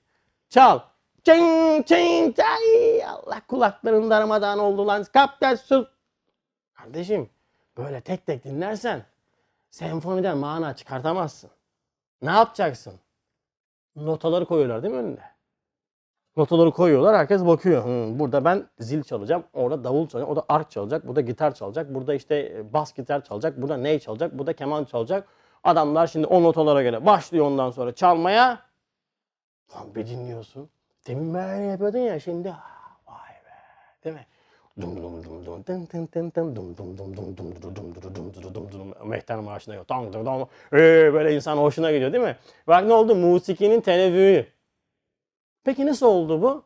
Çal. 0.49 0.81
Çing 1.25 1.87
çing 1.87 2.37
çay. 2.37 3.05
Allah 3.05 3.41
kulakların 3.49 4.11
darmadağın 4.11 4.59
oldu 4.59 4.87
lan. 4.87 5.05
Kap 5.13 5.41
ders 5.41 5.63
sus. 5.63 5.89
Kardeşim 6.75 7.31
böyle 7.77 8.01
tek 8.01 8.27
tek 8.27 8.45
dinlersen 8.45 9.05
senfoniden 9.71 10.39
mana 10.39 10.77
çıkartamazsın. 10.77 11.51
Ne 12.23 12.31
yapacaksın? 12.31 12.95
Notaları 13.97 14.47
koyuyorlar 14.47 14.83
değil 14.83 14.95
mi 14.95 15.01
önüne? 15.01 15.33
Notaları 16.37 16.71
koyuyorlar 16.71 17.17
herkes 17.17 17.47
bakıyor. 17.47 17.85
Hı, 17.85 18.19
burada 18.19 18.45
ben 18.45 18.69
zil 18.79 19.03
çalacağım, 19.03 19.45
orada 19.53 19.85
davul 19.85 20.09
çalacak, 20.09 20.29
orada 20.29 20.45
ark 20.49 20.71
çalacak, 20.71 21.07
burada 21.07 21.21
gitar 21.21 21.55
çalacak, 21.55 21.95
burada 21.95 22.15
işte 22.15 22.37
e, 22.57 22.73
bas 22.73 22.95
gitar 22.95 23.25
çalacak, 23.25 23.63
burada 23.63 23.77
ney 23.77 23.99
çalacak, 23.99 24.39
burada 24.39 24.53
keman 24.53 24.85
çalacak. 24.85 25.29
Adamlar 25.65 26.07
şimdi 26.07 26.27
o 26.27 26.43
notalara 26.43 26.83
göre 26.83 27.07
başlıyor 27.07 27.47
ondan 27.47 27.71
sonra 27.71 27.95
çalmaya. 27.95 28.63
Lan 29.75 29.95
bir 29.95 30.07
dinliyorsun. 30.07 30.71
Demin 31.07 31.35
böyle 31.35 31.65
yapıyordun 31.65 31.99
ya 31.99 32.21
şimdi 32.21 32.51
ah, 32.51 32.97
vay 33.07 33.31
be 33.31 33.55
değil 34.05 34.17
mi? 34.17 34.27
Dum 34.81 34.97
dum 34.97 35.25
dum 35.25 35.47
dum 35.47 35.67
dın 35.67 35.89
dın 35.93 36.09
dın 36.15 36.33
dum 36.35 36.77
dum 36.77 36.77
dum 36.77 37.07
dum 37.07 37.27
dum 37.27 37.47
dum 37.47 37.67
dum 37.67 37.75
dum 37.75 38.15
dum 38.15 38.35
dum 38.43 38.55
dum 38.55 38.73
dum 38.73 39.09
Mehter 39.09 39.39
marşına 39.39 39.75
gidiyor. 39.75 39.89
Dang 39.89 40.15
dang 40.15 40.27
dang. 40.27 40.49
Ee, 40.73 41.11
böyle 41.13 41.35
insan 41.35 41.57
hoşuna 41.57 41.93
gidiyor 41.93 42.13
değil 42.13 42.25
mi? 42.25 42.37
Bak 42.67 42.85
ne 42.85 42.93
oldu? 42.93 43.15
Musikinin 43.15 43.81
tenevvüğü. 43.81 44.47
Peki 45.65 45.87
nasıl 45.87 46.07
oldu 46.07 46.43
bu? 46.43 46.65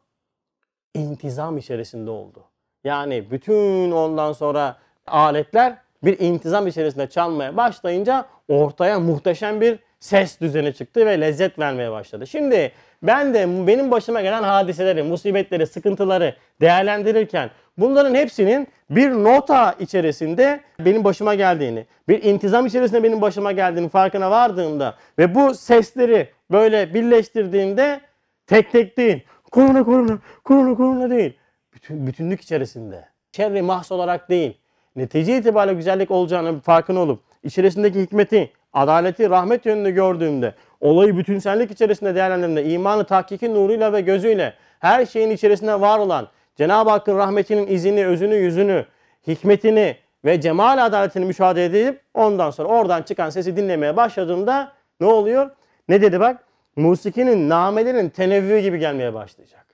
İntizam 0.94 1.58
içerisinde 1.58 2.10
oldu. 2.10 2.44
Yani 2.84 3.30
bütün 3.30 3.90
ondan 3.90 4.32
sonra 4.32 4.76
aletler 5.06 5.78
bir 6.04 6.18
intizam 6.18 6.66
içerisinde 6.66 7.08
çalmaya 7.08 7.56
başlayınca 7.56 8.26
ortaya 8.48 9.00
muhteşem 9.00 9.60
bir 9.60 9.78
ses 10.00 10.40
düzeni 10.40 10.74
çıktı 10.74 11.06
ve 11.06 11.20
lezzet 11.20 11.58
vermeye 11.58 11.90
başladı. 11.90 12.26
Şimdi 12.26 12.72
ben 13.02 13.34
de 13.34 13.66
benim 13.66 13.90
başıma 13.90 14.20
gelen 14.20 14.42
hadiseleri, 14.42 15.02
musibetleri, 15.02 15.66
sıkıntıları 15.66 16.34
değerlendirirken 16.60 17.50
bunların 17.78 18.14
hepsinin 18.14 18.68
bir 18.90 19.10
nota 19.10 19.74
içerisinde 19.80 20.60
benim 20.80 21.04
başıma 21.04 21.34
geldiğini, 21.34 21.86
bir 22.08 22.22
intizam 22.22 22.66
içerisinde 22.66 23.02
benim 23.02 23.20
başıma 23.20 23.52
geldiğini 23.52 23.88
farkına 23.88 24.30
vardığımda 24.30 24.94
ve 25.18 25.34
bu 25.34 25.54
sesleri 25.54 26.28
böyle 26.50 26.94
birleştirdiğimde 26.94 28.00
tek 28.46 28.72
tek 28.72 28.96
değil, 28.96 29.24
korona 29.50 29.84
korona, 29.84 30.18
korona 30.44 30.74
korona 30.76 31.10
değil, 31.10 31.36
bütün, 31.74 32.06
bütünlük 32.06 32.40
içerisinde, 32.40 33.08
şerri 33.32 33.62
mahs 33.62 33.92
olarak 33.92 34.30
değil, 34.30 34.58
netice 34.96 35.38
itibariyle 35.38 35.74
güzellik 35.74 36.10
olacağını 36.10 36.60
farkına 36.60 37.00
olup 37.00 37.22
içerisindeki 37.42 38.00
hikmeti, 38.00 38.52
adaleti, 38.72 39.30
rahmet 39.30 39.66
yönünü 39.66 39.90
gördüğümde, 39.90 40.54
olayı 40.86 41.16
bütünsellik 41.16 41.70
içerisinde 41.70 42.14
değerlendirdiğimde, 42.14 42.64
imanı 42.72 43.04
tahkiki 43.04 43.54
nuruyla 43.54 43.92
ve 43.92 44.00
gözüyle 44.00 44.54
her 44.80 45.06
şeyin 45.06 45.30
içerisinde 45.30 45.80
var 45.80 45.98
olan 45.98 46.28
Cenab-ı 46.56 46.90
Hakk'ın 46.90 47.16
rahmetinin 47.18 47.66
izini, 47.66 48.06
özünü, 48.06 48.34
yüzünü, 48.34 48.86
hikmetini 49.26 49.96
ve 50.24 50.40
cemal 50.40 50.86
adaletini 50.86 51.24
müşahede 51.24 51.64
edip 51.64 52.00
ondan 52.14 52.50
sonra 52.50 52.68
oradan 52.68 53.02
çıkan 53.02 53.30
sesi 53.30 53.56
dinlemeye 53.56 53.96
başladığımda 53.96 54.72
ne 55.00 55.06
oluyor? 55.06 55.50
Ne 55.88 56.02
dedi 56.02 56.20
bak? 56.20 56.44
Musikinin, 56.76 57.48
namelerin 57.48 58.08
tenevvü 58.08 58.58
gibi 58.58 58.78
gelmeye 58.78 59.14
başlayacak. 59.14 59.66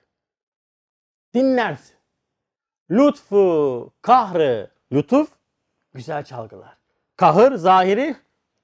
Dinlersin. 1.35 1.97
Lütfu, 2.91 3.93
kahrı, 4.03 4.71
lütuf, 4.93 5.29
güzel 5.95 6.25
çalgılar. 6.25 6.77
Kahır, 7.17 7.55
zahiri, 7.55 8.17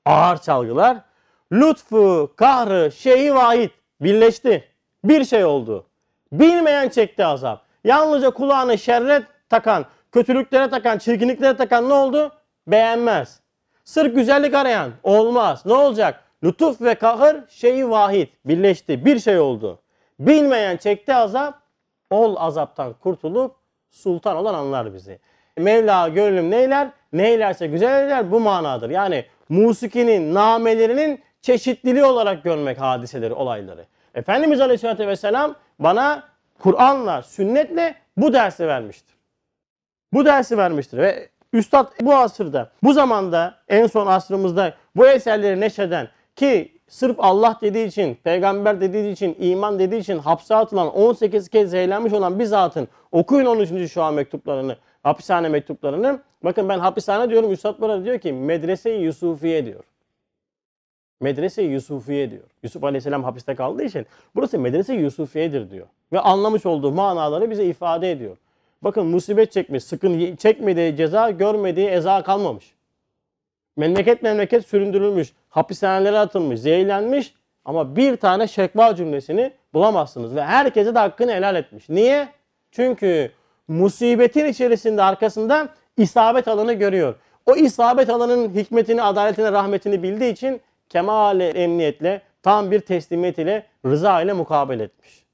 ağır 0.04 0.36
çalgılar. 0.36 1.07
Lütfu, 1.52 2.32
kahrı, 2.36 2.92
şeyi 2.92 3.34
vahid 3.34 3.70
birleşti. 4.00 4.64
Bir 5.04 5.24
şey 5.24 5.44
oldu. 5.44 5.86
Bilmeyen 6.32 6.88
çekti 6.88 7.24
azap. 7.24 7.62
Yalnızca 7.84 8.30
kulağını 8.30 8.78
şerre 8.78 9.22
takan, 9.48 9.86
kötülüklere 10.12 10.70
takan, 10.70 10.98
çirkinliklere 10.98 11.56
takan 11.56 11.88
ne 11.88 11.92
oldu? 11.92 12.32
Beğenmez. 12.66 13.40
Sırf 13.84 14.14
güzellik 14.14 14.54
arayan 14.54 14.90
olmaz. 15.02 15.66
Ne 15.66 15.72
olacak? 15.72 16.24
Lütuf 16.44 16.80
ve 16.80 16.94
kahır 16.94 17.36
şeyi 17.48 17.90
vahid 17.90 18.28
birleşti. 18.44 19.04
Bir 19.04 19.18
şey 19.18 19.38
oldu. 19.38 19.78
Bilmeyen 20.20 20.76
çekti 20.76 21.14
azap, 21.14 21.62
ol 22.10 22.36
azaptan 22.38 22.92
kurtulup 22.92 23.54
sultan 23.90 24.36
olan 24.36 24.54
anlar 24.54 24.94
bizi. 24.94 25.18
Mevla 25.58 26.08
gönlüm 26.08 26.50
neyler? 26.50 26.88
Neylerse 27.12 27.66
güzel 27.66 28.06
eder 28.06 28.32
bu 28.32 28.40
manadır. 28.40 28.90
Yani 28.90 29.24
musikinin, 29.48 30.34
namelerinin 30.34 31.20
çeşitliliği 31.48 32.04
olarak 32.04 32.44
görmek 32.44 32.80
hadiseleri, 32.80 33.34
olayları. 33.34 33.86
Efendimiz 34.14 34.60
Aleyhisselatü 34.60 35.06
Vesselam 35.06 35.54
bana 35.78 36.22
Kur'an'la, 36.58 37.22
sünnetle 37.22 37.94
bu 38.16 38.32
dersi 38.32 38.66
vermiştir. 38.66 39.14
Bu 40.12 40.24
dersi 40.24 40.58
vermiştir 40.58 40.98
ve 40.98 41.28
Üstad 41.52 41.86
bu 42.00 42.14
asırda, 42.14 42.70
bu 42.82 42.92
zamanda 42.92 43.54
en 43.68 43.86
son 43.86 44.06
asrımızda 44.06 44.74
bu 44.96 45.08
eserleri 45.08 45.60
neşreden 45.60 46.08
ki 46.36 46.72
sırf 46.88 47.16
Allah 47.18 47.58
dediği 47.60 47.86
için, 47.86 48.14
peygamber 48.14 48.80
dediği 48.80 49.12
için, 49.12 49.36
iman 49.40 49.78
dediği 49.78 50.00
için 50.00 50.18
hapse 50.18 50.54
atılan 50.54 50.94
18 50.94 51.48
kez 51.48 51.70
zehirlenmiş 51.70 52.12
olan 52.12 52.38
bir 52.38 52.44
zatın 52.44 52.88
okuyun 53.12 53.46
13. 53.46 53.92
şu 53.92 54.02
an 54.02 54.14
mektuplarını, 54.14 54.76
hapishane 55.02 55.48
mektuplarını. 55.48 56.20
Bakın 56.44 56.68
ben 56.68 56.78
hapishane 56.78 57.30
diyorum, 57.30 57.52
Üstad 57.52 57.80
burada 57.80 58.04
diyor 58.04 58.18
ki 58.18 58.32
medrese-i 58.32 59.02
Yusufiye 59.02 59.66
diyor. 59.66 59.84
Medrese-i 61.20 61.66
Yusufiye 61.66 62.30
diyor. 62.30 62.42
Yusuf 62.62 62.84
Aleyhisselam 62.84 63.24
hapiste 63.24 63.54
kaldığı 63.54 63.84
için 63.84 64.06
burası 64.36 64.58
medrese-i 64.58 64.96
Yusufiye'dir 64.96 65.70
diyor. 65.70 65.86
Ve 66.12 66.20
anlamış 66.20 66.66
olduğu 66.66 66.92
manaları 66.92 67.50
bize 67.50 67.64
ifade 67.64 68.10
ediyor. 68.10 68.36
Bakın 68.82 69.06
musibet 69.06 69.52
çekmiş, 69.52 69.84
sıkın 69.84 70.36
çekmediği 70.36 70.96
ceza, 70.96 71.30
görmediği 71.30 71.88
eza 71.88 72.22
kalmamış. 72.22 72.74
Memleket 73.76 74.22
memleket 74.22 74.66
süründürülmüş, 74.66 75.32
hapishanelere 75.48 76.18
atılmış, 76.18 76.60
zehirlenmiş 76.60 77.34
ama 77.64 77.96
bir 77.96 78.16
tane 78.16 78.46
şekva 78.46 78.94
cümlesini 78.96 79.52
bulamazsınız. 79.74 80.34
Ve 80.34 80.42
herkese 80.42 80.94
de 80.94 80.98
hakkını 80.98 81.32
helal 81.32 81.56
etmiş. 81.56 81.88
Niye? 81.88 82.28
Çünkü 82.70 83.30
musibetin 83.68 84.44
içerisinde 84.46 85.02
arkasında 85.02 85.68
isabet 85.96 86.48
alanı 86.48 86.72
görüyor. 86.72 87.14
O 87.46 87.56
isabet 87.56 88.10
alanının 88.10 88.54
hikmetini, 88.54 89.02
adaletini, 89.02 89.52
rahmetini 89.52 90.02
bildiği 90.02 90.32
için 90.32 90.60
kemal 90.88 91.40
emniyetle, 91.40 92.22
tam 92.42 92.70
bir 92.70 92.80
teslimiyet 92.80 93.38
ile, 93.38 93.66
rıza 93.86 94.22
ile 94.22 94.32
mukabele 94.32 94.82
etmiş. 94.82 95.24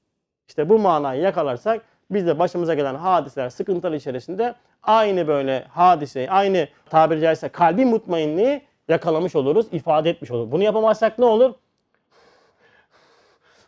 İşte 0.47 0.69
bu 0.69 0.79
manayı 0.79 1.21
yakalarsak 1.21 1.81
biz 2.11 2.27
de 2.27 2.39
başımıza 2.39 2.73
gelen 2.73 2.95
hadiseler, 2.95 3.49
sıkıntılar 3.49 3.93
içerisinde 3.93 4.55
aynı 4.83 5.27
böyle 5.27 5.65
hadiseyi, 5.69 6.31
aynı 6.31 6.67
tabiri 6.89 7.21
caizse 7.21 7.49
kalbi 7.49 7.85
mutmainliği 7.85 8.61
yakalamış 8.87 9.35
oluruz, 9.35 9.65
ifade 9.71 10.09
etmiş 10.09 10.31
oluruz. 10.31 10.51
Bunu 10.51 10.63
yapamazsak 10.63 11.19
ne 11.19 11.25
olur? 11.25 11.53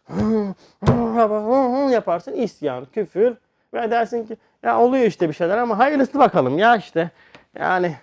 yaparsın 1.92 2.34
isyan, 2.34 2.86
küfür 2.86 3.36
ve 3.74 3.92
dersin 3.92 4.26
ki 4.26 4.38
ya 4.64 4.80
oluyor 4.80 5.06
işte 5.06 5.30
bir 5.30 5.34
şeyler 5.34 5.58
ama 5.58 5.78
hayırlısı 5.78 6.20
bakalım 6.20 6.58
ya 6.58 6.76
işte. 6.76 7.12
Yani 7.60 7.96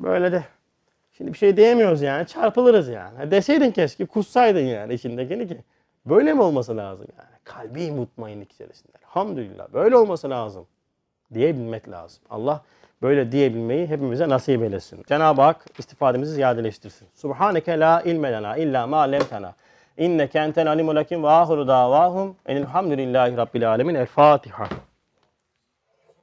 böyle 0.00 0.32
de 0.32 0.42
şimdi 1.20 1.32
bir 1.32 1.38
şey 1.38 1.56
diyemiyoruz 1.56 2.02
yani 2.02 2.26
çarpılırız 2.26 2.88
yani. 2.88 3.30
Deseydin 3.30 3.70
keşke 3.70 4.06
kussaydın 4.06 4.60
yani 4.60 4.94
içindekini 4.94 5.48
ki. 5.48 5.58
Böyle 6.06 6.34
mi 6.34 6.42
olması 6.42 6.76
lazım 6.76 7.06
yani? 7.18 7.28
Kalbi 7.44 7.90
mutmainlik 7.90 8.52
içerisinde. 8.52 8.92
Elhamdülillah 9.04 9.72
böyle 9.72 9.96
olması 9.96 10.30
lazım 10.30 10.66
diyebilmek 11.34 11.90
lazım. 11.90 12.22
Allah 12.30 12.62
böyle 13.02 13.32
diyebilmeyi 13.32 13.86
hepimize 13.86 14.28
nasip 14.28 14.62
eylesin. 14.62 15.02
Cenab-ı 15.08 15.42
Hak 15.42 15.66
istifademizi 15.78 16.32
ziyadeleştirsin. 16.32 17.08
Subhaneke 17.14 17.80
la 17.80 18.02
ilme 18.02 18.32
lena 18.32 18.56
illa 18.56 18.86
ma 18.86 19.00
lemtena. 19.00 19.54
İnneke 19.96 20.38
entel 20.38 20.68
alimul 20.68 20.96
hakim 20.96 21.22
ve 21.22 21.28
ahiru 21.28 21.68
davahum. 21.68 22.36
Elhamdülillahi 22.46 23.36
Rabbil 23.36 23.70
alemin. 23.70 23.94
El 23.94 24.06
Fatiha. 24.06 24.68